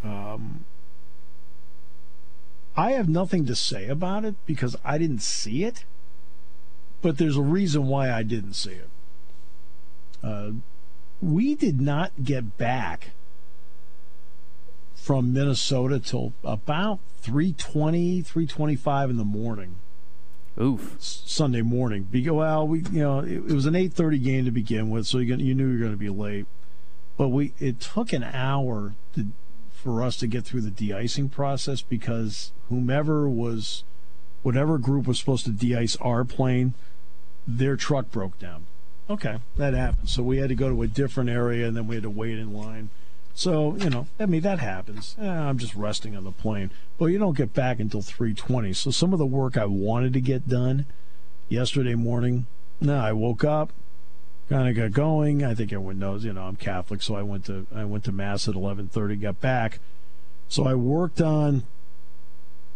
Um, 0.03 0.65
I 2.75 2.91
have 2.91 3.09
nothing 3.09 3.45
to 3.45 3.55
say 3.55 3.87
about 3.87 4.25
it 4.25 4.35
because 4.45 4.75
I 4.83 4.97
didn't 4.97 5.21
see 5.21 5.63
it, 5.63 5.85
but 7.01 7.17
there's 7.17 7.37
a 7.37 7.41
reason 7.41 7.87
why 7.87 8.11
I 8.11 8.23
didn't 8.23 8.53
see 8.53 8.71
it. 8.71 8.89
Uh, 10.23 10.51
we 11.21 11.55
did 11.55 11.81
not 11.81 12.11
get 12.23 12.57
back 12.57 13.11
from 14.95 15.33
Minnesota 15.33 15.99
till 15.99 16.33
about 16.43 16.99
3:20, 17.21 18.23
3:25 18.23 19.09
in 19.09 19.17
the 19.17 19.25
morning. 19.25 19.75
Oof. 20.59 20.97
Sunday 20.99 21.61
morning. 21.61 22.07
Well, 22.11 22.67
we 22.67 22.79
you 22.91 23.01
know 23.01 23.19
it, 23.19 23.31
it 23.31 23.53
was 23.53 23.65
an 23.65 23.73
8:30 23.73 24.23
game 24.23 24.45
to 24.45 24.51
begin 24.51 24.89
with, 24.89 25.07
so 25.07 25.19
you 25.19 25.35
you 25.35 25.55
knew 25.55 25.67
you 25.67 25.73
were 25.73 25.79
going 25.79 25.91
to 25.91 25.97
be 25.97 26.09
late. 26.09 26.45
But 27.17 27.29
we 27.29 27.53
it 27.59 27.79
took 27.79 28.13
an 28.13 28.23
hour 28.23 28.93
to, 29.15 29.27
for 29.71 30.03
us 30.03 30.17
to 30.17 30.27
get 30.27 30.43
through 30.43 30.61
the 30.61 30.71
de-icing 30.71 31.29
process 31.29 31.81
because 31.81 32.51
whomever 32.69 33.29
was 33.29 33.83
whatever 34.43 34.77
group 34.77 35.07
was 35.07 35.19
supposed 35.19 35.45
to 35.45 35.51
de-ice 35.51 35.95
our 35.97 36.23
plane, 36.23 36.73
their 37.47 37.75
truck 37.75 38.11
broke 38.11 38.37
down. 38.39 38.65
Okay, 39.09 39.37
that 39.57 39.73
happened. 39.73 40.09
So 40.09 40.23
we 40.23 40.37
had 40.37 40.49
to 40.49 40.55
go 40.55 40.69
to 40.69 40.81
a 40.83 40.87
different 40.87 41.29
area, 41.29 41.67
and 41.67 41.75
then 41.75 41.87
we 41.87 41.95
had 41.95 42.03
to 42.03 42.09
wait 42.09 42.37
in 42.37 42.53
line. 42.53 42.89
So 43.33 43.75
you 43.77 43.89
know, 43.89 44.07
I 44.19 44.25
mean 44.25 44.41
that 44.41 44.59
happens. 44.59 45.15
Eh, 45.19 45.27
I'm 45.27 45.57
just 45.57 45.75
resting 45.75 46.15
on 46.15 46.23
the 46.23 46.31
plane, 46.31 46.71
but 46.97 47.07
you 47.07 47.17
don't 47.17 47.37
get 47.37 47.53
back 47.53 47.79
until 47.79 48.01
3:20. 48.01 48.73
So 48.75 48.91
some 48.91 49.13
of 49.13 49.19
the 49.19 49.25
work 49.25 49.57
I 49.57 49.65
wanted 49.65 50.13
to 50.13 50.21
get 50.21 50.47
done 50.47 50.85
yesterday 51.49 51.95
morning, 51.95 52.45
no, 52.79 52.97
I 52.97 53.13
woke 53.13 53.43
up, 53.43 53.71
kind 54.49 54.69
of 54.69 54.75
got 54.75 54.91
going. 54.91 55.43
I 55.43 55.53
think 55.53 55.71
everyone 55.71 55.99
knows, 55.99 56.25
you 56.25 56.33
know, 56.33 56.43
I'm 56.43 56.55
Catholic, 56.55 57.01
so 57.01 57.15
I 57.15 57.21
went 57.21 57.45
to 57.45 57.67
I 57.73 57.85
went 57.85 58.03
to 58.05 58.11
mass 58.11 58.47
at 58.47 58.55
11:30. 58.55 59.15
Got 59.21 59.39
back, 59.39 59.79
so 60.47 60.65
I 60.65 60.75
worked 60.75 61.21
on. 61.21 61.63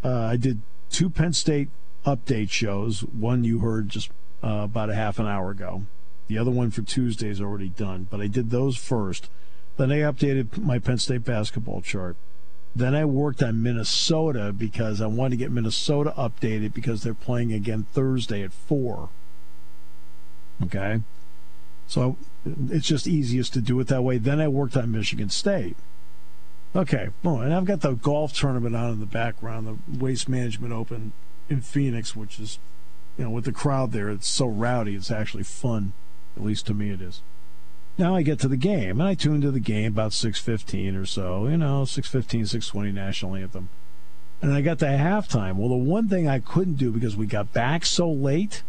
Uh, 0.03 0.27
I 0.31 0.37
did 0.37 0.61
two 0.89 1.09
Penn 1.09 1.33
State 1.33 1.69
update 2.05 2.49
shows. 2.49 3.01
One 3.01 3.43
you 3.43 3.59
heard 3.59 3.89
just 3.89 4.09
uh, 4.43 4.61
about 4.63 4.89
a 4.89 4.95
half 4.95 5.19
an 5.19 5.25
hour 5.25 5.51
ago. 5.51 5.83
The 6.27 6.37
other 6.37 6.51
one 6.51 6.71
for 6.71 6.81
Tuesday 6.81 7.29
is 7.29 7.41
already 7.41 7.69
done, 7.69 8.07
but 8.09 8.21
I 8.21 8.27
did 8.27 8.49
those 8.49 8.77
first. 8.77 9.29
Then 9.77 9.91
I 9.91 9.99
updated 9.99 10.57
my 10.57 10.79
Penn 10.79 10.97
State 10.97 11.25
basketball 11.25 11.81
chart. 11.81 12.15
Then 12.75 12.93
I 12.93 13.05
worked 13.05 13.41
on 13.41 13.63
Minnesota 13.63 14.51
because 14.51 14.99
I 15.01 15.07
wanted 15.07 15.31
to 15.31 15.38
get 15.38 15.51
Minnesota 15.51 16.13
updated 16.17 16.73
because 16.73 17.03
they're 17.03 17.13
playing 17.13 17.53
again 17.53 17.85
Thursday 17.93 18.43
at 18.43 18.51
4. 18.51 19.09
Okay? 20.63 21.01
So 21.88 22.17
it's 22.69 22.88
just 22.88 23.07
easiest 23.07 23.53
to 23.53 23.61
do 23.61 23.79
it 23.79 23.88
that 23.88 24.03
way. 24.03 24.17
Then 24.17 24.41
I 24.41 24.47
worked 24.47 24.75
on 24.75 24.91
Michigan 24.91 25.29
State. 25.29 25.77
Okay, 26.75 27.09
well, 27.23 27.39
and 27.39 27.53
I've 27.53 27.63
got 27.63 27.79
the 27.79 27.93
golf 27.93 28.33
tournament 28.33 28.75
on 28.75 28.91
in 28.91 28.99
the 28.99 29.05
background, 29.05 29.65
the 29.65 29.97
Waste 29.97 30.27
Management 30.27 30.73
Open 30.73 31.13
in 31.49 31.61
Phoenix, 31.61 32.17
which 32.17 32.38
is, 32.38 32.59
you 33.17 33.23
know, 33.23 33.29
with 33.29 33.45
the 33.45 33.53
crowd 33.53 33.93
there, 33.93 34.09
it's 34.09 34.27
so 34.27 34.45
rowdy, 34.45 34.95
it's 34.95 35.11
actually 35.11 35.43
fun. 35.43 35.93
At 36.35 36.43
least 36.43 36.65
to 36.67 36.73
me, 36.73 36.89
it 36.89 37.01
is. 37.01 37.21
Now 37.97 38.15
I 38.15 38.23
get 38.23 38.39
to 38.39 38.49
the 38.49 38.58
game, 38.58 38.99
and 38.99 39.03
I 39.03 39.13
tune 39.13 39.39
to 39.41 39.51
the 39.51 39.60
game 39.60 39.93
about 39.93 40.12
6.15 40.12 41.01
or 41.01 41.05
so, 41.05 41.47
you 41.47 41.58
know, 41.58 41.84
6.15, 41.84 42.41
6.20 42.41 42.93
national 42.93 43.36
anthem. 43.36 43.69
And 44.41 44.53
I 44.53 44.62
got 44.62 44.79
to 44.79 44.86
halftime. 44.86 45.55
Well, 45.55 45.69
the 45.69 45.75
one 45.75 46.10
thing 46.10 46.27
I 46.27 46.39
couldn't 46.39 46.75
do 46.75 46.91
because 46.91 47.15
we 47.15 47.25
got 47.25 47.53
back 47.53 47.86
so 47.86 48.12
late 48.12 48.63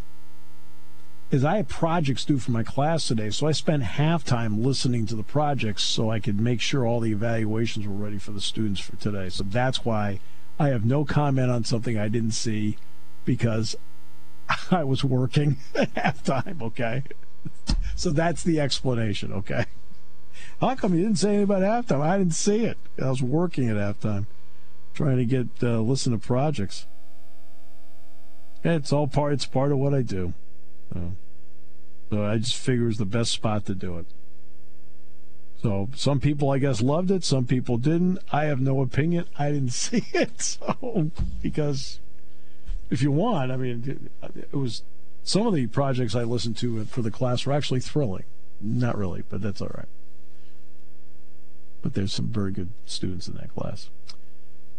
is 1.29 1.43
I 1.43 1.57
had 1.57 1.67
projects 1.67 2.23
due 2.23 2.39
for 2.39 2.51
my 2.51 2.63
class 2.63 3.05
today, 3.05 3.29
so 3.29 3.47
I 3.47 3.51
spent 3.51 3.83
halftime 3.83 4.63
listening 4.63 5.05
to 5.07 5.15
the 5.15 5.23
projects 5.23 5.83
so 5.83 6.09
I 6.09 6.19
could 6.19 6.39
make 6.39 6.61
sure 6.61 6.85
all 6.85 7.01
the 7.01 7.11
evaluations 7.11 7.85
were 7.85 7.93
ready 7.93 8.17
for 8.17 8.31
the 8.31 8.39
students 8.39 8.79
for 8.79 8.95
today. 8.95 9.27
So 9.27 9.43
that's 9.43 9.83
why 9.83 10.21
I 10.57 10.69
have 10.69 10.85
no 10.85 11.03
comment 11.03 11.51
on 11.51 11.65
something 11.65 11.97
I 11.97 12.07
didn't 12.07 12.31
see 12.31 12.77
because 13.25 13.75
I 14.71 14.85
was 14.85 15.03
working 15.03 15.57
halftime, 15.75 16.61
okay? 16.61 17.03
So 17.97 18.11
that's 18.11 18.43
the 18.43 18.59
explanation, 18.59 19.33
okay? 19.33 19.65
How 20.61 20.75
come 20.75 20.93
you 20.93 21.01
didn't 21.01 21.17
say 21.17 21.29
anything 21.29 21.43
about 21.45 21.63
halftime? 21.63 22.01
I 22.01 22.19
didn't 22.19 22.35
see 22.35 22.63
it. 22.63 22.77
I 23.01 23.09
was 23.09 23.23
working 23.23 23.69
at 23.69 23.75
halftime, 23.75 24.27
trying 24.93 25.17
to 25.17 25.25
get 25.25 25.47
uh, 25.63 25.79
listen 25.79 26.11
to 26.11 26.19
projects. 26.19 26.85
It's 28.63 28.93
all 28.93 29.07
part. 29.07 29.33
It's 29.33 29.47
part 29.47 29.71
of 29.71 29.79
what 29.79 29.95
I 29.95 30.03
do. 30.03 30.33
So, 30.93 31.11
so 32.11 32.23
I 32.23 32.37
just 32.37 32.55
figure 32.55 32.87
it's 32.87 32.99
the 32.99 33.05
best 33.05 33.31
spot 33.31 33.65
to 33.65 33.73
do 33.73 33.97
it. 33.97 34.05
So 35.63 35.89
some 35.95 36.19
people, 36.19 36.51
I 36.51 36.59
guess, 36.59 36.81
loved 36.81 37.09
it. 37.09 37.23
Some 37.23 37.47
people 37.47 37.79
didn't. 37.79 38.19
I 38.31 38.45
have 38.45 38.61
no 38.61 38.81
opinion. 38.81 39.25
I 39.39 39.51
didn't 39.51 39.69
see 39.73 40.05
it. 40.13 40.39
So 40.39 41.09
because 41.41 41.99
if 42.91 43.01
you 43.01 43.11
want, 43.11 43.51
I 43.51 43.57
mean, 43.57 44.11
it 44.35 44.53
was 44.53 44.83
some 45.27 45.45
of 45.45 45.53
the 45.53 45.67
projects 45.67 46.15
I 46.15 46.23
listened 46.23 46.55
to 46.57 46.85
for 46.85 47.01
the 47.01 47.11
class 47.11 47.45
were 47.45 47.51
actually 47.51 47.81
thrilling. 47.81 48.23
not 48.61 48.97
really, 48.97 49.23
but 49.29 49.41
that's 49.41 49.61
all 49.61 49.71
right. 49.75 49.87
But 51.81 51.95
there's 51.95 52.13
some 52.13 52.27
very 52.27 52.53
good 52.53 52.69
students 52.85 53.27
in 53.27 53.35
that 53.35 53.53
class. 53.53 53.89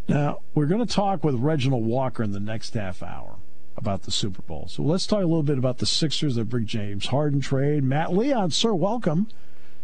Now, 0.09 0.39
we're 0.55 0.67
going 0.67 0.85
to 0.85 0.93
talk 0.93 1.23
with 1.23 1.35
Reginald 1.35 1.85
Walker 1.85 2.23
in 2.23 2.33
the 2.33 2.41
next 2.41 2.73
half 2.73 3.03
hour 3.03 3.37
about 3.77 4.05
the 4.05 4.11
Super 4.11 4.41
Bowl. 4.41 4.67
So 4.69 4.83
let's 4.83 5.07
talk 5.07 5.19
a 5.19 5.27
little 5.27 5.43
bit 5.43 5.59
about 5.59 5.79
the 5.79 5.87
Sixers 5.87 6.37
that 6.37 6.45
bring 6.45 6.65
James 6.65 7.09
Harden 7.09 7.43
trade. 7.43 7.85
Matt 7.85 8.15
Leon, 8.15 8.51
sir, 8.51 8.73
welcome. 8.73 9.29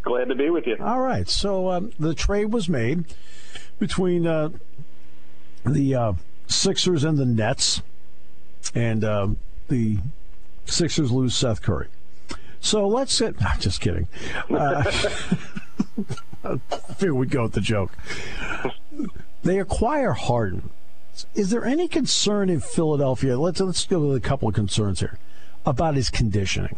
Glad 0.01 0.29
to 0.29 0.35
be 0.35 0.49
with 0.49 0.65
you. 0.65 0.77
All 0.81 1.01
right. 1.01 1.29
So 1.29 1.69
um, 1.69 1.91
the 1.99 2.15
trade 2.15 2.45
was 2.45 2.67
made 2.67 3.05
between 3.77 4.25
uh, 4.25 4.49
the 5.63 5.93
uh, 5.93 6.13
Sixers 6.47 7.03
and 7.03 7.19
the 7.19 7.25
Nets, 7.25 7.83
and 8.73 9.03
uh, 9.03 9.27
the 9.67 9.99
Sixers 10.65 11.11
lose 11.11 11.35
Seth 11.35 11.61
Curry. 11.61 11.87
So 12.59 12.87
let's 12.87 13.19
get. 13.19 13.39
No, 13.39 13.47
just 13.59 13.81
kidding. 13.81 14.07
Uh, 14.49 14.83
here 16.99 17.13
we 17.13 17.27
go 17.27 17.43
with 17.43 17.53
the 17.53 17.61
joke. 17.61 17.91
They 19.43 19.59
acquire 19.59 20.13
Harden. 20.13 20.69
Is 21.33 21.49
there 21.49 21.63
any 21.63 21.87
concern 21.87 22.49
in 22.49 22.59
Philadelphia? 22.59 23.37
Let's 23.37 23.61
let's 23.61 23.85
go 23.85 23.99
with 23.99 24.17
a 24.17 24.21
couple 24.21 24.49
of 24.49 24.55
concerns 24.55 24.99
here 24.99 25.17
about 25.65 25.95
his 25.95 26.09
conditioning. 26.09 26.77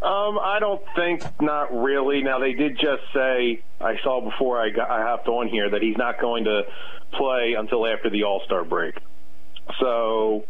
Um, 0.00 0.38
I 0.38 0.58
don't 0.60 0.82
think 0.94 1.24
not 1.40 1.74
really. 1.74 2.22
Now 2.22 2.38
they 2.38 2.52
did 2.52 2.78
just 2.78 3.02
say 3.12 3.62
I 3.80 3.96
saw 4.02 4.20
before 4.20 4.60
I 4.60 4.70
got 4.70 4.90
I 4.90 5.02
hopped 5.02 5.28
on 5.28 5.48
here 5.48 5.70
that 5.70 5.82
he's 5.82 5.96
not 5.96 6.20
going 6.20 6.44
to 6.44 6.62
play 7.12 7.54
until 7.58 7.86
after 7.86 8.10
the 8.10 8.24
All 8.24 8.42
Star 8.44 8.64
break. 8.64 8.96
So 9.80 10.44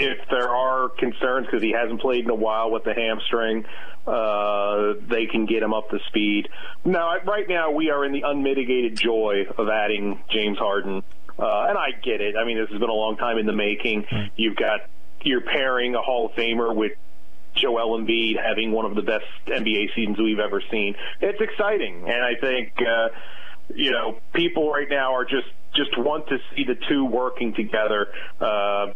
if 0.00 0.28
there 0.30 0.48
are 0.48 0.88
concerns 0.88 1.46
because 1.46 1.62
he 1.62 1.72
hasn't 1.72 2.00
played 2.00 2.24
in 2.24 2.30
a 2.30 2.34
while 2.34 2.70
with 2.70 2.84
the 2.84 2.94
hamstring, 2.94 3.66
uh, 4.06 4.94
they 5.08 5.26
can 5.26 5.44
get 5.44 5.62
him 5.62 5.74
up 5.74 5.90
to 5.90 5.98
speed. 6.08 6.48
Now, 6.84 7.18
right 7.26 7.46
now, 7.48 7.70
we 7.70 7.90
are 7.90 8.04
in 8.04 8.12
the 8.12 8.22
unmitigated 8.22 8.96
joy 8.96 9.44
of 9.58 9.68
adding 9.68 10.22
James 10.30 10.58
Harden, 10.58 11.02
uh, 11.38 11.66
and 11.68 11.78
I 11.78 11.90
get 12.02 12.20
it. 12.20 12.34
I 12.34 12.44
mean, 12.46 12.58
this 12.58 12.70
has 12.70 12.80
been 12.80 12.88
a 12.88 12.94
long 12.94 13.16
time 13.18 13.36
in 13.36 13.46
the 13.46 13.52
making. 13.52 14.06
You've 14.36 14.56
got 14.56 14.80
you're 15.22 15.42
pairing 15.42 15.94
a 15.94 16.00
Hall 16.00 16.26
of 16.26 16.32
Famer 16.32 16.74
with 16.74 16.92
Joel 17.54 18.00
Embiid 18.00 18.42
having 18.42 18.72
one 18.72 18.86
of 18.86 18.94
the 18.94 19.02
best 19.02 19.26
NBA 19.46 19.94
seasons 19.94 20.18
we've 20.18 20.38
ever 20.38 20.62
seen. 20.70 20.94
It's 21.20 21.40
exciting, 21.40 22.04
and 22.08 22.24
I 22.24 22.40
think 22.40 22.72
uh, 22.78 23.08
you 23.74 23.90
know 23.90 24.18
people 24.32 24.70
right 24.72 24.88
now 24.88 25.14
are 25.14 25.24
just 25.24 25.48
just 25.74 25.96
want 25.98 26.28
to 26.28 26.38
see 26.56 26.64
the 26.64 26.76
two 26.88 27.04
working 27.04 27.54
together. 27.54 28.08
Uh, 28.40 28.94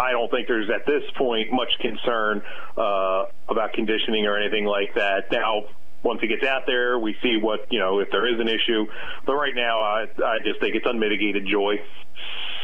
I 0.00 0.12
don't 0.12 0.30
think 0.30 0.48
there's 0.48 0.70
at 0.70 0.86
this 0.86 1.02
point 1.16 1.52
much 1.52 1.68
concern 1.80 2.42
uh, 2.76 3.26
about 3.48 3.72
conditioning 3.74 4.26
or 4.26 4.38
anything 4.38 4.64
like 4.64 4.94
that. 4.94 5.30
Now, 5.30 5.64
once 6.02 6.20
he 6.20 6.28
gets 6.28 6.44
out 6.44 6.62
there, 6.66 6.98
we 6.98 7.14
see 7.22 7.36
what 7.36 7.66
you 7.70 7.78
know 7.78 8.00
if 8.00 8.10
there 8.10 8.26
is 8.26 8.40
an 8.40 8.48
issue. 8.48 8.86
But 9.26 9.34
right 9.34 9.54
now, 9.54 9.80
I, 9.80 10.06
I 10.24 10.38
just 10.44 10.60
think 10.60 10.74
it's 10.74 10.86
unmitigated 10.86 11.46
joy. 11.46 11.74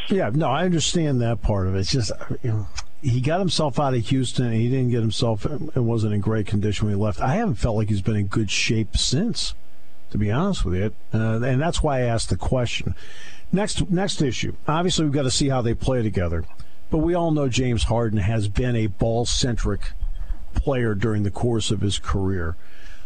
Yeah, 0.09 0.31
no, 0.33 0.47
I 0.47 0.63
understand 0.63 1.21
that 1.21 1.41
part 1.41 1.67
of 1.67 1.75
it. 1.75 1.79
It's 1.79 1.91
just 1.91 2.11
you 2.41 2.51
know, 2.51 2.67
he 3.01 3.21
got 3.21 3.39
himself 3.39 3.79
out 3.79 3.93
of 3.93 4.05
Houston. 4.07 4.51
He 4.51 4.69
didn't 4.69 4.89
get 4.89 5.01
himself 5.01 5.45
and 5.45 5.87
wasn't 5.87 6.13
in 6.13 6.21
great 6.21 6.47
condition 6.47 6.87
when 6.87 6.95
he 6.95 7.01
left. 7.01 7.21
I 7.21 7.35
haven't 7.35 7.55
felt 7.55 7.75
like 7.75 7.89
he's 7.89 8.01
been 8.01 8.15
in 8.15 8.27
good 8.27 8.49
shape 8.49 8.97
since, 8.97 9.53
to 10.11 10.17
be 10.17 10.31
honest 10.31 10.65
with 10.65 10.75
you. 10.75 10.93
Uh, 11.13 11.41
and 11.41 11.61
that's 11.61 11.83
why 11.83 11.99
I 11.99 12.01
asked 12.01 12.29
the 12.29 12.37
question. 12.37 12.95
Next, 13.51 13.89
next 13.89 14.21
issue. 14.21 14.55
Obviously, 14.67 15.05
we've 15.05 15.13
got 15.13 15.23
to 15.23 15.31
see 15.31 15.49
how 15.49 15.61
they 15.61 15.73
play 15.73 16.01
together. 16.01 16.43
But 16.89 16.99
we 16.99 17.13
all 17.13 17.31
know 17.31 17.49
James 17.49 17.83
Harden 17.83 18.19
has 18.19 18.47
been 18.47 18.75
a 18.75 18.87
ball 18.87 19.25
centric 19.25 19.91
player 20.55 20.95
during 20.95 21.23
the 21.23 21.31
course 21.31 21.71
of 21.71 21.81
his 21.81 21.99
career. 21.99 22.55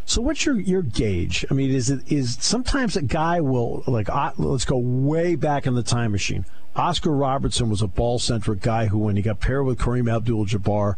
So 0.05 0.21
what's 0.21 0.45
your 0.45 0.59
your 0.59 0.81
gauge? 0.81 1.45
I 1.49 1.53
mean, 1.53 1.71
is 1.71 1.89
it 1.89 2.11
is 2.11 2.37
sometimes 2.39 2.95
a 2.95 3.01
guy 3.01 3.41
will 3.41 3.83
like 3.87 4.09
let's 4.37 4.65
go 4.65 4.77
way 4.77 5.35
back 5.35 5.65
in 5.65 5.75
the 5.75 5.83
time 5.83 6.11
machine. 6.11 6.45
Oscar 6.75 7.11
Robertson 7.11 7.69
was 7.69 7.81
a 7.81 7.87
ball 7.87 8.17
centric 8.17 8.61
guy 8.61 8.87
who, 8.87 8.97
when 8.97 9.15
he 9.15 9.21
got 9.21 9.39
paired 9.41 9.65
with 9.65 9.77
Kareem 9.77 10.13
Abdul-Jabbar, 10.13 10.95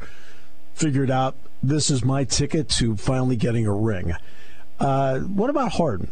figured 0.75 1.09
out 1.09 1.35
this 1.63 1.89
is 1.89 2.05
my 2.05 2.23
ticket 2.23 2.69
to 2.69 2.95
finally 2.95 3.35
getting 3.35 3.65
a 3.65 3.73
ring. 3.73 4.13
Uh, 4.79 5.19
what 5.19 5.49
about 5.49 5.73
Harden? 5.73 6.11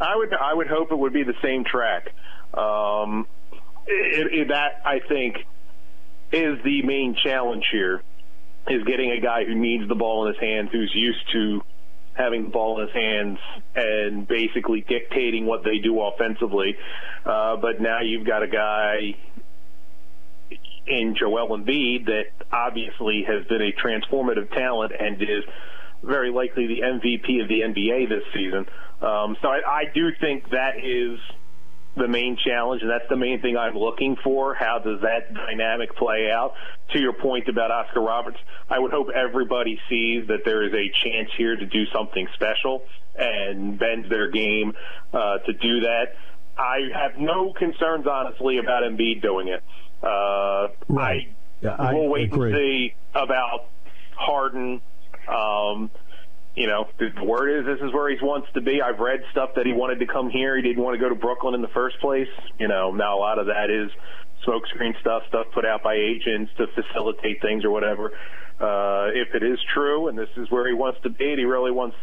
I 0.00 0.16
would 0.16 0.34
I 0.34 0.52
would 0.54 0.66
hope 0.66 0.92
it 0.92 0.98
would 0.98 1.12
be 1.12 1.22
the 1.22 1.36
same 1.42 1.64
track. 1.64 2.10
Um, 2.52 3.26
it, 3.86 4.32
it, 4.32 4.48
that 4.48 4.82
I 4.84 5.00
think 5.00 5.44
is 6.34 6.58
the 6.64 6.82
main 6.82 7.16
challenge 7.22 7.64
here 7.70 8.02
is 8.68 8.82
getting 8.84 9.12
a 9.12 9.20
guy 9.20 9.44
who 9.44 9.54
needs 9.54 9.88
the 9.88 9.94
ball 9.94 10.26
in 10.26 10.34
his 10.34 10.40
hands, 10.40 10.70
who's 10.72 10.92
used 10.94 11.20
to 11.32 11.62
having 12.14 12.44
the 12.44 12.50
ball 12.50 12.80
in 12.80 12.86
his 12.86 12.94
hands 12.94 13.38
and 13.74 14.26
basically 14.26 14.84
dictating 14.88 15.46
what 15.46 15.64
they 15.64 15.78
do 15.78 16.00
offensively. 16.00 16.76
Uh, 17.24 17.56
but 17.56 17.80
now 17.80 18.00
you've 18.00 18.26
got 18.26 18.42
a 18.42 18.48
guy 18.48 19.14
in 20.86 21.16
Joel 21.18 21.56
Embiid 21.56 22.06
that 22.06 22.26
obviously 22.52 23.24
has 23.26 23.46
been 23.46 23.62
a 23.62 23.72
transformative 23.72 24.50
talent 24.52 24.92
and 24.98 25.20
is 25.22 25.44
very 26.02 26.30
likely 26.30 26.66
the 26.66 26.80
MVP 26.80 27.42
of 27.42 27.48
the 27.48 27.60
NBA 27.60 28.08
this 28.08 28.22
season. 28.34 28.66
Um, 29.00 29.36
so 29.40 29.48
I, 29.48 29.60
I 29.66 29.84
do 29.92 30.10
think 30.20 30.50
that 30.50 30.76
is 30.82 31.18
the 31.96 32.08
main 32.08 32.36
challenge, 32.44 32.82
and 32.82 32.90
that's 32.90 33.08
the 33.08 33.16
main 33.16 33.40
thing 33.40 33.56
I'm 33.56 33.76
looking 33.76 34.16
for. 34.22 34.54
How 34.54 34.78
does 34.78 35.00
that 35.02 35.32
dynamic 35.32 35.94
play 35.96 36.30
out? 36.30 36.54
To 36.92 37.00
your 37.00 37.12
point 37.12 37.48
about 37.48 37.70
Oscar 37.70 38.00
Roberts, 38.00 38.38
I 38.68 38.78
would 38.78 38.90
hope 38.90 39.08
everybody 39.14 39.78
sees 39.88 40.26
that 40.28 40.40
there 40.44 40.62
is 40.64 40.72
a 40.72 40.90
chance 41.04 41.30
here 41.36 41.56
to 41.56 41.66
do 41.66 41.84
something 41.94 42.26
special 42.34 42.82
and 43.16 43.78
bend 43.78 44.06
their 44.10 44.30
game 44.30 44.74
uh, 45.12 45.38
to 45.38 45.52
do 45.52 45.80
that. 45.80 46.14
I 46.58 46.78
have 46.94 47.18
no 47.18 47.52
concerns, 47.52 48.06
honestly, 48.06 48.58
about 48.58 48.82
Embiid 48.82 49.22
doing 49.22 49.48
it. 49.48 49.62
Uh, 50.02 50.68
right. 50.88 51.28
I, 51.28 51.34
yeah, 51.62 51.76
I 51.78 51.94
we'll 51.94 52.08
wait 52.08 52.32
agree. 52.32 52.50
and 52.52 52.58
see 52.58 52.94
about 53.14 53.66
Harden. 54.16 54.80
Um, 55.26 55.90
you 56.54 56.68
know, 56.68 56.86
the 56.98 57.24
word 57.24 57.50
is 57.50 57.66
this 57.66 57.84
is 57.84 57.92
where 57.92 58.08
he 58.08 58.16
wants 58.22 58.48
to 58.54 58.60
be. 58.60 58.80
I've 58.80 59.00
read 59.00 59.20
stuff 59.32 59.50
that 59.56 59.66
he 59.66 59.72
wanted 59.72 59.98
to 60.00 60.06
come 60.06 60.30
here. 60.30 60.56
He 60.56 60.62
didn't 60.62 60.82
want 60.82 60.94
to 60.94 61.00
go 61.00 61.08
to 61.08 61.14
Brooklyn 61.14 61.54
in 61.54 61.62
the 61.62 61.74
first 61.74 61.98
place. 62.00 62.28
You 62.58 62.68
know, 62.68 62.92
now 62.92 63.18
a 63.18 63.20
lot 63.20 63.38
of 63.38 63.46
that 63.46 63.70
is 63.70 63.90
smokescreen 64.46 64.98
stuff, 65.00 65.24
stuff 65.28 65.46
put 65.52 65.64
out 65.64 65.82
by 65.82 65.94
agents 65.94 66.52
to 66.58 66.66
facilitate 66.68 67.40
things 67.42 67.64
or 67.64 67.70
whatever. 67.70 68.12
Uh, 68.60 69.10
if 69.14 69.34
it 69.34 69.42
is 69.42 69.58
true 69.74 70.06
and 70.06 70.16
this 70.16 70.28
is 70.36 70.48
where 70.50 70.68
he 70.68 70.74
wants 70.74 71.00
to 71.02 71.10
be 71.10 71.30
and 71.30 71.38
he 71.40 71.44
really 71.44 71.72
wants 71.72 71.96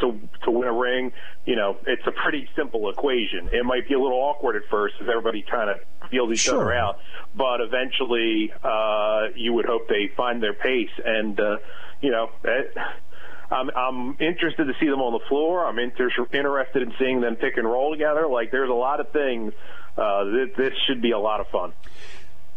to 0.00 0.18
to 0.44 0.50
win 0.50 0.68
a 0.68 0.72
ring, 0.72 1.12
you 1.44 1.56
know, 1.56 1.76
it's 1.86 2.06
a 2.06 2.12
pretty 2.12 2.48
simple 2.56 2.88
equation. 2.88 3.50
It 3.52 3.64
might 3.64 3.88
be 3.88 3.94
a 3.94 4.00
little 4.00 4.16
awkward 4.16 4.56
at 4.56 4.62
first 4.70 4.94
as 5.02 5.08
everybody 5.08 5.42
kind 5.42 5.68
of 5.68 5.76
feels 6.10 6.32
each 6.32 6.40
sure. 6.40 6.62
other 6.62 6.72
out, 6.72 6.98
but 7.34 7.60
eventually 7.60 8.52
uh, 8.62 9.26
you 9.34 9.52
would 9.52 9.66
hope 9.66 9.88
they 9.88 10.10
find 10.16 10.42
their 10.42 10.54
pace 10.54 10.90
and 11.04 11.38
uh, 11.38 11.56
you 12.00 12.10
know. 12.10 12.30
It, 12.44 12.74
I'm, 13.50 13.70
I'm 13.70 14.16
interested 14.20 14.64
to 14.64 14.74
see 14.78 14.86
them 14.86 15.00
on 15.00 15.12
the 15.12 15.26
floor. 15.28 15.66
I'm 15.66 15.78
inter- 15.78 16.10
interested 16.32 16.82
in 16.82 16.92
seeing 16.98 17.20
them 17.20 17.36
pick 17.36 17.56
and 17.56 17.66
roll 17.66 17.92
together. 17.92 18.26
Like, 18.28 18.50
there's 18.50 18.70
a 18.70 18.74
lot 18.74 19.00
of 19.00 19.10
things. 19.10 19.52
Uh, 19.96 20.24
this, 20.24 20.48
this 20.56 20.72
should 20.86 21.00
be 21.00 21.12
a 21.12 21.18
lot 21.18 21.40
of 21.40 21.48
fun. 21.48 21.72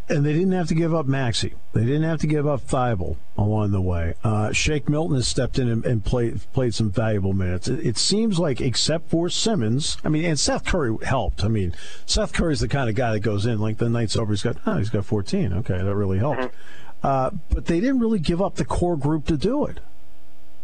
And 0.10 0.25
they 0.25 0.34
didn't 0.34 0.51
have 0.51 0.67
to 0.67 0.75
give 0.75 0.93
up 0.93 1.06
Maxey. 1.06 1.54
They 1.71 1.86
didn't 1.86 2.04
have 2.04 2.19
to 2.19 2.27
give 2.27 2.45
up 2.45 2.62
Thybulle 2.67 3.15
along 3.38 3.71
the 3.71 3.80
way. 3.80 4.15
Uh, 4.25 4.51
Shake 4.51 4.89
Milton 4.89 5.15
has 5.15 5.25
stepped 5.25 5.58
in 5.58 5.69
and, 5.69 5.86
and, 5.86 6.04
played 6.04 6.41
played 6.51 6.73
some 6.73 6.91
valuable 6.91 7.32
minutes. 7.32 7.69
It, 7.69 7.86
it, 7.86 7.97
seems 7.97 8.38
like, 8.38 8.60
except 8.60 9.10
for 9.10 9.30
Simmons, 9.30 9.97
I 10.04 10.10
mean, 10.10 10.25
and 10.25 10.38
Seth 10.38 10.65
Curry 10.65 10.97
helped. 11.04 11.45
I 11.45 11.47
mean, 11.47 11.73
Seth 12.06 12.34
Curry's 12.34 12.60
the 12.60 12.67
kind 12.67 12.89
of 12.89 12.95
guy 12.95 13.13
that 13.13 13.21
goes 13.21 13.45
in 13.45 13.60
like 13.60 13.77
the 13.77 13.88
night's 13.88 14.17
over. 14.17 14.34
He's 14.34 14.43
got 14.43 14.58
oh, 14.65 14.77
he's 14.77 14.89
got 14.89 15.06
14. 15.06 15.54
Okay, 15.54 15.77
that 15.77 15.95
really 15.95 16.17
helped. 16.17 16.41
Mm-hmm. 16.41 17.08
Uh, 17.08 17.30
but 17.49 17.67
they 17.67 17.80
didn't 17.80 17.99
really 17.99 18.19
give 18.19 18.41
up 18.41 18.56
the 18.56 18.65
core 18.65 18.97
group 18.97 19.25
to 19.27 19.38
do 19.38 19.65
it. 19.65 19.80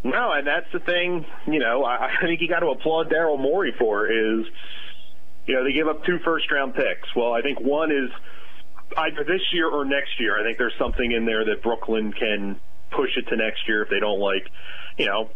No, 0.04 0.32
and 0.32 0.48
that's 0.48 0.72
the 0.72 0.80
thing. 0.80 1.26
You 1.48 1.60
know, 1.60 1.84
I, 1.84 2.08
I 2.08 2.26
think 2.26 2.42
you 2.42 2.48
got 2.48 2.60
to 2.60 2.68
applaud 2.68 3.10
Daryl 3.10 3.40
Morey 3.40 3.74
for 3.78 4.08
is, 4.08 4.46
you 5.46 5.56
know, 5.56 5.64
they 5.64 5.74
gave 5.74 5.88
up 5.88 6.06
two 6.06 6.20
first 6.24 6.52
round 6.52 6.76
picks. 6.76 7.14
Well, 7.16 7.34
I 7.34 7.42
think 7.42 7.60
one 7.60 7.92
is 7.92 8.10
either 8.96 9.24
this 9.24 9.42
year 9.54 9.70
or 9.70 9.86
next 9.86 10.20
year. 10.20 10.40
I 10.40 10.44
think 10.44 10.58
there's 10.58 10.78
something 10.80 11.12
in 11.12 11.26
there 11.26 11.44
that 11.46 11.62
Brooklyn 11.62 12.14
can 12.14 12.60
push 12.92 13.10
it 13.18 13.28
to 13.30 13.36
next 13.36 13.68
year 13.68 13.84
if 13.84 13.90
they 13.90 14.00
don't 14.00 14.20
like, 14.20 14.48
you 14.98 15.06
know, 15.06 15.30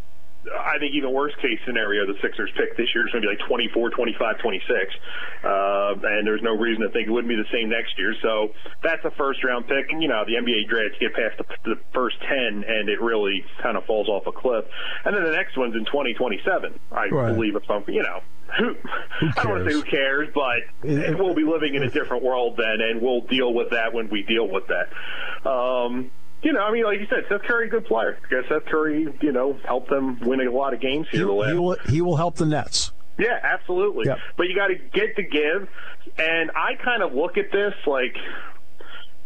I 0.49 0.79
think 0.79 0.95
even 0.95 1.13
worst 1.13 1.37
case 1.37 1.59
scenario, 1.65 2.05
the 2.07 2.17
Sixers 2.21 2.49
pick 2.57 2.75
this 2.77 2.89
year 2.95 3.05
is 3.05 3.11
going 3.11 3.21
to 3.21 3.29
be 3.29 3.35
like 3.37 3.47
24, 3.47 3.91
25, 3.91 4.39
26. 4.39 4.95
Uh, 5.43 5.93
and 6.01 6.25
there's 6.25 6.41
no 6.41 6.57
reason 6.57 6.81
to 6.81 6.89
think 6.89 7.07
it 7.07 7.11
wouldn't 7.11 7.29
be 7.29 7.37
the 7.37 7.49
same 7.53 7.69
next 7.69 7.97
year. 7.97 8.15
So 8.21 8.53
that's 8.81 9.05
a 9.05 9.11
first 9.11 9.43
round 9.43 9.67
pick. 9.67 9.91
And, 9.91 10.01
you 10.01 10.09
know, 10.09 10.25
the 10.25 10.41
NBA 10.41 10.67
drafts 10.67 10.97
get 10.99 11.13
past 11.13 11.37
the, 11.37 11.75
the 11.75 11.79
first 11.93 12.17
10 12.21 12.65
and 12.65 12.89
it 12.89 13.01
really 13.01 13.45
kind 13.61 13.77
of 13.77 13.85
falls 13.85 14.09
off 14.09 14.25
a 14.25 14.31
cliff. 14.31 14.65
And 15.05 15.15
then 15.15 15.23
the 15.23 15.31
next 15.31 15.57
one's 15.57 15.75
in 15.75 15.85
2027, 15.85 16.79
I 16.91 17.07
right. 17.07 17.33
believe, 17.33 17.55
if 17.55 17.69
I'm, 17.69 17.83
you 17.87 18.01
know. 18.01 18.21
Who, 18.57 18.73
who 18.73 19.27
I 19.37 19.43
don't 19.43 19.51
want 19.51 19.63
to 19.63 19.71
say 19.71 19.77
who 19.77 19.83
cares, 19.83 20.27
but 20.35 20.57
it, 20.83 21.17
we'll 21.17 21.33
be 21.33 21.45
living 21.45 21.75
in 21.75 21.83
a 21.83 21.89
different 21.89 22.21
world 22.21 22.57
then, 22.57 22.81
and 22.81 23.01
we'll 23.01 23.21
deal 23.21 23.53
with 23.53 23.69
that 23.69 23.93
when 23.93 24.09
we 24.09 24.23
deal 24.23 24.45
with 24.45 24.65
that. 24.67 25.49
Um, 25.49 26.11
you 26.43 26.53
know, 26.53 26.61
I 26.61 26.71
mean, 26.71 26.83
like 26.83 26.99
you 26.99 27.07
said, 27.07 27.25
Seth 27.29 27.43
Curry, 27.43 27.69
good 27.69 27.85
player. 27.85 28.17
Because 28.21 28.45
Seth 28.49 28.65
Curry, 28.65 29.07
you 29.21 29.31
know, 29.31 29.57
helped 29.65 29.89
them 29.89 30.19
win 30.21 30.41
a 30.41 30.51
lot 30.51 30.73
of 30.73 30.81
games 30.81 31.07
here. 31.11 31.21
He, 31.21 31.25
the 31.25 31.47
he 31.47 31.53
will, 31.53 31.77
he 31.87 32.01
will 32.01 32.17
help 32.17 32.35
the 32.35 32.45
Nets. 32.45 32.91
Yeah, 33.17 33.39
absolutely. 33.43 34.05
Yep. 34.07 34.17
But 34.37 34.47
you 34.47 34.55
got 34.55 34.67
to 34.67 34.75
get 34.75 35.15
the 35.15 35.23
give. 35.23 35.69
And 36.17 36.51
I 36.51 36.75
kind 36.83 37.03
of 37.03 37.13
look 37.13 37.37
at 37.37 37.51
this 37.51 37.73
like 37.85 38.15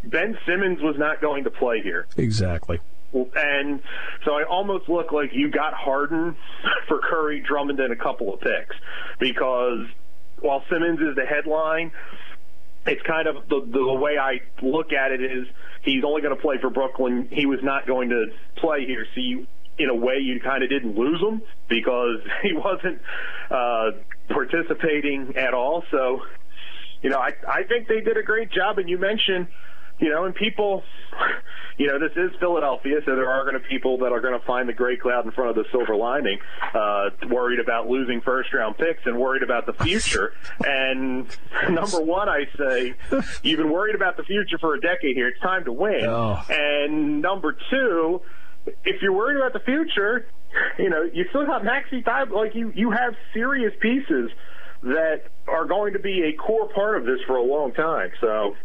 Ben 0.03 0.37
Simmons 0.45 0.81
was 0.81 0.95
not 0.97 1.21
going 1.21 1.45
to 1.45 1.51
play 1.51 1.81
here. 1.81 2.07
Exactly. 2.17 2.79
And 3.13 3.81
so 4.25 4.33
I 4.33 4.43
almost 4.43 4.89
look 4.89 5.13
like 5.13 5.29
you 5.31 5.49
got 5.49 5.73
Harden 5.73 6.35
for 6.87 6.99
Curry, 6.99 7.39
Drummond, 7.39 7.79
and 7.79 7.93
a 7.93 7.95
couple 7.95 8.33
of 8.33 8.41
picks. 8.41 8.75
Because 9.19 9.85
while 10.41 10.63
Simmons 10.69 10.99
is 10.99 11.15
the 11.15 11.25
headline, 11.25 11.91
it's 12.85 13.01
kind 13.03 13.27
of 13.27 13.47
the, 13.49 13.65
the 13.71 13.93
way 13.93 14.17
I 14.17 14.41
look 14.61 14.93
at 14.93 15.11
it 15.11 15.21
is 15.21 15.47
he's 15.83 16.03
only 16.03 16.21
going 16.21 16.35
to 16.35 16.41
play 16.41 16.57
for 16.61 16.69
Brooklyn. 16.69 17.27
He 17.31 17.45
was 17.45 17.59
not 17.63 17.87
going 17.87 18.09
to 18.09 18.27
play 18.57 18.85
here. 18.85 19.05
So 19.15 19.21
you, 19.21 19.47
in 19.77 19.89
a 19.89 19.95
way, 19.95 20.17
you 20.21 20.39
kind 20.39 20.63
of 20.63 20.69
didn't 20.69 20.95
lose 20.97 21.21
him 21.21 21.41
because 21.67 22.19
he 22.43 22.53
wasn't 22.53 23.01
uh, 23.49 23.91
participating 24.29 25.35
at 25.37 25.53
all. 25.53 25.83
So, 25.91 26.21
you 27.01 27.09
know, 27.09 27.19
I, 27.19 27.31
I 27.47 27.63
think 27.63 27.87
they 27.87 28.01
did 28.01 28.17
a 28.17 28.23
great 28.23 28.51
job. 28.51 28.77
And 28.77 28.89
you 28.89 28.97
mentioned, 28.97 29.47
you 29.99 30.09
know, 30.09 30.25
and 30.25 30.35
people, 30.35 30.83
you 31.77 31.87
know, 31.87 31.99
this 31.99 32.11
is 32.15 32.31
Philadelphia, 32.39 32.99
so 33.05 33.15
there 33.15 33.29
are 33.29 33.43
going 33.43 33.53
to 33.53 33.59
be 33.59 33.67
people 33.67 33.97
that 33.99 34.11
are 34.11 34.21
going 34.21 34.37
to 34.39 34.45
find 34.45 34.67
the 34.67 34.73
gray 34.73 34.97
cloud 34.97 35.25
in 35.25 35.31
front 35.31 35.49
of 35.49 35.55
the 35.55 35.65
silver 35.71 35.95
lining, 35.95 36.39
uh, 36.73 37.09
worried 37.29 37.59
about 37.59 37.87
losing 37.87 38.21
first 38.21 38.53
round 38.53 38.77
picks 38.77 39.05
and 39.05 39.17
worried 39.17 39.43
about 39.43 39.65
the 39.65 39.73
future. 39.73 40.33
and 40.65 41.27
number 41.69 42.01
one, 42.01 42.29
I 42.29 42.45
say, 42.57 42.93
you've 43.43 43.57
been 43.57 43.71
worried 43.71 43.95
about 43.95 44.17
the 44.17 44.23
future 44.23 44.57
for 44.59 44.75
a 44.75 44.81
decade 44.81 45.15
here. 45.15 45.27
It's 45.27 45.39
time 45.41 45.65
to 45.65 45.71
win. 45.71 46.05
Oh. 46.05 46.41
And 46.49 47.21
number 47.21 47.55
two, 47.69 48.21
if 48.83 49.01
you're 49.01 49.13
worried 49.13 49.37
about 49.37 49.53
the 49.53 49.59
future, 49.65 50.27
you 50.77 50.89
know, 50.89 51.03
you 51.13 51.25
still 51.29 51.45
have 51.45 51.63
Maxey 51.63 52.01
Thib, 52.01 52.31
like 52.31 52.55
you, 52.55 52.71
you 52.75 52.91
have 52.91 53.13
serious 53.33 53.73
pieces 53.79 54.31
that 54.83 55.23
are 55.47 55.65
going 55.65 55.93
to 55.93 55.99
be 55.99 56.23
a 56.23 56.33
core 56.33 56.69
part 56.69 56.97
of 56.97 57.05
this 57.05 57.19
for 57.25 57.37
a 57.37 57.43
long 57.43 57.73
time. 57.73 58.11
So, 58.21 58.55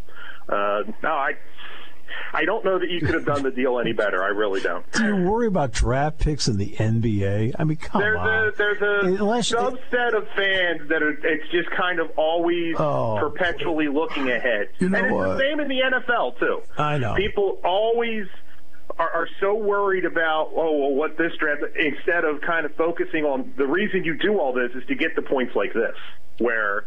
uh, 0.50 0.82
no, 1.02 1.08
I, 1.08 1.32
I 2.32 2.44
don't 2.44 2.64
know 2.64 2.78
that 2.78 2.88
you 2.90 3.00
could 3.00 3.14
have 3.14 3.24
done 3.24 3.42
the 3.42 3.50
deal 3.50 3.78
any 3.78 3.92
better. 3.92 4.22
I 4.22 4.28
really 4.28 4.60
don't. 4.60 4.90
Do 4.92 5.04
you 5.04 5.16
worry 5.30 5.46
about 5.46 5.72
draft 5.72 6.18
picks 6.18 6.48
in 6.48 6.58
the 6.58 6.70
NBA? 6.72 7.54
I 7.58 7.64
mean, 7.64 7.76
come 7.76 8.00
There's 8.02 8.18
on. 8.18 8.28
a 8.48 8.52
there's 8.56 8.82
a 8.82 9.06
Unless- 9.22 9.52
subset 9.52 10.16
of 10.16 10.26
fans 10.36 10.88
that 10.88 11.02
are 11.02 11.10
it's 11.26 11.48
just 11.50 11.70
kind 11.70 11.98
of 12.00 12.10
always 12.16 12.74
Oh. 12.78 13.16
perpetually 13.20 13.88
looking 13.88 14.28
ahead. 14.30 14.68
You 14.78 14.88
know 14.90 14.98
and 14.98 15.06
it's 15.06 15.14
what? 15.14 15.28
the 15.34 15.38
same 15.38 15.60
in 15.60 15.68
the 15.68 15.80
NFL 15.80 16.38
too. 16.38 16.62
I 16.78 16.98
know. 16.98 17.14
People 17.14 17.58
always 17.64 18.26
are, 18.98 19.10
are 19.10 19.28
so 19.40 19.54
worried 19.54 20.04
about 20.04 20.50
oh 20.56 20.78
well 20.78 20.94
what 20.94 21.16
this 21.16 21.32
draft 21.38 21.62
instead 21.76 22.24
of 22.24 22.40
kind 22.40 22.66
of 22.66 22.74
focusing 22.74 23.24
on 23.24 23.52
the 23.56 23.66
reason 23.66 24.04
you 24.04 24.16
do 24.18 24.38
all 24.38 24.52
this 24.52 24.70
is 24.74 24.86
to 24.88 24.94
get 24.96 25.14
the 25.14 25.22
points 25.22 25.54
like 25.54 25.72
this 25.72 25.94
where 26.38 26.84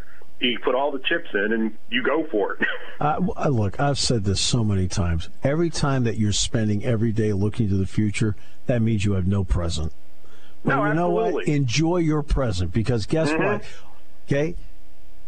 you 0.49 0.59
put 0.59 0.75
all 0.75 0.91
the 0.91 0.99
chips 0.99 1.29
in 1.33 1.53
and 1.53 1.77
you 1.89 2.03
go 2.03 2.25
for 2.31 2.53
it. 2.53 2.67
Uh, 2.99 3.17
look, 3.49 3.77
I've 3.81 3.99
said 3.99 4.23
this 4.23 4.39
so 4.39 4.63
many 4.63 4.87
times. 4.87 5.27
Every 5.43 5.69
time 5.69 6.05
that 6.05 6.17
you're 6.17 6.31
spending 6.31 6.85
every 6.85 7.11
day 7.11 7.33
looking 7.33 7.67
to 7.67 7.75
the 7.75 7.87
future, 7.87 8.35
that 8.67 8.81
means 8.81 9.03
you 9.03 9.13
have 9.13 9.27
no 9.27 9.43
present. 9.43 9.91
Well, 10.63 10.77
No, 10.77 10.87
you 10.87 10.93
know 10.93 11.09
what? 11.09 11.45
Enjoy 11.45 11.97
your 11.97 12.23
present 12.23 12.71
because 12.71 13.05
guess 13.05 13.29
what? 13.33 13.63
Okay, 14.27 14.55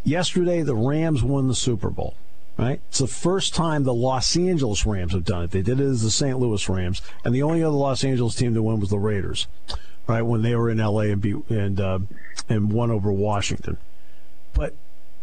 yesterday 0.05 0.61
the 0.61 0.75
Rams 0.75 1.21
won 1.21 1.49
the 1.49 1.55
Super 1.55 1.89
Bowl. 1.89 2.15
Right, 2.57 2.79
it's 2.87 2.99
the 2.99 3.07
first 3.07 3.53
time 3.53 3.83
the 3.83 3.93
Los 3.93 4.37
Angeles 4.37 4.85
Rams 4.85 5.11
have 5.11 5.25
done 5.25 5.43
it. 5.43 5.51
They 5.51 5.61
did 5.61 5.81
it 5.81 5.85
as 5.85 6.01
the 6.01 6.11
St. 6.11 6.39
Louis 6.39 6.69
Rams, 6.69 7.01
and 7.25 7.35
the 7.35 7.41
only 7.43 7.61
other 7.61 7.75
Los 7.75 8.05
Angeles 8.05 8.35
team 8.35 8.53
to 8.53 8.63
win 8.63 8.79
was 8.79 8.89
the 8.91 8.99
Raiders. 8.99 9.47
Right 10.07 10.21
when 10.21 10.43
they 10.43 10.55
were 10.55 10.69
in 10.69 10.79
L.A. 10.79 11.11
and 11.11 11.19
beat 11.21 11.49
and 11.49 11.81
uh, 11.81 11.99
and 12.47 12.71
won 12.71 12.89
over 12.91 13.11
Washington. 13.11 13.75
But 14.53 14.75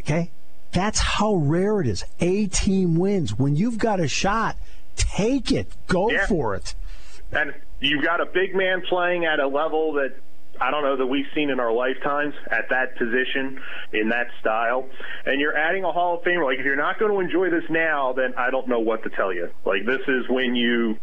okay, 0.04 0.30
that's 0.72 0.98
how 0.98 1.34
rare 1.34 1.80
it 1.80 1.86
is. 1.86 2.04
A 2.20 2.46
team 2.46 2.96
wins. 2.96 3.38
When 3.38 3.56
you've 3.56 3.78
got 3.78 4.00
a 4.00 4.08
shot, 4.08 4.56
take 4.96 5.50
it. 5.52 5.68
Go 5.86 6.10
Yeah. 6.10 6.26
for 6.26 6.54
it. 6.54 6.74
and 7.34 7.54
you've 7.80 8.04
got 8.04 8.20
a 8.20 8.26
big 8.26 8.54
man 8.54 8.82
playing 8.88 9.24
at 9.24 9.40
a 9.40 9.46
level 9.48 9.94
that 9.94 10.14
I 10.62 10.70
don't 10.70 10.84
know 10.84 10.96
that 10.96 11.06
we've 11.06 11.26
seen 11.34 11.50
in 11.50 11.58
our 11.58 11.72
lifetimes 11.72 12.34
at 12.48 12.68
that 12.70 12.96
position 12.96 13.60
in 13.92 14.10
that 14.10 14.28
style. 14.40 14.88
And 15.26 15.40
you're 15.40 15.56
adding 15.56 15.82
a 15.82 15.90
Hall 15.90 16.18
of 16.18 16.24
Famer. 16.24 16.44
Like 16.44 16.60
if 16.60 16.64
you're 16.64 16.76
not 16.76 17.00
going 17.00 17.10
to 17.10 17.18
enjoy 17.18 17.50
this 17.50 17.68
now, 17.68 18.12
then 18.12 18.34
I 18.38 18.50
don't 18.50 18.68
know 18.68 18.78
what 18.78 19.02
to 19.02 19.10
tell 19.10 19.32
you. 19.32 19.50
Like 19.66 19.84
this 19.84 20.00
is 20.06 20.28
when 20.28 20.54
you 20.54 20.96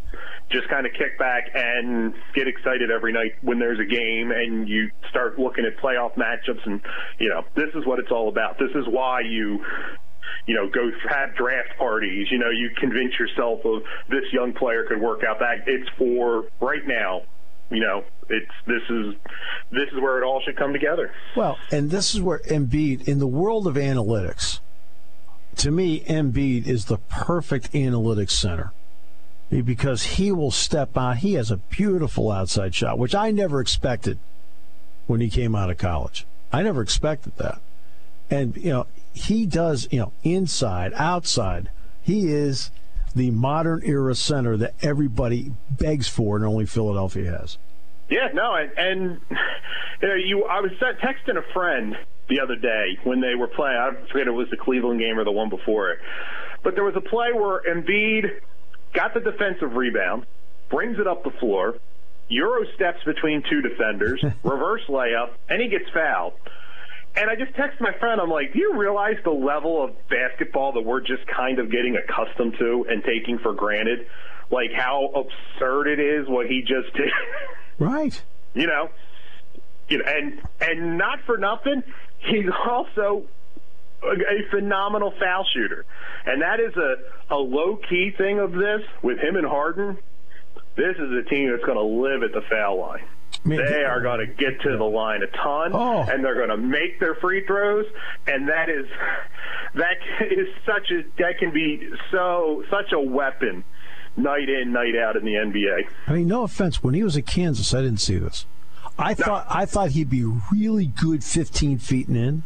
just 0.50 0.70
kind 0.70 0.86
of 0.86 0.94
kick 0.94 1.20
back 1.20 1.52
and 1.54 2.14
get 2.34 2.48
excited 2.48 2.90
every 2.90 3.12
night 3.12 3.34
when 3.42 3.60
there's 3.60 3.80
a 3.80 3.86
game 3.86 4.32
and 4.32 4.68
you 4.68 4.90
start 5.10 5.38
looking 5.38 5.66
at 5.66 5.78
playoff 5.84 6.16
matchups 6.16 6.66
and 6.66 6.80
you 7.20 7.28
know, 7.28 7.44
this 7.56 7.70
is 7.76 7.86
what 7.86 8.00
it's 8.00 8.12
all 8.12 8.30
about. 8.30 8.58
This 8.60 8.72
is 8.76 8.86
why 8.88 9.22
you 9.22 9.60
you 10.46 10.56
know, 10.56 10.70
go 10.70 10.90
have 11.10 11.36
draft 11.36 11.78
parties. 11.78 12.28
You 12.32 12.40
know, 12.40 12.50
you 12.50 12.70
convince 12.80 13.20
yourself 13.20 13.60
of 13.66 13.84
this 14.10 14.24
young 14.32 14.54
player 14.54 14.86
could 14.88 15.02
work 15.02 15.22
out. 15.28 15.40
That 15.40 15.68
it's 15.68 15.90
for 15.98 16.46
right 16.62 16.86
now. 16.88 17.24
You 17.70 17.82
know, 17.82 18.04
it's 18.30 18.52
this 18.66 18.84
is 18.90 19.16
this 19.72 19.90
is 19.92 20.00
where 20.02 20.22
it 20.22 20.26
all 20.26 20.42
should 20.42 20.56
come 20.56 20.74
together. 20.74 21.12
Well, 21.36 21.58
and 21.72 21.90
this 21.90 22.14
is 22.14 22.22
where 22.22 22.40
Embiid, 22.40 23.08
in 23.08 23.20
the 23.20 23.28
world 23.28 23.68
of 23.68 23.76
analytics, 23.76 24.60
to 25.58 25.72
me, 25.72 26.02
Embiid 26.02 26.68
is 26.68 26.86
the 26.86 26.98
perfect 27.10 27.74
analytics 27.74 28.32
center 28.32 28.72
because 29.50 30.04
he 30.04 30.32
will 30.32 30.52
step 30.52 30.96
out. 30.98 31.18
He 31.18 31.34
has 31.34 31.52
a 31.52 31.58
beautiful 31.58 32.32
outside 32.32 32.76
shot, 32.76 32.98
which 32.98 33.16
I 33.16 33.32
never 33.32 33.60
expected 33.60 34.20
when 35.08 35.22
he 35.22 35.30
came 35.30 35.56
out 35.56 35.70
of 35.70 35.78
college. 35.78 36.26
I 36.52 36.62
never 36.62 36.82
expected 36.82 37.36
that. 37.38 37.60
And, 38.30 38.56
you 38.56 38.70
know, 38.70 38.88
he 39.14 39.46
does, 39.46 39.88
you 39.92 40.00
know, 40.00 40.14
inside, 40.24 40.94
outside. 40.94 41.70
He 42.02 42.32
is 42.32 42.70
the 43.16 43.32
modern 43.32 43.82
era 43.84 44.14
center 44.14 44.56
that 44.58 44.76
everybody 44.82 45.52
begs 45.72 46.08
for 46.08 46.36
and 46.36 46.46
only 46.46 46.68
Philadelphia 46.68 47.32
has. 47.32 47.58
Yeah, 48.10 48.30
no, 48.34 48.56
and, 48.56 48.72
and 48.78 49.22
you 50.02 50.08
know, 50.08 50.16
you 50.16 50.44
I 50.46 50.62
was 50.62 50.72
texting 50.82 51.38
a 51.38 51.54
friend 51.54 51.96
the 52.28 52.40
other 52.42 52.56
day 52.56 52.98
when 53.04 53.22
they 53.22 53.36
were 53.36 53.48
playing. 53.48 53.78
I 53.78 53.92
forget 54.12 54.22
if 54.22 54.28
it 54.28 54.32
was 54.32 54.50
the 54.50 54.58
Cleveland 54.58 55.00
game 55.00 55.20
or 55.20 55.24
the 55.24 55.32
one 55.32 55.50
before 55.50 55.92
it, 55.92 56.00
but 56.64 56.76
there 56.76 56.84
was 56.84 56.96
a 56.96 57.02
play 57.02 57.34
where 57.34 57.62
Embiid 57.70 58.42
got 58.94 59.14
the 59.14 59.20
defensive 59.20 59.74
rebound, 59.74 60.26
brings 60.70 61.00
it 61.00 61.08
up 61.08 61.24
the 61.24 61.32
floor, 61.40 61.76
euro 62.30 62.66
steps 62.76 63.00
between 63.06 63.44
two 63.50 63.62
defenders, 63.62 64.24
reverse 64.44 64.82
layup, 64.90 65.32
and 65.50 65.62
he 65.62 65.68
gets 65.70 65.90
fouled. 65.94 66.34
And 67.16 67.30
I 67.30 67.36
just 67.36 67.54
texted 67.54 67.82
my 67.82 67.92
friend. 68.00 68.22
I'm 68.22 68.30
like, 68.30 68.54
do 68.54 68.60
you 68.60 68.78
realize 68.78 69.16
the 69.24 69.32
level 69.32 69.84
of 69.84 69.92
basketball 70.10 70.74
that 70.74 70.82
we're 70.82 71.02
just 71.02 71.26
kind 71.28 71.60
of 71.60 71.72
getting 71.72 71.98
accustomed 71.98 72.56
to 72.60 72.86
and 72.88 73.04
taking 73.04 73.40
for 73.40 73.54
granted? 73.54 74.06
Like 74.52 74.72
how 74.76 75.10
absurd 75.16 75.88
it 75.88 76.00
is 76.00 76.28
what 76.28 76.48
he 76.48 76.62
just 76.62 76.94
did. 76.96 77.12
Right. 77.80 78.22
you 78.54 78.68
know, 78.68 78.90
you 79.88 79.98
know, 80.00 80.04
and 80.06 80.42
and 80.62 80.98
not 80.98 81.20
for 81.26 81.38
nothing, 81.38 81.82
he's 82.20 82.46
also 82.68 83.24
a, 84.04 84.08
a 84.08 84.50
phenomenal 84.52 85.14
foul 85.20 85.46
shooter, 85.54 85.86
and 86.26 86.42
that 86.42 86.60
is 86.60 86.76
a 86.76 87.34
a 87.34 87.38
low 87.38 87.78
key 87.90 88.12
thing 88.18 88.40
of 88.40 88.52
this 88.52 88.82
with 89.02 89.18
him 89.20 89.36
and 89.36 89.48
Harden. 89.48 89.98
This 90.76 90.96
is 90.98 91.12
a 91.26 91.30
team 91.30 91.50
that's 91.52 91.64
going 91.66 91.78
to 91.78 91.84
live 91.84 92.24
at 92.24 92.32
the 92.34 92.42
foul 92.50 92.80
line. 92.80 93.04
They 93.46 93.84
are 93.84 94.02
going 94.02 94.20
to 94.20 94.28
get 94.28 94.62
to 94.62 94.78
the 94.78 94.84
line 94.84 95.22
a 95.24 95.28
ton, 95.28 95.72
Oh. 95.74 96.02
and 96.02 96.24
they're 96.24 96.36
going 96.36 96.50
to 96.50 96.58
make 96.58 97.00
their 97.00 97.16
free 97.16 97.46
throws, 97.46 97.86
and 98.28 98.50
that 98.50 98.70
is 98.70 98.86
that 99.76 99.98
is 100.30 100.48
such 100.66 100.92
a 100.92 101.04
that 101.22 101.38
can 101.40 101.52
be 101.52 101.90
so 102.12 102.64
such 102.70 102.92
a 102.92 103.00
weapon 103.00 103.64
night 104.18 104.50
in 104.50 104.72
night 104.72 104.96
out 104.96 105.16
in 105.16 105.26
the 105.26 105.34
NBA. 105.34 105.88
I 106.08 106.14
mean, 106.14 106.28
no 106.28 106.44
offense. 106.44 106.84
When 106.84 106.94
he 106.94 107.04
was 107.04 107.18
at 107.18 107.26
Kansas, 107.26 107.74
I 107.74 107.82
didn't 107.82 108.02
see 108.02 108.18
this. 108.18 108.46
I 108.98 109.14
thought 109.14 109.46
I 109.50 109.66
thought 109.66 109.92
he'd 109.92 110.10
be 110.10 110.26
really 110.52 110.86
good 110.86 111.24
15 111.24 111.78
feet 111.78 112.08
and 112.08 112.18
in. 112.18 112.44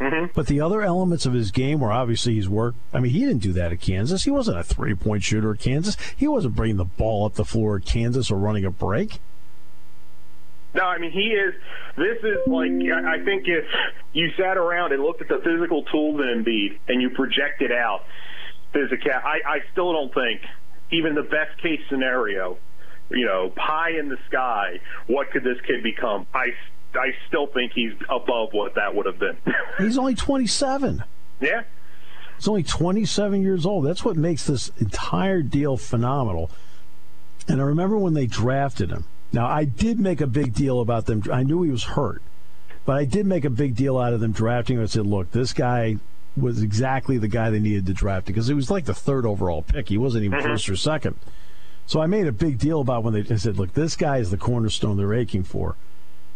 Mhm. 0.00 0.30
But 0.34 0.48
the 0.48 0.60
other 0.60 0.82
elements 0.82 1.26
of 1.26 1.32
his 1.32 1.52
game 1.52 1.78
were 1.78 1.92
obviously 1.92 2.34
his 2.34 2.48
work. 2.48 2.74
I 2.92 2.98
mean, 2.98 3.12
he 3.12 3.20
didn't 3.20 3.38
do 3.38 3.52
that 3.52 3.70
at 3.70 3.80
Kansas. 3.80 4.24
He 4.24 4.30
wasn't 4.32 4.58
a 4.58 4.64
three 4.64 4.94
point 4.94 5.22
shooter 5.22 5.52
at 5.52 5.60
Kansas. 5.60 5.96
He 6.16 6.26
wasn't 6.26 6.56
bringing 6.56 6.76
the 6.76 6.84
ball 6.84 7.24
up 7.24 7.34
the 7.34 7.44
floor 7.44 7.76
at 7.76 7.84
Kansas 7.84 8.30
or 8.30 8.36
running 8.36 8.64
a 8.64 8.70
break. 8.70 9.20
No, 10.74 10.82
I 10.82 10.98
mean 10.98 11.12
he 11.12 11.28
is. 11.28 11.54
This 11.96 12.18
is 12.24 12.38
like 12.48 12.70
I 12.70 13.14
I 13.20 13.24
think 13.24 13.44
if 13.46 13.64
you 14.12 14.30
sat 14.36 14.56
around 14.56 14.92
and 14.92 15.02
looked 15.02 15.20
at 15.20 15.28
the 15.28 15.38
physical 15.38 15.84
tools 15.84 16.20
in 16.20 16.42
Embiid 16.42 16.78
and 16.88 17.00
you 17.00 17.10
projected 17.10 17.70
out 17.70 18.04
physical, 18.72 19.12
I, 19.12 19.40
I 19.46 19.58
still 19.70 19.92
don't 19.92 20.12
think 20.12 20.40
even 20.92 21.14
the 21.14 21.22
best 21.22 21.60
case 21.62 21.80
scenario, 21.88 22.58
you 23.10 23.26
know, 23.26 23.50
pie 23.56 23.92
in 23.98 24.08
the 24.08 24.18
sky, 24.28 24.80
what 25.06 25.30
could 25.30 25.42
this 25.42 25.58
kid 25.66 25.82
become? 25.82 26.26
I 26.34 26.48
I 26.94 27.12
still 27.28 27.46
think 27.46 27.72
he's 27.74 27.92
above 28.08 28.50
what 28.52 28.74
that 28.74 28.94
would 28.94 29.06
have 29.06 29.18
been. 29.18 29.36
He's 29.78 29.96
only 29.96 30.14
27. 30.14 31.02
yeah. 31.40 31.62
He's 32.36 32.48
only 32.48 32.62
27 32.64 33.40
years 33.40 33.64
old. 33.64 33.86
That's 33.86 34.04
what 34.04 34.16
makes 34.16 34.46
this 34.46 34.70
entire 34.78 35.42
deal 35.42 35.76
phenomenal. 35.78 36.50
And 37.48 37.60
I 37.60 37.64
remember 37.64 37.96
when 37.96 38.14
they 38.14 38.26
drafted 38.26 38.90
him. 38.90 39.06
Now, 39.32 39.46
I 39.46 39.64
did 39.64 39.98
make 39.98 40.20
a 40.20 40.26
big 40.26 40.54
deal 40.54 40.80
about 40.80 41.06
them. 41.06 41.22
I 41.32 41.42
knew 41.44 41.62
he 41.62 41.70
was 41.70 41.84
hurt, 41.84 42.20
but 42.84 42.96
I 42.96 43.04
did 43.06 43.24
make 43.24 43.44
a 43.46 43.50
big 43.50 43.74
deal 43.74 43.96
out 43.96 44.12
of 44.12 44.20
them 44.20 44.32
drafting 44.32 44.76
him. 44.76 44.82
I 44.82 44.86
said, 44.86 45.06
look, 45.06 45.30
this 45.30 45.52
guy 45.54 45.96
was 46.36 46.62
exactly 46.62 47.18
the 47.18 47.28
guy 47.28 47.50
they 47.50 47.60
needed 47.60 47.86
to 47.86 47.92
draft 47.92 48.26
because 48.26 48.48
it 48.48 48.54
was 48.54 48.70
like 48.70 48.84
the 48.84 48.94
third 48.94 49.26
overall 49.26 49.62
pick. 49.62 49.88
He 49.88 49.98
wasn't 49.98 50.24
even 50.24 50.38
mm-hmm. 50.38 50.48
first 50.48 50.68
or 50.68 50.76
second. 50.76 51.16
So 51.86 52.00
I 52.00 52.06
made 52.06 52.26
a 52.26 52.32
big 52.32 52.58
deal 52.58 52.80
about 52.80 53.02
when 53.02 53.12
they 53.12 53.34
I 53.34 53.36
said, 53.36 53.58
look, 53.58 53.74
this 53.74 53.96
guy 53.96 54.18
is 54.18 54.30
the 54.30 54.36
cornerstone 54.36 54.96
they're 54.96 55.14
aching 55.14 55.42
for. 55.42 55.76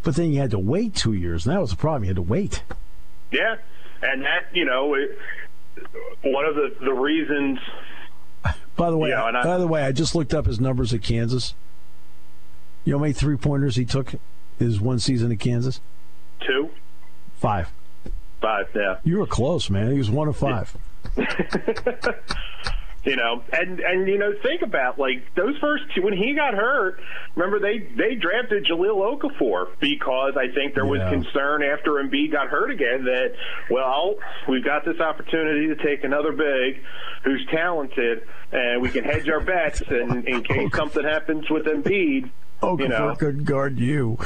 But 0.03 0.16
then 0.16 0.32
you 0.32 0.40
had 0.40 0.51
to 0.51 0.59
wait 0.59 0.94
two 0.94 1.14
years, 1.14 1.47
and 1.47 1.55
that 1.55 1.61
was 1.61 1.70
the 1.70 1.76
problem. 1.76 2.05
You 2.05 2.09
had 2.09 2.16
to 2.16 2.22
wait. 2.22 2.62
Yeah, 3.32 3.57
and 4.03 4.22
that 4.22 4.47
you 4.53 4.64
know, 4.64 4.94
it, 4.94 5.18
one 6.22 6.44
of 6.44 6.55
the 6.55 6.74
the 6.80 6.92
reasons. 6.92 7.59
By 8.76 8.90
the 8.90 8.99
way, 8.99 9.09
Yeah, 9.09 9.26
and 9.26 9.36
I- 9.36 9.42
by 9.42 9.59
the 9.59 9.66
way, 9.66 9.82
I 9.82 9.92
just 9.92 10.14
looked 10.14 10.34
up 10.34 10.47
his 10.47 10.61
numbers 10.61 10.92
at 10.92 11.03
Kansas. 11.03 11.55
You 12.84 12.92
know 12.92 12.99
how 12.99 13.03
many 13.03 13.14
three 13.14 13.36
pointers 13.36 13.74
he 13.74 13.84
took 13.84 14.14
his 14.59 14.80
one 14.80 15.01
season 15.01 15.32
at 15.32 15.40
Kansas? 15.40 15.80
Two, 16.47 16.70
Five. 17.38 17.70
Five, 18.47 18.66
yeah. 18.76 18.97
You 19.03 19.18
were 19.18 19.26
close, 19.26 19.68
man. 19.70 19.90
He 19.90 19.99
was 19.99 20.09
one 20.11 20.28
of 20.28 20.36
five. 20.36 20.76
You 23.05 23.14
know, 23.14 23.40
and 23.53 23.78
and 23.78 24.09
you 24.09 24.18
know, 24.18 24.32
think 24.42 24.62
about 24.62 24.99
like 24.99 25.32
those 25.36 25.57
first 25.59 25.84
two 25.94 26.03
when 26.03 26.12
he 26.16 26.34
got 26.34 26.55
hurt. 26.55 26.99
Remember 27.36 27.61
they 27.61 27.78
they 27.78 28.16
drafted 28.16 28.66
Jahlil 28.66 28.99
Okafor 29.16 29.68
because 29.78 30.32
I 30.36 30.53
think 30.53 30.74
there 30.74 30.84
was 30.86 30.99
Yeah. 30.99 31.11
concern 31.11 31.62
after 31.62 31.92
Embiid 32.03 32.32
got 32.32 32.49
hurt 32.49 32.72
again 32.72 33.05
that 33.05 33.34
well 33.70 34.16
we've 34.49 34.64
got 34.64 34.84
this 34.84 34.99
opportunity 34.99 35.68
to 35.68 35.76
take 35.76 36.03
another 36.03 36.32
big 36.32 36.82
who's 37.22 37.47
talented 37.49 38.22
and 38.51 38.82
we 38.82 38.88
can 38.88 39.05
hedge 39.05 39.28
our 39.28 39.40
bets 39.40 39.82
and 39.88 40.26
in 40.26 40.42
case 40.51 40.68
something 40.74 41.05
happens 41.05 41.49
with 41.49 41.66
Embiid. 41.66 42.28
Okafor 42.61 42.80
You 42.80 42.88
know. 42.88 43.14
could 43.16 43.44
guard 43.44 43.78
you. 43.78 44.18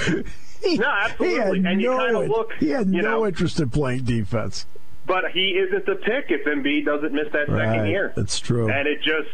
He- 0.63 0.79
No, 0.79 0.87
absolutely. 0.89 1.29
He 1.29 1.65
had 1.65 1.73
And 1.73 1.81
you 1.83 1.91
no, 1.91 1.99
kinda 2.05 2.19
look, 2.21 2.53
He 2.59 2.69
had 2.71 2.87
you 2.89 3.03
no 3.03 3.11
know. 3.21 3.27
interest 3.27 3.61
in 3.61 3.71
playing 3.71 4.03
defense. 4.05 4.67
But 5.07 5.31
he 5.33 5.59
isn't 5.59 5.87
the 5.87 5.97
pick 5.97 6.27
if 6.29 6.45
Embiid 6.47 6.85
doesn't 6.85 7.13
miss 7.13 7.29
that 7.33 7.47
second 7.49 7.87
year. 7.89 8.13
That's 8.17 8.39
true. 8.39 8.71
and 8.71 8.87
it 8.87 8.99
just 9.03 9.29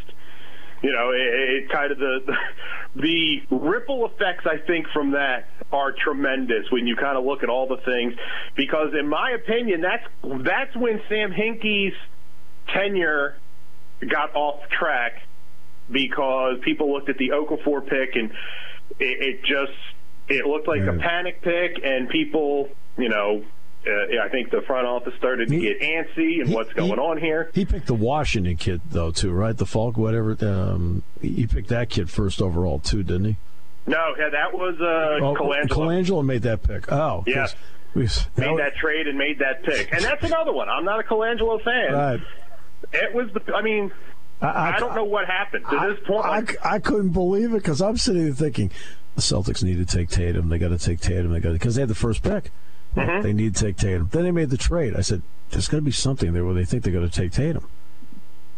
you 0.83 0.93
know 0.93 1.11
it, 1.11 1.65
it 1.65 1.71
kind 1.71 1.91
of 1.91 1.99
the 1.99 2.21
the 2.97 3.43
ripple 3.51 4.05
effects 4.07 4.45
i 4.47 4.59
think 4.67 4.87
from 4.93 5.13
that 5.13 5.49
are 5.73 5.91
tremendous 5.93 6.71
when 6.71 6.87
you 6.87 6.95
kind 6.97 7.17
of 7.17 7.25
look 7.25 7.43
at 7.43 7.49
all 7.49 7.67
the 7.67 7.79
things 7.79 8.13
because 8.57 8.93
in 8.99 9.09
my 9.09 9.31
opinion 9.31 9.81
that's 9.81 10.05
that's 10.45 10.77
when 10.77 11.01
sam 11.09 11.33
hinkie's 11.33 11.95
tenure 12.69 13.37
got 14.07 14.35
off 14.35 14.69
track 14.69 15.23
because 15.91 16.59
people 16.63 16.93
looked 16.93 17.09
at 17.09 17.17
the 17.17 17.31
Okafor 17.31 17.87
pick 17.87 18.15
and 18.15 18.31
it, 19.01 19.39
it 19.39 19.45
just 19.45 19.73
it 20.29 20.47
looked 20.47 20.69
like 20.69 20.83
a 20.83 20.95
panic 20.99 21.41
pick 21.43 21.81
and 21.85 22.09
people 22.09 22.69
you 22.99 23.09
know 23.09 23.45
uh, 23.87 24.23
I 24.25 24.29
think 24.31 24.51
the 24.51 24.63
front 24.67 24.85
office 24.87 25.15
started 25.17 25.49
to 25.49 25.55
He- 25.55 25.61
get 25.61 25.81
antsy 25.81 26.41
and 26.41 26.49
he- 26.49 26.55
what's 26.55 26.71
he- 26.71 26.75
going 26.75 26.99
on 26.99 27.19
here. 27.19 27.51
He 27.55 27.65
picked 27.65 27.87
the 27.87 27.95
Washington 27.95 28.57
kid 28.57 28.81
though 28.91 29.13
too, 29.13 29.31
right? 29.33 29.57
The 29.57 29.65
Falk, 29.67 29.97
whatever. 29.97 30.37
Um, 30.41 31.05
he 31.23 31.47
picked 31.47 31.69
that 31.69 31.89
kid 31.89 32.11
first 32.11 32.43
overall 32.43 32.81
too, 32.81 33.05
didn't 33.05 33.25
he? 33.27 33.37
No, 33.87 34.15
yeah, 34.19 34.29
that 34.31 34.53
was 34.53 34.75
uh, 34.81 35.25
Oh, 35.25 35.35
Colangelo. 35.37 35.69
Colangelo 35.69 36.25
made 36.27 36.43
that 36.43 36.65
pick. 36.65 36.91
Oh, 36.91 37.23
'cause 37.33 37.57
Yeah. 37.95 38.07
made 38.37 38.59
that 38.59 38.75
trade 38.75 39.07
and 39.07 39.17
made 39.17 39.39
that 39.39 39.63
pick, 39.63 39.93
and 39.93 40.03
that's 40.03 40.25
another 40.25 40.53
one. 40.53 40.69
I'm 40.69 40.85
not 40.85 40.99
a 40.99 41.05
Colangelo 41.05 41.63
fan. 41.63 41.93
Right. 41.95 42.21
It 42.93 43.15
was 43.15 43.29
the. 43.35 43.55
I 43.55 43.63
mean, 43.63 43.93
I, 44.43 44.79
don't 44.81 44.97
know 44.97 45.05
what 45.05 45.27
happened 45.27 45.65
to 45.71 45.77
I, 45.77 45.87
this 45.91 45.99
point. 46.05 46.27
I, 46.27 46.75
I 46.75 46.79
couldn't 46.81 47.11
believe 47.11 47.53
it 47.53 47.59
because 47.59 47.81
I'm 47.81 47.97
sitting 47.97 48.25
there 48.25 48.35
thinking 48.35 48.73
the 49.17 49.23
Celtics 49.23 49.65
need 49.65 49.79
to 49.79 49.85
take 49.87 50.09
Tatum. 50.11 50.49
They 50.49 50.59
got 50.59 50.69
to 50.69 50.79
take 50.79 51.01
Tatum. 51.01 51.33
They 51.33 51.41
got 51.41 51.53
because 51.53 51.75
they 51.75 51.83
had 51.83 51.89
the 51.89 51.95
first 51.95 52.23
pick. 52.23 52.51
Mm-hmm. 52.95 53.23
They 53.23 53.33
need 53.33 53.55
to 53.57 53.65
take 53.65 53.77
Tatum. 53.77 54.09
Then 54.13 54.23
they 54.23 54.31
made 54.31 54.51
the 54.51 54.57
trade. 54.57 54.95
I 54.97 55.01
said, 55.01 55.23
"There's 55.51 55.69
going 55.69 55.83
to 55.83 55.85
be 55.85 55.91
something 55.93 56.33
there 56.33 56.45
where 56.45 56.55
they 56.55 56.65
think 56.65 56.85
they're 56.85 56.93
going 56.93 57.09
to 57.09 57.15
take 57.21 57.33
Tatum, 57.33 57.67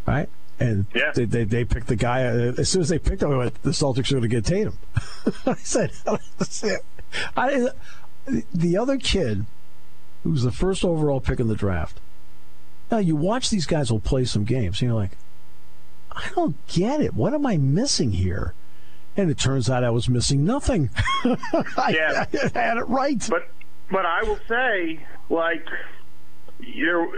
right?" 0.06 0.28
And 0.60 0.86
Yeah. 0.94 1.12
they, 1.14 1.24
they 1.24 1.44
they 1.44 1.64
picked 1.64 1.86
the 1.86 1.96
guy. 1.96 2.24
Uh, 2.26 2.52
as 2.58 2.68
soon 2.68 2.82
as 2.82 2.88
they 2.88 2.98
picked 2.98 3.22
him, 3.22 3.32
I 3.32 3.36
went, 3.36 3.62
"The 3.62 3.70
Celtics 3.70 4.10
are 4.10 4.18
going 4.20 4.22
to 4.22 4.28
get 4.28 4.44
Tatum." 4.44 4.76
I 5.46 5.54
said. 5.54 5.92
I, 7.36 7.68
the 8.54 8.76
other 8.76 8.98
kid, 8.98 9.46
who 10.22 10.30
was 10.30 10.42
the 10.42 10.52
first 10.52 10.84
overall 10.84 11.20
pick 11.20 11.40
in 11.40 11.48
the 11.48 11.54
draft. 11.56 12.00
Now 12.90 12.98
you 12.98 13.16
watch 13.16 13.50
these 13.50 13.66
guys 13.66 13.90
will 13.92 14.00
play 14.00 14.24
some 14.24 14.44
games, 14.44 14.80
and 14.80 14.88
you're 14.88 14.98
like, 14.98 15.16
I 16.12 16.28
don't 16.34 16.56
get 16.66 17.00
it. 17.00 17.14
What 17.14 17.34
am 17.34 17.46
I 17.46 17.56
missing 17.56 18.12
here? 18.12 18.54
And 19.18 19.30
it 19.32 19.36
turns 19.38 19.68
out 19.68 19.82
I 19.82 19.90
was 19.90 20.08
missing 20.08 20.44
nothing. 20.44 20.90
I, 21.24 21.94
Yeah. 21.94 22.24
I 22.54 22.58
had 22.58 22.76
it 22.78 22.88
right. 22.88 23.22
But 23.28 23.50
but 23.90 24.06
I 24.06 24.22
will 24.22 24.38
say, 24.48 25.04
like, 25.28 25.66
you 26.60 27.12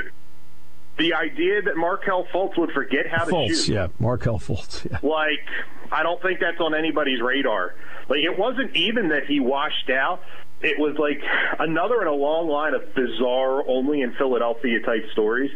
the 0.98 1.14
idea 1.14 1.62
that 1.62 1.76
Markelle 1.76 2.24
Fultz 2.32 2.56
would 2.58 2.72
forget 2.72 3.06
how 3.10 3.24
to 3.24 3.30
Fultz, 3.30 3.66
shoot. 3.66 3.68
yeah, 3.74 3.88
Markelle 3.98 4.38
Fultz. 4.38 4.84
Yeah. 4.90 4.98
Like, 5.02 5.46
I 5.92 6.02
don't 6.02 6.20
think 6.22 6.40
that's 6.40 6.60
on 6.60 6.74
anybody's 6.74 7.20
radar. 7.20 7.74
Like, 8.08 8.20
it 8.20 8.38
wasn't 8.38 8.74
even 8.76 9.08
that 9.08 9.26
he 9.26 9.40
washed 9.40 9.90
out. 9.90 10.22
It 10.62 10.78
was 10.78 10.96
like 10.98 11.22
another 11.58 12.02
in 12.02 12.08
a 12.08 12.12
long 12.14 12.48
line 12.48 12.74
of 12.74 12.94
bizarre, 12.94 13.66
only 13.68 14.00
in 14.02 14.12
Philadelphia 14.14 14.80
type 14.80 15.04
stories 15.12 15.50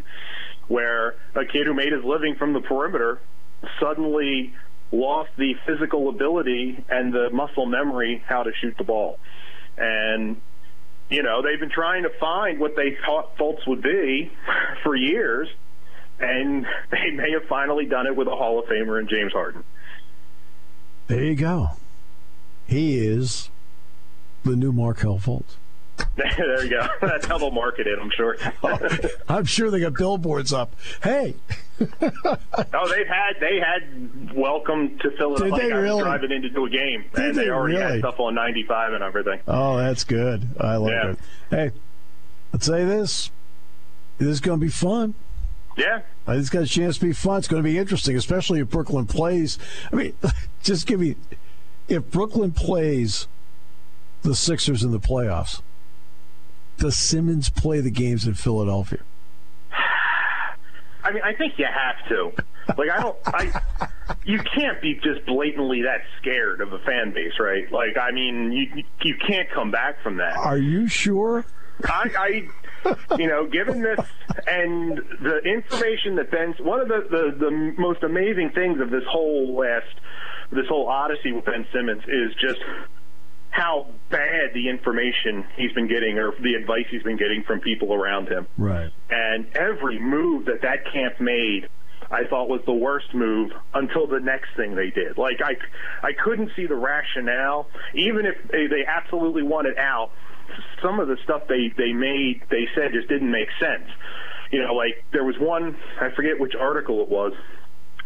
where 0.69 1.15
a 1.35 1.45
kid 1.45 1.67
who 1.67 1.75
made 1.75 1.93
his 1.93 2.05
living 2.05 2.37
from 2.37 2.53
the 2.55 2.61
perimeter 2.61 3.21
suddenly 3.81 4.55
lost 4.95 5.31
the 5.37 5.55
physical 5.67 6.09
ability 6.09 6.83
and 6.89 7.13
the 7.13 7.31
muscle 7.31 7.67
memory 7.67 8.23
how 8.27 8.43
to 8.43 8.51
shoot 8.61 8.77
the 8.79 8.85
ball. 8.85 9.19
And 9.77 10.41
you 11.11 11.23
know, 11.23 11.43
they've 11.43 11.61
been 11.61 11.71
trying 11.71 12.05
to 12.05 12.11
find 12.19 12.59
what 12.59 12.77
they 12.77 12.97
thought 13.05 13.37
Fultz 13.37 13.67
would 13.67 13.83
be 13.83 14.33
for 14.83 14.97
years, 14.97 15.49
and 16.19 16.67
they 16.91 17.11
may 17.11 17.33
have 17.33 17.45
finally 17.49 17.87
done 17.87 18.07
it 18.07 18.17
with 18.17 18.29
a 18.29 18.35
Hall 18.35 18.59
of 18.59 18.67
Famer 18.67 19.01
in 19.01 19.09
James 19.09 19.33
Harden. 19.33 19.65
There 21.07 21.23
you 21.23 21.35
go. 21.35 21.69
He 22.67 22.99
is 22.99 23.51
the 24.45 24.57
new 24.57 24.73
Markelle 24.73 25.19
Fultz. 25.19 25.57
there 26.17 26.65
you 26.65 26.71
go. 26.71 26.87
That's 27.01 27.27
how 27.27 27.39
they'll 27.39 27.51
market 27.51 27.87
it, 27.87 27.99
I'm 28.01 28.11
sure. 28.11 28.37
I'm 29.29 29.45
sure 29.45 29.71
they 29.71 29.81
got 29.81 29.95
billboards 29.95 30.53
up. 30.53 30.75
Hey, 31.03 31.35
oh, 31.81 31.87
they've 32.03 33.07
had 33.07 33.35
they 33.41 33.59
had 33.61 34.35
welcome 34.35 34.99
to 34.99 35.11
Philadelphia. 35.13 35.51
Did 35.51 35.73
they 35.73 35.73
really? 35.73 36.03
driving 36.03 36.33
into 36.33 36.65
a 36.65 36.71
game, 36.71 37.05
Did 37.15 37.25
and 37.25 37.35
they, 37.37 37.45
they 37.45 37.51
already 37.51 37.77
really? 37.77 37.91
had 37.93 37.99
stuff 38.01 38.21
on 38.21 38.35
95 38.35 38.93
and 38.95 39.03
everything. 39.05 39.41
oh, 39.49 39.77
that's 39.77 40.05
good. 40.05 40.49
I 40.61 40.77
like 40.77 40.93
Yeah. 40.93 41.11
it. 41.11 41.19
Hey, 41.51 41.71
let's 42.53 42.67
say 42.67 42.85
this. 42.85 43.31
This 44.19 44.29
is 44.29 44.41
going 44.41 44.61
to 44.61 44.65
be 44.65 44.71
fun. 44.71 45.15
Yeah, 45.77 46.03
uh, 46.27 46.33
think 46.33 46.41
It's 46.41 46.51
got 46.51 46.63
a 46.63 46.67
chance 46.67 46.99
to 46.99 47.05
be 47.07 47.13
fun. 47.13 47.39
It's 47.39 47.49
going 47.49 47.63
to 47.63 47.69
be 47.69 47.79
interesting, 47.79 48.17
especially 48.17 48.61
if 48.61 48.71
Brooklyn 48.71 49.07
plays. 49.07 49.59
I 49.93 49.97
mean, 49.97 50.15
just 50.63 50.87
give 50.87 51.01
me 51.01 51.17
if 51.89 52.09
Brooklyn 52.13 52.53
plays 52.53 53.27
the 54.23 54.37
Sixers 54.37 54.85
in 54.85 54.93
the 54.93 55.01
playoffs. 55.01 55.63
Does 56.79 56.97
Simmons 56.97 57.49
play 57.49 57.81
the 57.81 57.91
games 57.91 58.27
in 58.27 58.35
Philadelphia? 58.35 59.01
I 61.03 61.13
mean, 61.13 61.23
I 61.23 61.35
think 61.35 61.59
you 61.59 61.67
have 61.67 62.09
to. 62.09 62.33
Like, 62.79 62.91
I 62.91 63.01
don't. 63.03 63.17
I 63.27 63.89
you 64.25 64.39
can't 64.39 64.81
be 64.81 64.95
just 64.95 65.27
blatantly 65.27 65.83
that 65.83 66.01
scared 66.21 66.61
of 66.61 66.73
a 66.73 66.79
fan 66.79 67.13
base, 67.15 67.35
right? 67.39 67.71
Like, 67.71 67.97
I 68.01 68.11
mean, 68.11 68.53
you 68.53 68.85
you 69.03 69.17
can't 69.27 69.51
come 69.51 69.71
back 69.71 70.03
from 70.03 70.17
that. 70.17 70.37
Are 70.37 70.57
you 70.57 70.89
sure? 70.89 71.45
I, 71.85 72.49
I, 72.87 73.17
you 73.19 73.27
know, 73.27 73.47
given 73.47 73.83
this 73.83 74.01
and 74.47 74.99
the 75.21 75.39
information 75.45 76.17
that 76.17 76.31
Ben, 76.31 76.55
one 76.61 76.81
of 76.81 76.89
the, 76.89 77.07
the, 77.11 77.37
the 77.39 77.75
most 77.79 78.03
amazing 78.03 78.51
things 78.55 78.81
of 78.81 78.91
this 78.91 79.03
whole 79.09 79.57
last, 79.57 79.95
this 80.53 80.67
whole 80.69 80.89
odyssey 80.89 81.33
with 81.33 81.45
Ben 81.45 81.67
Simmons 81.73 82.03
is 82.05 82.35
just 82.41 82.61
how 83.55 83.87
bad 84.11 84.53
the 84.53 84.69
information 84.69 85.45
he's 85.57 85.73
been 85.73 85.87
getting 85.87 86.19
or 86.19 86.33
the 86.43 86.55
advice 86.55 86.87
he's 86.91 87.05
been 87.05 87.17
getting 87.17 87.45
from 87.47 87.61
people 87.61 87.95
around 87.95 88.27
him. 88.27 88.49
Right. 88.59 88.91
And 89.09 89.47
every 89.55 90.01
move 90.01 90.47
that 90.47 90.63
that 90.63 90.93
camp 90.93 91.21
made, 91.21 91.69
I 92.11 92.25
thought 92.29 92.49
was 92.49 92.63
the 92.67 92.73
worst 92.73 93.15
move 93.15 93.53
until 93.73 94.09
the 94.09 94.19
next 94.19 94.49
thing 94.57 94.75
they 94.75 94.91
did. 94.91 95.17
Like 95.17 95.39
I, 95.41 95.55
I 96.05 96.11
couldn't 96.25 96.51
see 96.57 96.67
the 96.67 96.75
rationale, 96.75 97.69
even 97.95 98.27
if 98.27 98.35
they, 98.51 98.67
they 98.67 98.85
absolutely 98.89 99.45
wanted 99.45 99.79
out. 99.79 100.11
Some 100.83 100.99
of 100.99 101.07
the 101.07 101.17
stuff 101.23 101.43
they 101.49 101.73
they 101.79 101.93
made, 101.93 102.43
they 102.51 102.67
said 102.75 102.91
just 102.93 103.09
didn't 103.09 103.31
make 103.31 103.49
sense. 103.61 103.89
You 104.51 104.63
know, 104.67 104.75
like 104.75 105.05
there 105.13 105.25
was 105.25 105.37
one, 105.39 105.77
I 106.01 106.11
forget 106.11 106.41
which 106.41 106.55
article 106.59 107.03
it 107.03 107.09
was. 107.09 107.33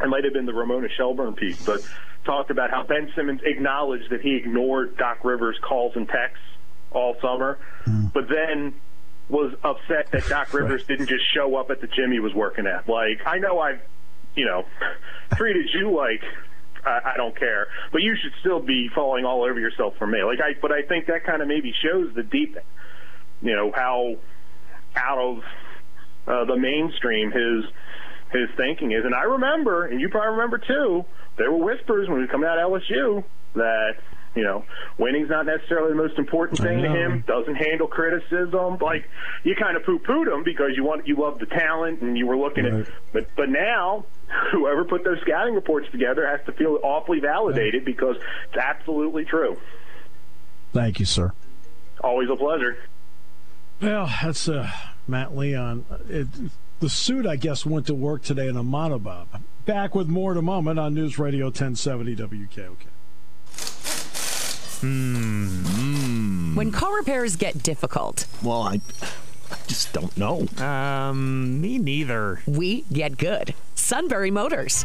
It 0.00 0.08
might 0.08 0.24
have 0.24 0.32
been 0.32 0.46
the 0.46 0.54
Ramona 0.54 0.88
Shelburne 0.96 1.34
piece, 1.34 1.64
but 1.64 1.80
talked 2.24 2.50
about 2.50 2.70
how 2.70 2.84
Ben 2.84 3.10
Simmons 3.16 3.40
acknowledged 3.44 4.10
that 4.10 4.20
he 4.20 4.36
ignored 4.36 4.96
Doc 4.96 5.24
Rivers' 5.24 5.58
calls 5.60 5.96
and 5.96 6.08
texts 6.08 6.44
all 6.90 7.16
summer, 7.20 7.58
but 8.12 8.28
then 8.28 8.74
was 9.28 9.54
upset 9.62 10.10
that 10.12 10.26
Doc 10.28 10.52
Rivers 10.54 10.84
didn't 10.86 11.08
just 11.08 11.24
show 11.34 11.56
up 11.56 11.70
at 11.70 11.80
the 11.80 11.86
gym 11.86 12.12
he 12.12 12.20
was 12.20 12.34
working 12.34 12.66
at. 12.66 12.88
Like, 12.88 13.26
I 13.26 13.38
know 13.38 13.58
I've, 13.58 13.80
you 14.34 14.46
know, 14.46 14.64
treated 15.36 15.68
you 15.72 15.94
like 15.94 16.22
I, 16.84 17.12
I 17.14 17.16
don't 17.16 17.36
care. 17.36 17.68
But 17.92 18.02
you 18.02 18.16
should 18.20 18.32
still 18.40 18.60
be 18.60 18.88
falling 18.94 19.24
all 19.24 19.42
over 19.42 19.58
yourself 19.58 19.94
for 19.98 20.06
me. 20.06 20.22
Like 20.22 20.38
I, 20.40 20.58
but 20.60 20.72
I 20.72 20.82
think 20.82 21.06
that 21.06 21.24
kind 21.24 21.42
of 21.42 21.48
maybe 21.48 21.74
shows 21.82 22.14
the 22.14 22.22
deep, 22.22 22.56
you 23.42 23.54
know, 23.54 23.72
how 23.72 24.16
out 24.96 25.18
of 25.18 25.38
uh, 26.26 26.44
the 26.44 26.56
mainstream 26.56 27.30
his 27.30 27.64
his 28.32 28.48
thinking 28.56 28.92
is. 28.92 29.04
And 29.04 29.14
I 29.14 29.22
remember, 29.22 29.86
and 29.86 30.00
you 30.00 30.08
probably 30.08 30.32
remember 30.32 30.58
too, 30.58 31.04
there 31.36 31.50
were 31.50 31.64
whispers 31.64 32.08
when 32.08 32.18
we 32.18 32.24
were 32.24 32.30
coming 32.30 32.48
out 32.48 32.58
of 32.58 32.70
LSU 32.70 33.24
that 33.54 33.94
you 34.34 34.44
know, 34.44 34.64
winning's 34.98 35.28
not 35.28 35.46
necessarily 35.46 35.90
the 35.90 35.96
most 35.96 36.16
important 36.16 36.60
thing 36.60 36.82
to 36.82 36.88
him. 36.88 37.24
Doesn't 37.26 37.56
handle 37.56 37.88
criticism. 37.88 38.78
Like 38.80 39.08
you 39.42 39.56
kind 39.56 39.76
of 39.76 39.84
poo-pooed 39.84 40.32
him 40.32 40.44
because 40.44 40.72
you 40.76 40.84
want 40.84 41.08
you 41.08 41.16
love 41.16 41.40
the 41.40 41.46
talent 41.46 42.02
and 42.02 42.16
you 42.16 42.26
were 42.26 42.36
looking 42.36 42.64
right. 42.64 42.86
at. 42.86 42.92
But 43.12 43.26
but 43.36 43.48
now, 43.48 44.04
whoever 44.52 44.84
put 44.84 45.02
those 45.02 45.20
scouting 45.22 45.54
reports 45.54 45.88
together 45.90 46.24
has 46.26 46.44
to 46.46 46.52
feel 46.52 46.78
awfully 46.84 47.20
validated 47.20 47.84
because 47.84 48.16
it's 48.16 48.56
absolutely 48.56 49.24
true. 49.24 49.56
Thank 50.72 51.00
you, 51.00 51.06
sir. 51.06 51.32
Always 52.04 52.28
a 52.30 52.36
pleasure. 52.36 52.76
Well, 53.80 54.08
that's 54.22 54.48
uh, 54.48 54.70
Matt 55.08 55.36
Leon. 55.36 55.84
It, 56.08 56.28
the 56.80 56.88
suit, 56.88 57.26
I 57.26 57.36
guess, 57.36 57.66
went 57.66 57.86
to 57.86 57.94
work 57.94 58.22
today 58.22 58.48
in 58.48 58.56
a 58.56 58.62
monobob. 58.62 59.26
Back 59.64 59.94
with 59.94 60.08
more 60.08 60.32
in 60.32 60.38
a 60.38 60.42
moment 60.42 60.78
on 60.78 60.94
News 60.94 61.18
Radio 61.18 61.46
1070 61.46 62.16
WKOK. 62.16 62.76
Hmm. 64.80 66.54
When 66.54 66.70
car 66.70 66.96
repairs 66.96 67.36
get 67.36 67.62
difficult. 67.62 68.26
Well, 68.42 68.62
I, 68.62 68.80
I 69.50 69.56
just 69.66 69.92
don't 69.92 70.16
know. 70.16 70.46
Um, 70.64 71.60
me 71.60 71.78
neither. 71.78 72.42
We 72.46 72.82
get 72.92 73.18
good. 73.18 73.54
Sunbury 73.74 74.30
Motors. 74.30 74.84